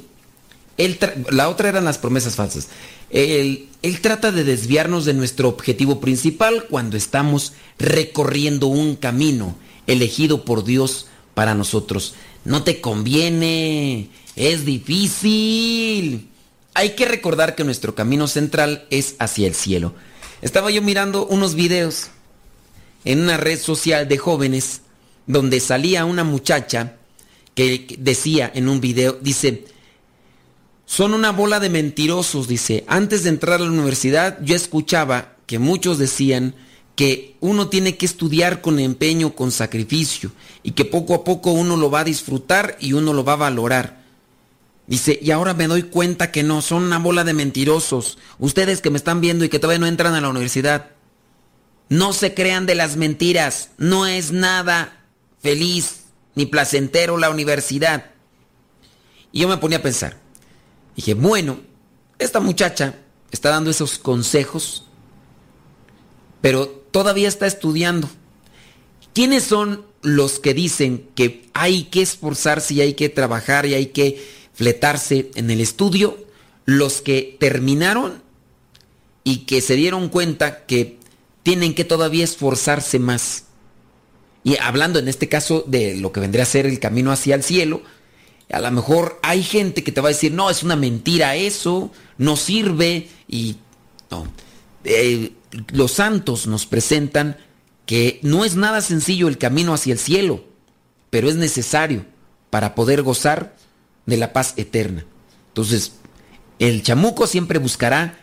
Él 0.77 0.97
la 1.29 1.49
otra 1.49 1.69
eran 1.69 1.85
las 1.85 1.97
promesas 1.97 2.35
falsas. 2.35 2.67
Él, 3.09 3.69
él 3.81 4.01
trata 4.01 4.31
de 4.31 4.43
desviarnos 4.43 5.05
de 5.05 5.13
nuestro 5.13 5.49
objetivo 5.49 5.99
principal 5.99 6.65
cuando 6.69 6.97
estamos 6.97 7.53
recorriendo 7.77 8.67
un 8.67 8.95
camino 8.95 9.55
elegido 9.87 10.45
por 10.45 10.63
Dios 10.63 11.07
para 11.33 11.53
nosotros. 11.53 12.15
No 12.45 12.63
te 12.63 12.81
conviene, 12.81 14.09
es 14.35 14.65
difícil. 14.65 16.29
Hay 16.73 16.91
que 16.91 17.05
recordar 17.05 17.55
que 17.55 17.63
nuestro 17.63 17.93
camino 17.93 18.27
central 18.27 18.85
es 18.89 19.15
hacia 19.19 19.47
el 19.47 19.53
cielo. 19.53 19.93
Estaba 20.41 20.71
yo 20.71 20.81
mirando 20.81 21.25
unos 21.27 21.55
videos 21.55 22.07
en 23.05 23.21
una 23.21 23.37
red 23.37 23.59
social 23.59 24.07
de 24.07 24.17
jóvenes 24.17 24.81
donde 25.27 25.59
salía 25.59 26.05
una 26.05 26.23
muchacha 26.23 26.97
que 27.55 27.95
decía 27.99 28.51
en 28.53 28.67
un 28.67 28.81
video, 28.81 29.17
dice, 29.21 29.65
son 30.85 31.13
una 31.13 31.31
bola 31.31 31.59
de 31.59 31.69
mentirosos, 31.69 32.47
dice. 32.47 32.83
Antes 32.87 33.23
de 33.23 33.29
entrar 33.29 33.61
a 33.61 33.63
la 33.63 33.71
universidad 33.71 34.39
yo 34.41 34.55
escuchaba 34.55 35.35
que 35.45 35.59
muchos 35.59 35.97
decían 35.97 36.55
que 36.95 37.35
uno 37.39 37.69
tiene 37.69 37.97
que 37.97 38.05
estudiar 38.05 38.61
con 38.61 38.79
empeño, 38.79 39.33
con 39.33 39.51
sacrificio, 39.51 40.31
y 40.61 40.71
que 40.71 40.85
poco 40.85 41.15
a 41.15 41.23
poco 41.23 41.51
uno 41.51 41.75
lo 41.75 41.89
va 41.89 42.01
a 42.01 42.05
disfrutar 42.05 42.77
y 42.79 42.93
uno 42.93 43.13
lo 43.13 43.23
va 43.23 43.33
a 43.33 43.37
valorar. 43.37 44.03
Dice, 44.85 45.17
y 45.21 45.31
ahora 45.31 45.53
me 45.53 45.67
doy 45.67 45.83
cuenta 45.83 46.31
que 46.31 46.43
no, 46.43 46.61
son 46.61 46.83
una 46.83 46.99
bola 46.99 47.23
de 47.23 47.33
mentirosos. 47.33 48.17
Ustedes 48.37 48.81
que 48.81 48.89
me 48.89 48.97
están 48.97 49.21
viendo 49.21 49.45
y 49.45 49.49
que 49.49 49.59
todavía 49.59 49.79
no 49.79 49.87
entran 49.87 50.13
a 50.13 50.21
la 50.21 50.29
universidad, 50.29 50.91
no 51.89 52.13
se 52.13 52.33
crean 52.33 52.65
de 52.65 52.75
las 52.75 52.95
mentiras. 52.97 53.69
No 53.77 54.05
es 54.05 54.31
nada 54.31 55.05
feliz 55.41 56.03
ni 56.35 56.45
placentero 56.45 57.17
la 57.17 57.29
universidad. 57.29 58.11
Y 59.31 59.41
yo 59.41 59.47
me 59.47 59.57
ponía 59.57 59.77
a 59.79 59.83
pensar. 59.83 60.22
Dije, 60.95 61.13
bueno, 61.13 61.59
esta 62.19 62.39
muchacha 62.39 62.95
está 63.31 63.49
dando 63.49 63.71
esos 63.71 63.97
consejos, 63.97 64.85
pero 66.41 66.67
todavía 66.67 67.27
está 67.27 67.47
estudiando. 67.47 68.09
¿Quiénes 69.13 69.43
son 69.43 69.85
los 70.01 70.39
que 70.39 70.53
dicen 70.53 71.09
que 71.15 71.49
hay 71.53 71.85
que 71.85 72.01
esforzarse 72.01 72.75
y 72.75 72.81
hay 72.81 72.93
que 72.93 73.09
trabajar 73.09 73.65
y 73.65 73.73
hay 73.73 73.87
que 73.87 74.23
fletarse 74.53 75.31
en 75.35 75.49
el 75.49 75.61
estudio? 75.61 76.17
Los 76.65 77.01
que 77.01 77.37
terminaron 77.39 78.21
y 79.23 79.45
que 79.45 79.61
se 79.61 79.75
dieron 79.75 80.09
cuenta 80.09 80.65
que 80.65 80.99
tienen 81.43 81.75
que 81.75 81.85
todavía 81.85 82.23
esforzarse 82.23 82.99
más. 82.99 83.45
Y 84.43 84.57
hablando 84.57 84.99
en 84.99 85.07
este 85.07 85.29
caso 85.29 85.63
de 85.67 85.95
lo 85.95 86.11
que 86.11 86.19
vendría 86.19 86.43
a 86.43 86.47
ser 86.47 86.65
el 86.65 86.79
camino 86.79 87.11
hacia 87.11 87.35
el 87.35 87.43
cielo, 87.43 87.81
a 88.51 88.61
lo 88.61 88.71
mejor 88.71 89.19
hay 89.23 89.43
gente 89.43 89.83
que 89.83 89.91
te 89.91 90.01
va 90.01 90.09
a 90.09 90.11
decir, 90.11 90.31
no, 90.31 90.49
es 90.49 90.63
una 90.63 90.75
mentira 90.75 91.35
eso, 91.35 91.91
no 92.17 92.35
sirve 92.35 93.09
y 93.27 93.57
no. 94.11 94.27
Eh, 94.83 95.31
los 95.71 95.93
santos 95.93 96.47
nos 96.47 96.65
presentan 96.65 97.37
que 97.85 98.19
no 98.21 98.45
es 98.45 98.55
nada 98.55 98.81
sencillo 98.81 99.27
el 99.27 99.37
camino 99.37 99.73
hacia 99.73 99.93
el 99.93 99.99
cielo, 99.99 100.43
pero 101.09 101.29
es 101.29 101.35
necesario 101.35 102.05
para 102.49 102.75
poder 102.75 103.01
gozar 103.01 103.55
de 104.05 104.17
la 104.17 104.33
paz 104.33 104.53
eterna. 104.57 105.05
Entonces, 105.49 105.93
el 106.59 106.83
chamuco 106.83 107.27
siempre 107.27 107.59
buscará 107.59 108.19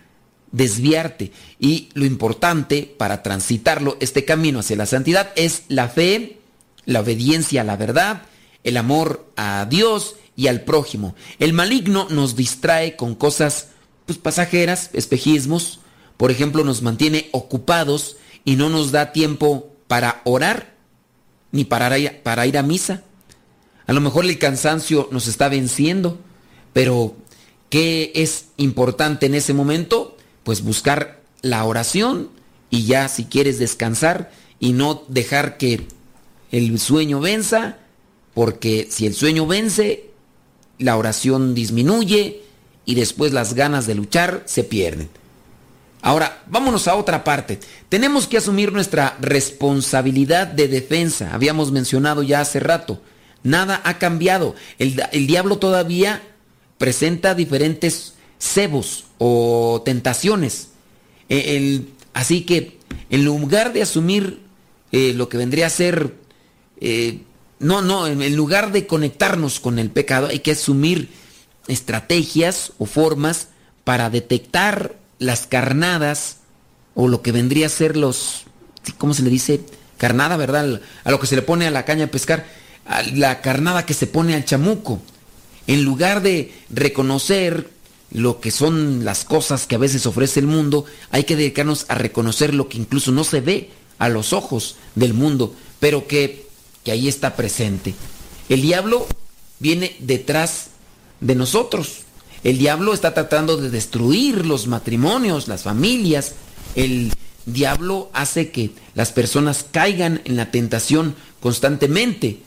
desviarte 0.52 1.32
y 1.58 1.88
lo 1.94 2.04
importante 2.04 2.92
para 2.98 3.22
transitarlo, 3.22 3.96
este 4.00 4.24
camino 4.24 4.60
hacia 4.60 4.76
la 4.76 4.86
santidad, 4.86 5.32
es 5.36 5.64
la 5.68 5.88
fe, 5.88 6.38
la 6.84 7.00
obediencia 7.00 7.60
a 7.60 7.64
la 7.64 7.76
verdad, 7.76 8.22
el 8.64 8.76
amor 8.76 9.26
a 9.36 9.66
Dios 9.68 10.16
y 10.36 10.46
al 10.46 10.62
prójimo. 10.62 11.14
El 11.38 11.52
maligno 11.52 12.06
nos 12.10 12.36
distrae 12.36 12.96
con 12.96 13.14
cosas 13.14 13.68
pues, 14.06 14.18
pasajeras, 14.18 14.90
espejismos, 14.92 15.80
por 16.16 16.30
ejemplo, 16.30 16.64
nos 16.64 16.82
mantiene 16.82 17.28
ocupados 17.32 18.16
y 18.44 18.56
no 18.56 18.68
nos 18.68 18.92
da 18.92 19.12
tiempo 19.12 19.70
para 19.86 20.20
orar 20.24 20.74
ni 21.52 21.64
para 21.64 21.98
ir, 21.98 22.20
para 22.22 22.46
ir 22.46 22.58
a 22.58 22.62
misa. 22.62 23.02
A 23.86 23.92
lo 23.92 24.00
mejor 24.00 24.24
el 24.24 24.38
cansancio 24.38 25.08
nos 25.10 25.26
está 25.26 25.48
venciendo, 25.48 26.18
pero 26.72 27.16
¿qué 27.70 28.12
es 28.14 28.46
importante 28.56 29.26
en 29.26 29.34
ese 29.34 29.54
momento? 29.54 30.16
Pues 30.44 30.62
buscar 30.62 31.22
la 31.42 31.64
oración 31.64 32.30
y 32.68 32.84
ya 32.84 33.08
si 33.08 33.24
quieres 33.24 33.58
descansar 33.58 34.30
y 34.58 34.72
no 34.72 35.02
dejar 35.08 35.56
que 35.56 35.86
el 36.52 36.78
sueño 36.78 37.20
venza, 37.20 37.78
porque 38.40 38.88
si 38.88 39.04
el 39.04 39.12
sueño 39.12 39.46
vence, 39.46 40.06
la 40.78 40.96
oración 40.96 41.54
disminuye 41.54 42.40
y 42.86 42.94
después 42.94 43.34
las 43.34 43.52
ganas 43.52 43.86
de 43.86 43.94
luchar 43.94 44.44
se 44.46 44.64
pierden. 44.64 45.10
Ahora, 46.00 46.42
vámonos 46.46 46.88
a 46.88 46.94
otra 46.94 47.22
parte. 47.22 47.60
Tenemos 47.90 48.26
que 48.26 48.38
asumir 48.38 48.72
nuestra 48.72 49.18
responsabilidad 49.20 50.46
de 50.46 50.68
defensa. 50.68 51.34
Habíamos 51.34 51.70
mencionado 51.70 52.22
ya 52.22 52.40
hace 52.40 52.60
rato. 52.60 53.02
Nada 53.42 53.82
ha 53.84 53.98
cambiado. 53.98 54.54
El, 54.78 55.02
el 55.12 55.26
diablo 55.26 55.58
todavía 55.58 56.22
presenta 56.78 57.34
diferentes 57.34 58.14
cebos 58.38 59.04
o 59.18 59.82
tentaciones. 59.84 60.70
El, 61.28 61.90
así 62.14 62.46
que, 62.46 62.78
en 63.10 63.22
lugar 63.22 63.74
de 63.74 63.82
asumir 63.82 64.40
eh, 64.92 65.12
lo 65.14 65.28
que 65.28 65.36
vendría 65.36 65.66
a 65.66 65.68
ser... 65.68 66.14
Eh, 66.80 67.24
no, 67.60 67.82
no, 67.82 68.06
en 68.06 68.36
lugar 68.36 68.72
de 68.72 68.86
conectarnos 68.86 69.60
con 69.60 69.78
el 69.78 69.90
pecado, 69.90 70.28
hay 70.28 70.40
que 70.40 70.52
asumir 70.52 71.10
estrategias 71.68 72.72
o 72.78 72.86
formas 72.86 73.48
para 73.84 74.10
detectar 74.10 74.96
las 75.18 75.46
carnadas 75.46 76.38
o 76.94 77.08
lo 77.08 77.22
que 77.22 77.32
vendría 77.32 77.66
a 77.66 77.70
ser 77.70 77.96
los, 77.96 78.44
¿cómo 78.98 79.14
se 79.14 79.22
le 79.22 79.30
dice? 79.30 79.60
Carnada, 79.98 80.36
¿verdad? 80.36 80.80
A 81.04 81.10
lo 81.10 81.20
que 81.20 81.26
se 81.26 81.36
le 81.36 81.42
pone 81.42 81.66
a 81.66 81.70
la 81.70 81.84
caña 81.84 82.02
de 82.02 82.08
pescar, 82.08 82.46
la 83.14 83.40
carnada 83.40 83.86
que 83.86 83.94
se 83.94 84.06
pone 84.06 84.34
al 84.34 84.44
chamuco. 84.44 85.00
En 85.66 85.84
lugar 85.84 86.22
de 86.22 86.52
reconocer 86.70 87.68
lo 88.10 88.40
que 88.40 88.50
son 88.50 89.04
las 89.04 89.24
cosas 89.24 89.66
que 89.66 89.76
a 89.76 89.78
veces 89.78 90.06
ofrece 90.06 90.40
el 90.40 90.46
mundo, 90.46 90.84
hay 91.10 91.24
que 91.24 91.36
dedicarnos 91.36 91.86
a 91.88 91.94
reconocer 91.94 92.54
lo 92.54 92.68
que 92.68 92.78
incluso 92.78 93.12
no 93.12 93.22
se 93.22 93.40
ve 93.40 93.70
a 93.98 94.08
los 94.08 94.32
ojos 94.32 94.76
del 94.94 95.14
mundo, 95.14 95.54
pero 95.78 96.08
que, 96.08 96.48
ahí 96.90 97.08
está 97.08 97.36
presente. 97.36 97.94
El 98.48 98.62
diablo 98.62 99.06
viene 99.58 99.96
detrás 100.00 100.68
de 101.20 101.34
nosotros. 101.34 102.00
El 102.42 102.58
diablo 102.58 102.94
está 102.94 103.14
tratando 103.14 103.56
de 103.56 103.70
destruir 103.70 104.46
los 104.46 104.66
matrimonios, 104.66 105.48
las 105.48 105.62
familias. 105.62 106.34
El 106.74 107.12
diablo 107.46 108.10
hace 108.12 108.50
que 108.50 108.70
las 108.94 109.12
personas 109.12 109.64
caigan 109.70 110.22
en 110.24 110.36
la 110.36 110.50
tentación 110.50 111.14
constantemente. 111.40 112.40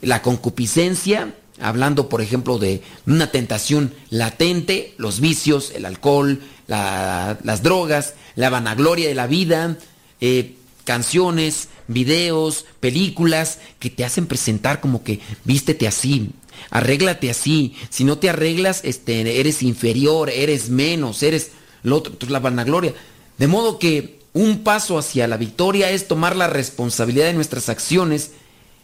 La 0.00 0.22
concupiscencia, 0.22 1.34
hablando 1.60 2.08
por 2.08 2.20
ejemplo 2.20 2.58
de 2.58 2.82
una 3.06 3.30
tentación 3.30 3.94
latente, 4.10 4.94
los 4.96 5.20
vicios, 5.20 5.72
el 5.74 5.84
alcohol, 5.84 6.40
las 6.66 7.62
drogas, 7.62 8.14
la 8.34 8.50
vanagloria 8.50 9.08
de 9.08 9.14
la 9.14 9.26
vida, 9.26 9.76
eh, 10.20 10.56
canciones, 10.84 11.68
videos, 11.88 12.66
películas 12.80 13.58
que 13.78 13.90
te 13.90 14.04
hacen 14.04 14.26
presentar 14.26 14.80
como 14.80 15.02
que 15.02 15.20
vístete 15.44 15.86
así, 15.88 16.30
arréglate 16.70 17.30
así, 17.30 17.74
si 17.90 18.04
no 18.04 18.18
te 18.18 18.30
arreglas 18.30 18.80
este, 18.84 19.40
eres 19.40 19.62
inferior, 19.62 20.30
eres 20.30 20.68
menos, 20.68 21.22
eres 21.22 21.50
lo 21.82 21.96
otro, 21.96 22.14
la 22.28 22.40
vanagloria. 22.40 22.94
De 23.38 23.46
modo 23.46 23.78
que 23.78 24.20
un 24.32 24.64
paso 24.64 24.98
hacia 24.98 25.28
la 25.28 25.36
victoria 25.36 25.90
es 25.90 26.08
tomar 26.08 26.36
la 26.36 26.48
responsabilidad 26.48 27.26
de 27.26 27.34
nuestras 27.34 27.68
acciones, 27.68 28.32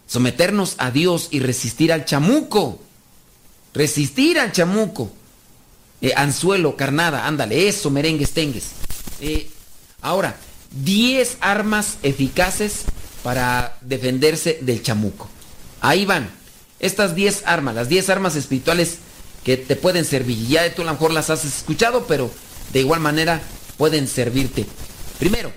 someternos 0.06 0.74
a 0.78 0.90
Dios 0.90 1.28
y 1.30 1.40
resistir 1.40 1.92
al 1.92 2.04
chamuco. 2.04 2.80
Resistir 3.74 4.38
al 4.38 4.52
chamuco. 4.52 5.12
Eh, 6.00 6.12
anzuelo, 6.16 6.76
carnada, 6.76 7.26
ándale, 7.26 7.68
eso, 7.68 7.90
merengues, 7.90 8.32
tengues. 8.32 8.70
Eh, 9.20 9.50
ahora, 10.00 10.36
10 10.70 11.38
armas 11.40 11.98
eficaces 12.02 12.84
para 13.22 13.76
defenderse 13.80 14.58
del 14.62 14.82
chamuco. 14.82 15.28
Ahí 15.80 16.04
van. 16.04 16.30
Estas 16.78 17.14
10 17.14 17.42
armas, 17.46 17.74
las 17.74 17.88
10 17.88 18.08
armas 18.08 18.36
espirituales 18.36 18.98
que 19.44 19.56
te 19.56 19.76
pueden 19.76 20.04
servir. 20.04 20.46
Ya 20.46 20.74
tú 20.74 20.82
a 20.82 20.86
lo 20.86 20.92
mejor 20.92 21.12
las 21.12 21.30
has 21.30 21.44
escuchado, 21.44 22.06
pero 22.06 22.30
de 22.72 22.80
igual 22.80 23.00
manera 23.00 23.40
pueden 23.76 24.08
servirte. 24.08 24.66
Primero, 25.18 25.52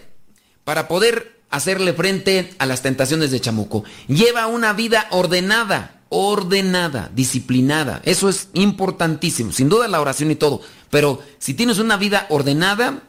para 0.64 0.88
poder 0.88 1.42
hacerle 1.50 1.94
frente 1.94 2.54
a 2.58 2.66
las 2.66 2.82
tentaciones 2.82 3.32
de 3.32 3.40
chamuco, 3.40 3.84
lleva 4.08 4.48
una 4.48 4.74
vida 4.74 5.08
ordenada, 5.12 6.02
ordenada, 6.10 7.10
disciplinada. 7.14 8.02
Eso 8.04 8.28
es 8.28 8.50
importantísimo. 8.54 9.52
Sin 9.52 9.70
duda 9.70 9.88
la 9.88 10.02
oración 10.02 10.32
y 10.32 10.36
todo. 10.36 10.62
Pero 10.90 11.22
si 11.40 11.54
tienes 11.54 11.80
una 11.80 11.96
vida 11.98 12.28
ordenada, 12.30 13.04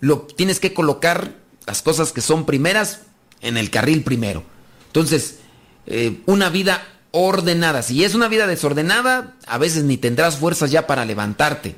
lo 0.00 0.22
tienes 0.22 0.58
que 0.58 0.74
colocar 0.74 1.41
las 1.66 1.82
cosas 1.82 2.12
que 2.12 2.20
son 2.20 2.46
primeras 2.46 3.00
en 3.40 3.56
el 3.56 3.70
carril 3.70 4.02
primero. 4.02 4.42
Entonces, 4.86 5.38
eh, 5.86 6.20
una 6.26 6.48
vida 6.48 6.86
ordenada. 7.10 7.82
Si 7.82 8.04
es 8.04 8.14
una 8.14 8.28
vida 8.28 8.46
desordenada, 8.46 9.34
a 9.46 9.58
veces 9.58 9.84
ni 9.84 9.96
tendrás 9.96 10.36
fuerzas 10.36 10.70
ya 10.70 10.86
para 10.86 11.04
levantarte. 11.04 11.76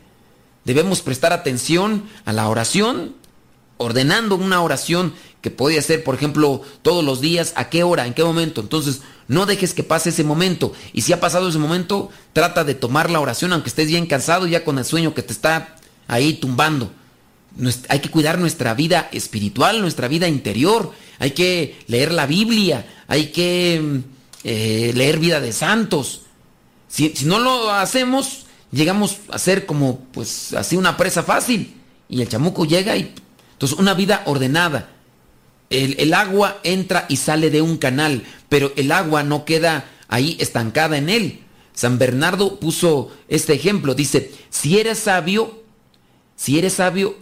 Debemos 0.64 1.02
prestar 1.02 1.32
atención 1.32 2.08
a 2.24 2.32
la 2.32 2.48
oración, 2.48 3.14
ordenando 3.76 4.36
una 4.36 4.62
oración 4.62 5.14
que 5.42 5.50
podía 5.50 5.82
ser, 5.82 6.04
por 6.04 6.14
ejemplo, 6.14 6.62
todos 6.82 7.04
los 7.04 7.20
días, 7.20 7.52
a 7.56 7.68
qué 7.68 7.82
hora, 7.82 8.06
en 8.06 8.14
qué 8.14 8.24
momento. 8.24 8.62
Entonces, 8.62 9.02
no 9.28 9.44
dejes 9.44 9.74
que 9.74 9.82
pase 9.82 10.10
ese 10.10 10.24
momento. 10.24 10.72
Y 10.92 11.02
si 11.02 11.12
ha 11.12 11.20
pasado 11.20 11.48
ese 11.48 11.58
momento, 11.58 12.10
trata 12.32 12.64
de 12.64 12.74
tomar 12.74 13.10
la 13.10 13.20
oración, 13.20 13.52
aunque 13.52 13.68
estés 13.68 13.88
bien 13.88 14.06
cansado, 14.06 14.46
ya 14.46 14.64
con 14.64 14.78
el 14.78 14.84
sueño 14.84 15.14
que 15.14 15.22
te 15.22 15.32
está 15.32 15.76
ahí 16.06 16.34
tumbando 16.34 16.90
hay 17.88 18.00
que 18.00 18.10
cuidar 18.10 18.38
nuestra 18.38 18.74
vida 18.74 19.08
espiritual, 19.12 19.80
nuestra 19.80 20.08
vida 20.08 20.28
interior. 20.28 20.92
Hay 21.18 21.30
que 21.32 21.78
leer 21.86 22.12
la 22.12 22.26
Biblia, 22.26 22.86
hay 23.06 23.26
que 23.26 24.02
eh, 24.42 24.92
leer 24.94 25.18
vida 25.18 25.40
de 25.40 25.52
santos. 25.52 26.22
Si, 26.88 27.12
no 27.24 27.38
lo 27.38 27.70
hacemos, 27.70 28.46
llegamos 28.72 29.18
a 29.30 29.38
ser 29.38 29.66
como, 29.66 30.00
pues, 30.12 30.52
así 30.54 30.76
una 30.76 30.96
presa 30.96 31.22
fácil. 31.22 31.74
Y 32.08 32.22
el 32.22 32.28
chamuco 32.28 32.64
llega 32.64 32.96
y... 32.96 33.14
Entonces, 33.52 33.78
una 33.78 33.94
vida 33.94 34.22
ordenada. 34.26 34.90
El, 35.70 35.96
el 35.98 36.12
agua 36.12 36.58
entra 36.64 37.06
y 37.08 37.16
sale 37.16 37.50
de 37.50 37.62
un 37.62 37.78
canal, 37.78 38.24
pero 38.48 38.72
el 38.76 38.92
agua 38.92 39.22
no 39.22 39.44
queda 39.44 39.90
ahí 40.08 40.36
estancada 40.40 40.98
en 40.98 41.08
él. 41.08 41.40
San 41.72 41.98
Bernardo 41.98 42.58
puso 42.60 43.10
este 43.28 43.54
ejemplo. 43.54 43.94
Dice, 43.94 44.32
si 44.50 44.78
eres 44.78 44.98
sabio, 44.98 45.62
si 46.36 46.58
eres 46.58 46.74
sabio, 46.74 47.16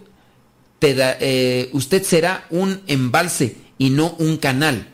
eh, 0.83 1.71
usted 1.73 2.03
será 2.03 2.47
un 2.51 2.83
embalse 2.87 3.57
y 3.79 3.91
no 3.91 4.15
un 4.19 4.37
canal. 4.37 4.89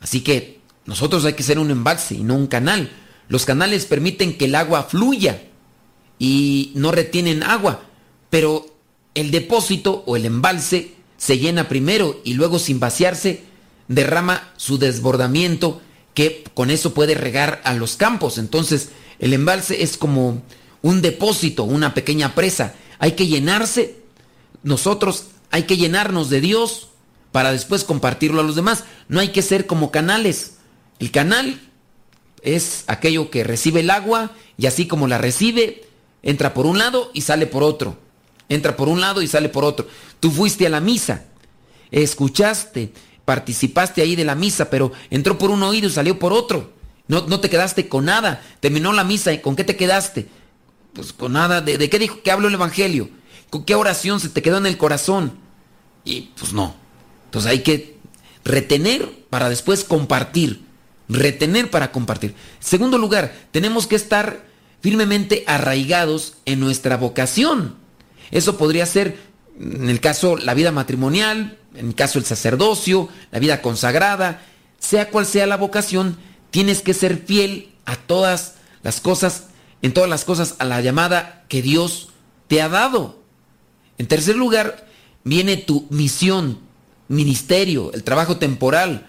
Así 0.00 0.20
que 0.20 0.60
nosotros 0.86 1.24
hay 1.24 1.34
que 1.34 1.42
ser 1.42 1.58
un 1.58 1.70
embalse 1.70 2.14
y 2.14 2.22
no 2.22 2.34
un 2.34 2.46
canal. 2.46 2.90
Los 3.28 3.44
canales 3.44 3.84
permiten 3.84 4.38
que 4.38 4.46
el 4.46 4.54
agua 4.54 4.84
fluya 4.84 5.42
y 6.18 6.72
no 6.74 6.92
retienen 6.92 7.42
agua, 7.42 7.82
pero 8.30 8.66
el 9.14 9.30
depósito 9.30 10.02
o 10.06 10.16
el 10.16 10.24
embalse 10.24 10.94
se 11.16 11.38
llena 11.38 11.68
primero 11.68 12.20
y 12.24 12.34
luego 12.34 12.58
sin 12.58 12.80
vaciarse 12.80 13.42
derrama 13.88 14.52
su 14.56 14.78
desbordamiento 14.78 15.80
que 16.14 16.44
con 16.54 16.70
eso 16.70 16.94
puede 16.94 17.14
regar 17.14 17.60
a 17.64 17.74
los 17.74 17.96
campos. 17.96 18.38
Entonces 18.38 18.90
el 19.18 19.32
embalse 19.32 19.82
es 19.82 19.96
como 19.96 20.42
un 20.82 21.02
depósito, 21.02 21.64
una 21.64 21.94
pequeña 21.94 22.34
presa. 22.34 22.74
Hay 22.98 23.12
que 23.12 23.26
llenarse 23.26 23.97
nosotros 24.62 25.26
hay 25.50 25.64
que 25.64 25.76
llenarnos 25.76 26.30
de 26.30 26.40
Dios 26.40 26.88
para 27.32 27.52
después 27.52 27.84
compartirlo 27.84 28.40
a 28.40 28.44
los 28.44 28.56
demás. 28.56 28.84
No 29.08 29.20
hay 29.20 29.28
que 29.28 29.42
ser 29.42 29.66
como 29.66 29.90
canales. 29.90 30.58
El 30.98 31.10
canal 31.10 31.60
es 32.42 32.84
aquello 32.86 33.30
que 33.30 33.44
recibe 33.44 33.80
el 33.80 33.90
agua 33.90 34.32
y 34.56 34.66
así 34.66 34.86
como 34.86 35.06
la 35.06 35.18
recibe, 35.18 35.84
entra 36.22 36.54
por 36.54 36.66
un 36.66 36.78
lado 36.78 37.10
y 37.14 37.22
sale 37.22 37.46
por 37.46 37.62
otro. 37.62 37.98
Entra 38.48 38.76
por 38.76 38.88
un 38.88 39.00
lado 39.00 39.22
y 39.22 39.28
sale 39.28 39.48
por 39.48 39.64
otro. 39.64 39.86
Tú 40.20 40.30
fuiste 40.30 40.66
a 40.66 40.70
la 40.70 40.80
misa, 40.80 41.26
escuchaste, 41.90 42.92
participaste 43.24 44.00
ahí 44.00 44.16
de 44.16 44.24
la 44.24 44.34
misa, 44.34 44.70
pero 44.70 44.92
entró 45.10 45.36
por 45.38 45.50
un 45.50 45.62
oído 45.62 45.88
y 45.88 45.92
salió 45.92 46.18
por 46.18 46.32
otro. 46.32 46.72
No, 47.08 47.26
no 47.26 47.40
te 47.40 47.50
quedaste 47.50 47.88
con 47.88 48.06
nada. 48.06 48.42
Terminó 48.60 48.92
la 48.92 49.04
misa 49.04 49.32
y 49.32 49.40
¿con 49.40 49.54
qué 49.54 49.64
te 49.64 49.76
quedaste? 49.76 50.28
Pues 50.94 51.12
con 51.12 51.32
nada. 51.32 51.60
¿De, 51.60 51.78
de 51.78 51.90
qué 51.90 51.98
dijo 51.98 52.22
que 52.22 52.30
habló 52.30 52.48
el 52.48 52.54
Evangelio? 52.54 53.10
¿Con 53.50 53.64
qué 53.64 53.74
oración 53.74 54.20
se 54.20 54.28
te 54.28 54.42
quedó 54.42 54.58
en 54.58 54.66
el 54.66 54.76
corazón? 54.76 55.38
Y 56.04 56.32
pues 56.38 56.52
no. 56.52 56.74
Entonces 57.26 57.50
hay 57.50 57.60
que 57.60 57.98
retener 58.44 59.24
para 59.30 59.48
después 59.48 59.84
compartir. 59.84 60.64
Retener 61.08 61.70
para 61.70 61.90
compartir. 61.90 62.34
Segundo 62.60 62.98
lugar, 62.98 63.34
tenemos 63.50 63.86
que 63.86 63.96
estar 63.96 64.46
firmemente 64.80 65.44
arraigados 65.46 66.34
en 66.44 66.60
nuestra 66.60 66.96
vocación. 66.96 67.76
Eso 68.30 68.58
podría 68.58 68.84
ser, 68.86 69.18
en 69.58 69.88
el 69.88 70.00
caso, 70.00 70.36
la 70.36 70.54
vida 70.54 70.70
matrimonial, 70.70 71.58
en 71.74 71.88
el 71.88 71.94
caso, 71.94 72.18
el 72.18 72.26
sacerdocio, 72.26 73.08
la 73.30 73.38
vida 73.38 73.62
consagrada. 73.62 74.42
Sea 74.78 75.10
cual 75.10 75.26
sea 75.26 75.46
la 75.46 75.56
vocación, 75.56 76.18
tienes 76.50 76.82
que 76.82 76.94
ser 76.94 77.24
fiel 77.24 77.72
a 77.84 77.96
todas 77.96 78.54
las 78.82 79.00
cosas, 79.00 79.44
en 79.82 79.92
todas 79.92 80.10
las 80.10 80.24
cosas, 80.24 80.56
a 80.58 80.64
la 80.64 80.80
llamada 80.80 81.44
que 81.48 81.62
Dios 81.62 82.10
te 82.48 82.60
ha 82.62 82.68
dado. 82.68 83.17
En 83.98 84.06
tercer 84.06 84.36
lugar, 84.36 84.88
viene 85.24 85.56
tu 85.56 85.86
misión, 85.90 86.58
ministerio, 87.08 87.92
el 87.92 88.04
trabajo 88.04 88.38
temporal. 88.38 89.08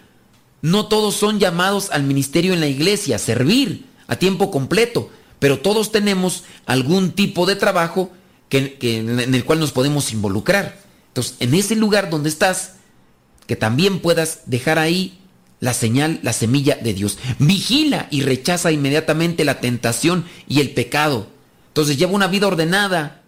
No 0.62 0.88
todos 0.88 1.16
son 1.16 1.40
llamados 1.40 1.90
al 1.92 2.04
ministerio 2.04 2.54
en 2.54 2.60
la 2.60 2.68
iglesia, 2.68 3.16
a 3.16 3.20
servir 3.20 3.86
a 4.08 4.18
tiempo 4.18 4.52
completo, 4.52 5.10
pero 5.40 5.60
todos 5.60 5.92
tenemos 5.92 6.44
algún 6.66 7.12
tipo 7.12 7.46
de 7.46 7.56
trabajo 7.56 8.12
en 8.50 9.34
el 9.34 9.46
cual 9.46 9.60
nos 9.60 9.72
podemos 9.72 10.12
involucrar. 10.12 10.80
Entonces, 11.10 11.36
en 11.40 11.54
ese 11.54 11.76
lugar 11.76 12.10
donde 12.10 12.30
estás, 12.30 12.74
que 13.46 13.56
también 13.56 14.00
puedas 14.00 14.42
dejar 14.46 14.80
ahí 14.80 15.20
la 15.60 15.74
señal, 15.74 16.20
la 16.24 16.34
semilla 16.34 16.76
de 16.76 16.94
Dios. 16.94 17.18
Vigila 17.38 18.08
y 18.12 18.22
rechaza 18.22 18.72
inmediatamente 18.72 19.44
la 19.46 19.60
tentación 19.60 20.26
y 20.48 20.62
el 20.62 20.72
pecado. 20.72 21.28
Entonces 21.68 21.98
lleva 21.98 22.14
una 22.14 22.28
vida 22.28 22.48
ordenada, 22.48 23.19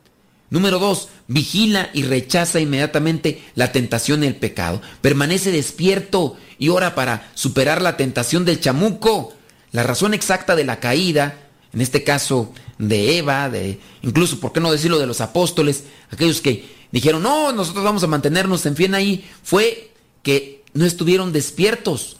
Número 0.51 0.79
dos, 0.79 1.07
vigila 1.29 1.89
y 1.93 2.03
rechaza 2.03 2.59
inmediatamente 2.59 3.41
la 3.55 3.71
tentación 3.71 4.23
y 4.23 4.27
el 4.27 4.35
pecado. 4.35 4.81
Permanece 5.01 5.49
despierto 5.49 6.35
y 6.59 6.67
ora 6.67 6.93
para 6.93 7.31
superar 7.35 7.81
la 7.81 7.95
tentación 7.95 8.43
del 8.43 8.59
chamuco. 8.59 9.33
La 9.71 9.83
razón 9.83 10.13
exacta 10.13 10.57
de 10.57 10.65
la 10.65 10.81
caída, 10.81 11.37
en 11.73 11.79
este 11.79 12.03
caso 12.03 12.53
de 12.77 13.17
Eva, 13.17 13.49
de 13.49 13.79
incluso, 14.01 14.41
¿por 14.41 14.51
qué 14.51 14.59
no 14.59 14.73
decirlo 14.73 14.99
de 14.99 15.07
los 15.07 15.21
apóstoles? 15.21 15.85
Aquellos 16.09 16.41
que 16.41 16.65
dijeron, 16.91 17.23
no, 17.23 17.53
nosotros 17.53 17.85
vamos 17.85 18.03
a 18.03 18.07
mantenernos 18.07 18.65
en 18.65 18.75
fin 18.75 18.93
ahí, 18.93 19.25
fue 19.43 19.91
que 20.21 20.65
no 20.73 20.85
estuvieron 20.85 21.31
despiertos. 21.31 22.17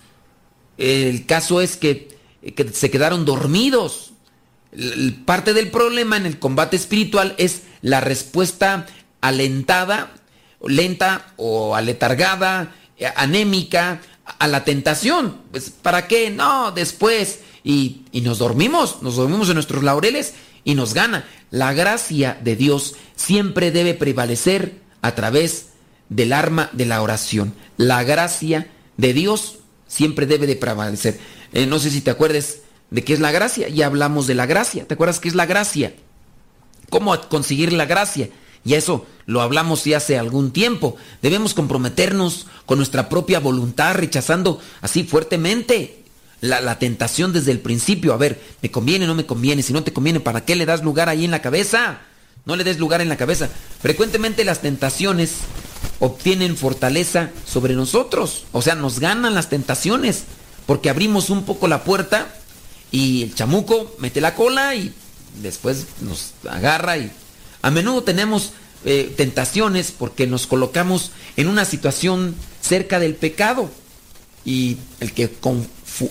El 0.78 1.26
caso 1.26 1.60
es 1.60 1.76
que, 1.76 2.18
que 2.56 2.70
se 2.70 2.90
quedaron 2.90 3.26
dormidos. 3.26 4.11
Parte 5.26 5.54
del 5.54 5.70
problema 5.70 6.16
en 6.18 6.26
el 6.26 6.40
combate 6.40 6.78
espiritual 6.78 7.36
es 7.38 7.64
la 7.82 8.00
respuesta 8.00 8.86
alentada, 9.20 10.14
lenta 10.66 11.34
o 11.36 11.76
aletargada, 11.76 12.74
eh, 12.98 13.08
anémica 13.16 14.02
a 14.40 14.48
la 14.48 14.64
tentación. 14.64 15.42
Pues, 15.52 15.70
¿Para 15.70 16.08
qué? 16.08 16.30
No, 16.30 16.72
después. 16.72 17.40
Y, 17.64 18.06
nos 18.24 18.40
dormimos, 18.40 19.02
nos 19.02 19.18
dormimos 19.18 19.50
en 19.50 19.56
nuestros 19.56 19.84
laureles 19.84 20.34
y 20.64 20.76
nos 20.76 20.94
gana. 20.94 21.28
La 21.52 21.74
gracia 21.74 22.38
de 22.42 22.56
Dios 22.56 22.96
siempre 23.16 23.72
debe 23.72 23.94
prevalecer 23.94 24.80
a 25.02 25.16
través 25.16 25.68
del 26.10 26.34
arma 26.34 26.70
de 26.74 26.86
la 26.86 27.02
oración. 27.02 27.54
La 27.78 28.04
gracia 28.04 28.68
de 28.98 29.14
Dios 29.14 29.60
siempre 29.88 30.26
debe 30.26 30.48
de 30.48 30.56
prevalecer. 30.56 31.20
Eh, 31.54 31.66
no 31.66 31.78
sé 31.78 31.92
si 31.92 32.02
te 32.02 32.12
acuerdes 32.12 32.61
de 32.92 33.04
qué 33.04 33.14
es 33.14 33.20
la 33.20 33.32
gracia. 33.32 33.68
Ya 33.70 33.88
hablamos 33.88 34.28
de 34.28 34.36
la 34.36 34.46
gracia. 34.46 34.86
¿Te 34.86 34.94
acuerdas 34.94 35.20
qué 35.20 35.30
es 35.30 35.36
la 35.36 35.48
gracia? 35.48 35.96
¿Cómo 36.90 37.20
conseguir 37.30 37.74
la 37.74 37.86
gracia? 37.86 38.30
Y 38.64 38.76
eso 38.76 39.08
lo 39.26 39.42
hablamos 39.42 39.86
ya 39.86 39.98
hace 39.98 40.20
algún 40.20 40.52
tiempo. 40.52 40.96
Debemos 41.22 41.56
comprometernos 41.56 42.46
con 42.66 42.78
nuestra 42.78 43.10
propia 43.10 43.40
voluntad, 43.40 43.96
rechazando 43.96 44.60
así 44.82 45.04
fuertemente 45.04 46.04
la, 46.42 46.78
tentación 46.78 47.34
desde 47.34 47.52
el 47.52 47.60
principio. 47.60 48.14
A 48.14 48.18
ver, 48.18 48.40
¿me 48.62 48.70
conviene 48.70 49.06
o 49.06 49.08
no 49.08 49.16
me 49.16 49.26
conviene? 49.26 49.64
Si 49.64 49.74
no 49.74 49.84
te 49.84 49.94
conviene, 49.94 50.20
¿para 50.20 50.46
qué 50.46 50.56
le 50.56 50.66
das 50.66 50.84
lugar 50.84 51.10
ahí 51.10 51.26
en 51.26 51.32
la 51.32 51.42
cabeza? 51.42 52.02
No 52.46 52.56
le 52.56 52.64
des 52.64 52.78
lugar 52.78 53.02
en 53.02 53.10
la 53.10 53.18
cabeza. 53.18 53.50
Frecuentemente 53.82 54.44
las 54.44 54.62
tentaciones 54.62 55.38
obtienen 56.00 56.58
fortaleza 56.58 57.30
sobre 57.46 57.74
nosotros. 57.74 58.46
O 58.52 58.62
sea, 58.62 58.76
nos 58.76 59.00
ganan 59.00 59.34
las 59.34 59.50
tentaciones. 59.50 60.26
Porque 60.66 60.90
abrimos 60.90 61.30
un 61.30 61.44
poco 61.44 61.68
la 61.68 61.84
puerta 61.84 62.34
y 62.92 63.24
el 63.24 63.36
chamuco 63.36 63.96
mete 64.00 64.22
la 64.22 64.36
cola 64.36 64.76
y 64.76 64.94
después 65.42 65.86
nos 66.02 66.32
agarra 66.50 66.98
y 66.98 67.12
a 67.62 67.72
menudo 67.72 68.04
tenemos 68.04 68.52
eh, 68.84 69.14
tentaciones 69.16 69.92
porque 69.92 70.26
nos 70.28 70.48
colocamos 70.48 71.12
en 71.38 71.48
una 71.48 71.66
situación 71.66 72.36
cerca 72.62 73.00
del 73.00 73.16
pecado 73.16 73.70
y 74.44 74.78
el 75.00 75.14
que, 75.14 75.30
con, 75.30 75.68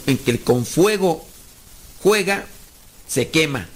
el 0.07 0.19
que 0.19 0.39
con 0.39 0.65
fuego 0.65 1.27
juega 2.03 2.47
se 3.09 3.29
quema. 3.29 3.69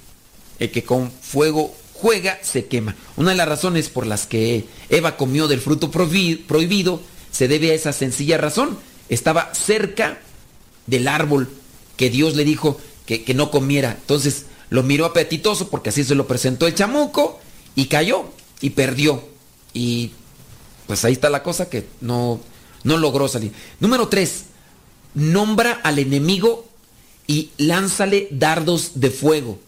El 0.60 0.70
que 0.70 0.84
con 0.84 1.10
fuego 1.10 1.74
juega 1.92 2.38
se 2.42 2.66
quema. 2.66 2.94
Una 3.16 3.30
de 3.32 3.36
las 3.36 3.48
razones 3.48 3.88
por 3.88 4.06
las 4.06 4.26
que 4.26 4.66
Eva 4.88 5.16
comió 5.16 5.48
del 5.48 5.60
fruto 5.60 5.90
prohibido 5.90 7.00
se 7.32 7.48
debe 7.48 7.72
a 7.72 7.74
esa 7.74 7.92
sencilla 7.92 8.38
razón. 8.38 8.78
Estaba 9.08 9.52
cerca 9.54 10.20
del 10.86 11.08
árbol 11.08 11.48
que 11.96 12.10
Dios 12.10 12.36
le 12.36 12.44
dijo 12.44 12.80
que, 13.06 13.34
no 13.34 13.50
comiera. 13.50 13.96
Entonces 14.00 14.46
lo 14.70 14.82
miró 14.82 15.04
apetitoso 15.06 15.68
porque 15.68 15.90
así 15.90 16.04
se 16.04 16.14
lo 16.14 16.26
presentó 16.26 16.66
el 16.66 16.74
chamuco 16.74 17.40
y 17.74 17.86
cayó 17.86 18.24
y 18.60 18.70
perdió. 18.70 19.24
Y 19.72 20.12
pues 20.86 21.04
ahí 21.04 21.12
está 21.12 21.30
la 21.30 21.42
cosa 21.42 21.68
que 21.68 21.86
no, 22.00 22.40
no 22.82 22.96
logró 22.96 23.28
salir. 23.28 23.52
Número 23.80 24.08
3. 24.08 24.44
Nombra 25.14 25.72
al 25.82 25.98
enemigo 25.98 26.66
y 27.26 27.50
lánzale 27.56 28.28
dardos 28.30 28.92
de 29.00 29.10
fuego. 29.10 29.58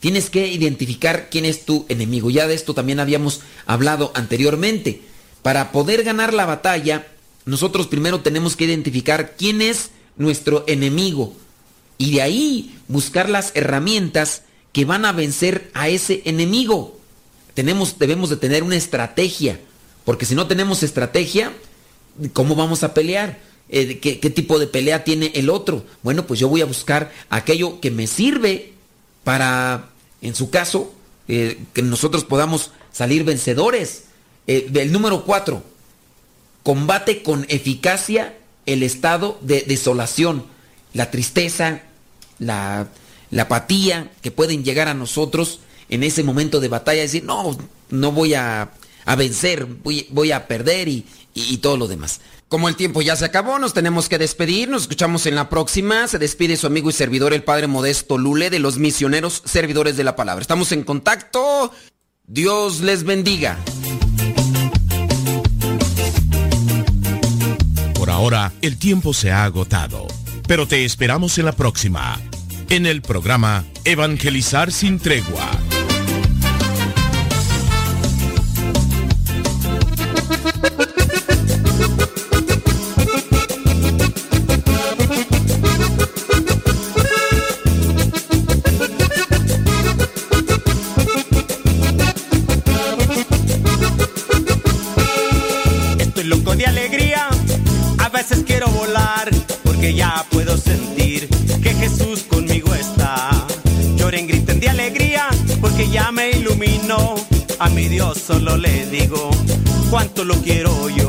Tienes 0.00 0.30
que 0.30 0.48
identificar 0.48 1.28
quién 1.30 1.44
es 1.44 1.64
tu 1.64 1.86
enemigo. 1.88 2.30
Ya 2.30 2.48
de 2.48 2.54
esto 2.54 2.74
también 2.74 3.00
habíamos 3.00 3.40
hablado 3.66 4.10
anteriormente. 4.14 5.02
Para 5.42 5.72
poder 5.72 6.02
ganar 6.02 6.34
la 6.34 6.46
batalla, 6.46 7.06
nosotros 7.44 7.86
primero 7.86 8.20
tenemos 8.20 8.56
que 8.56 8.64
identificar 8.64 9.34
quién 9.36 9.62
es 9.62 9.90
nuestro 10.16 10.64
enemigo. 10.66 11.34
Y 11.98 12.14
de 12.14 12.22
ahí 12.22 12.80
buscar 12.92 13.28
las 13.28 13.52
herramientas 13.54 14.42
que 14.72 14.84
van 14.84 15.04
a 15.04 15.12
vencer 15.12 15.70
a 15.74 15.88
ese 15.88 16.22
enemigo 16.24 17.02
tenemos, 17.54 17.98
debemos 17.98 18.30
de 18.30 18.36
tener 18.36 18.62
una 18.62 18.76
estrategia, 18.76 19.60
porque 20.04 20.26
si 20.26 20.34
no 20.34 20.46
tenemos 20.46 20.82
estrategia, 20.82 21.52
¿cómo 22.32 22.54
vamos 22.54 22.82
a 22.82 22.94
pelear? 22.94 23.40
Eh, 23.68 23.98
¿qué, 23.98 24.20
¿Qué 24.20 24.30
tipo 24.30 24.58
de 24.58 24.66
pelea 24.66 25.04
tiene 25.04 25.32
el 25.34 25.50
otro? 25.50 25.84
Bueno, 26.02 26.26
pues 26.26 26.40
yo 26.40 26.48
voy 26.48 26.62
a 26.62 26.66
buscar 26.66 27.12
aquello 27.30 27.80
que 27.80 27.90
me 27.90 28.06
sirve 28.06 28.72
para, 29.24 29.90
en 30.20 30.34
su 30.34 30.50
caso, 30.50 30.92
eh, 31.28 31.58
que 31.72 31.82
nosotros 31.82 32.24
podamos 32.24 32.70
salir 32.90 33.24
vencedores. 33.24 34.04
Eh, 34.46 34.70
el 34.74 34.92
número 34.92 35.24
cuatro, 35.24 35.62
combate 36.62 37.22
con 37.22 37.46
eficacia 37.48 38.36
el 38.66 38.82
estado 38.82 39.38
de 39.42 39.62
desolación, 39.62 40.44
la 40.94 41.10
tristeza, 41.10 41.82
la, 42.42 42.88
la 43.30 43.42
apatía 43.42 44.10
que 44.20 44.30
pueden 44.30 44.64
llegar 44.64 44.88
a 44.88 44.94
nosotros 44.94 45.60
en 45.88 46.02
ese 46.02 46.22
momento 46.22 46.60
de 46.60 46.68
batalla 46.68 47.02
decir, 47.02 47.24
no, 47.24 47.56
no 47.90 48.12
voy 48.12 48.34
a, 48.34 48.70
a 49.04 49.16
vencer, 49.16 49.66
voy, 49.66 50.06
voy, 50.10 50.32
a 50.32 50.46
perder 50.46 50.88
y, 50.88 51.06
y, 51.34 51.54
y, 51.54 51.58
todo 51.58 51.76
lo 51.76 51.88
demás. 51.88 52.20
Como 52.48 52.68
el 52.68 52.76
tiempo 52.76 53.00
ya 53.02 53.16
se 53.16 53.24
acabó, 53.24 53.58
nos 53.58 53.72
tenemos 53.72 54.08
que 54.08 54.18
despedir, 54.18 54.68
nos 54.68 54.82
escuchamos 54.82 55.26
en 55.26 55.34
la 55.34 55.48
próxima. 55.48 56.06
Se 56.06 56.18
despide 56.18 56.56
su 56.56 56.66
amigo 56.66 56.90
y 56.90 56.92
servidor, 56.92 57.32
el 57.32 57.44
Padre 57.44 57.66
Modesto 57.66 58.18
Lule, 58.18 58.50
de 58.50 58.58
los 58.58 58.78
misioneros 58.78 59.42
servidores 59.44 59.96
de 59.96 60.04
la 60.04 60.16
palabra. 60.16 60.42
Estamos 60.42 60.72
en 60.72 60.84
contacto. 60.84 61.72
Dios 62.26 62.80
les 62.80 63.04
bendiga. 63.04 63.58
Por 67.94 68.10
ahora, 68.10 68.52
el 68.62 68.78
tiempo 68.78 69.14
se 69.14 69.30
ha 69.30 69.44
agotado, 69.44 70.06
pero 70.46 70.66
te 70.66 70.84
esperamos 70.84 71.38
en 71.38 71.44
la 71.44 71.52
próxima, 71.52 72.20
en 72.72 72.86
el 72.86 73.02
programa 73.02 73.66
Evangelizar 73.84 74.72
sin 74.72 74.98
tregua. 74.98 75.71
A 107.62 107.68
mi 107.68 107.86
Dios 107.86 108.18
solo 108.18 108.56
le 108.56 108.86
digo 108.86 109.30
cuánto 109.88 110.24
lo 110.24 110.34
quiero 110.34 110.88
yo. 110.88 111.01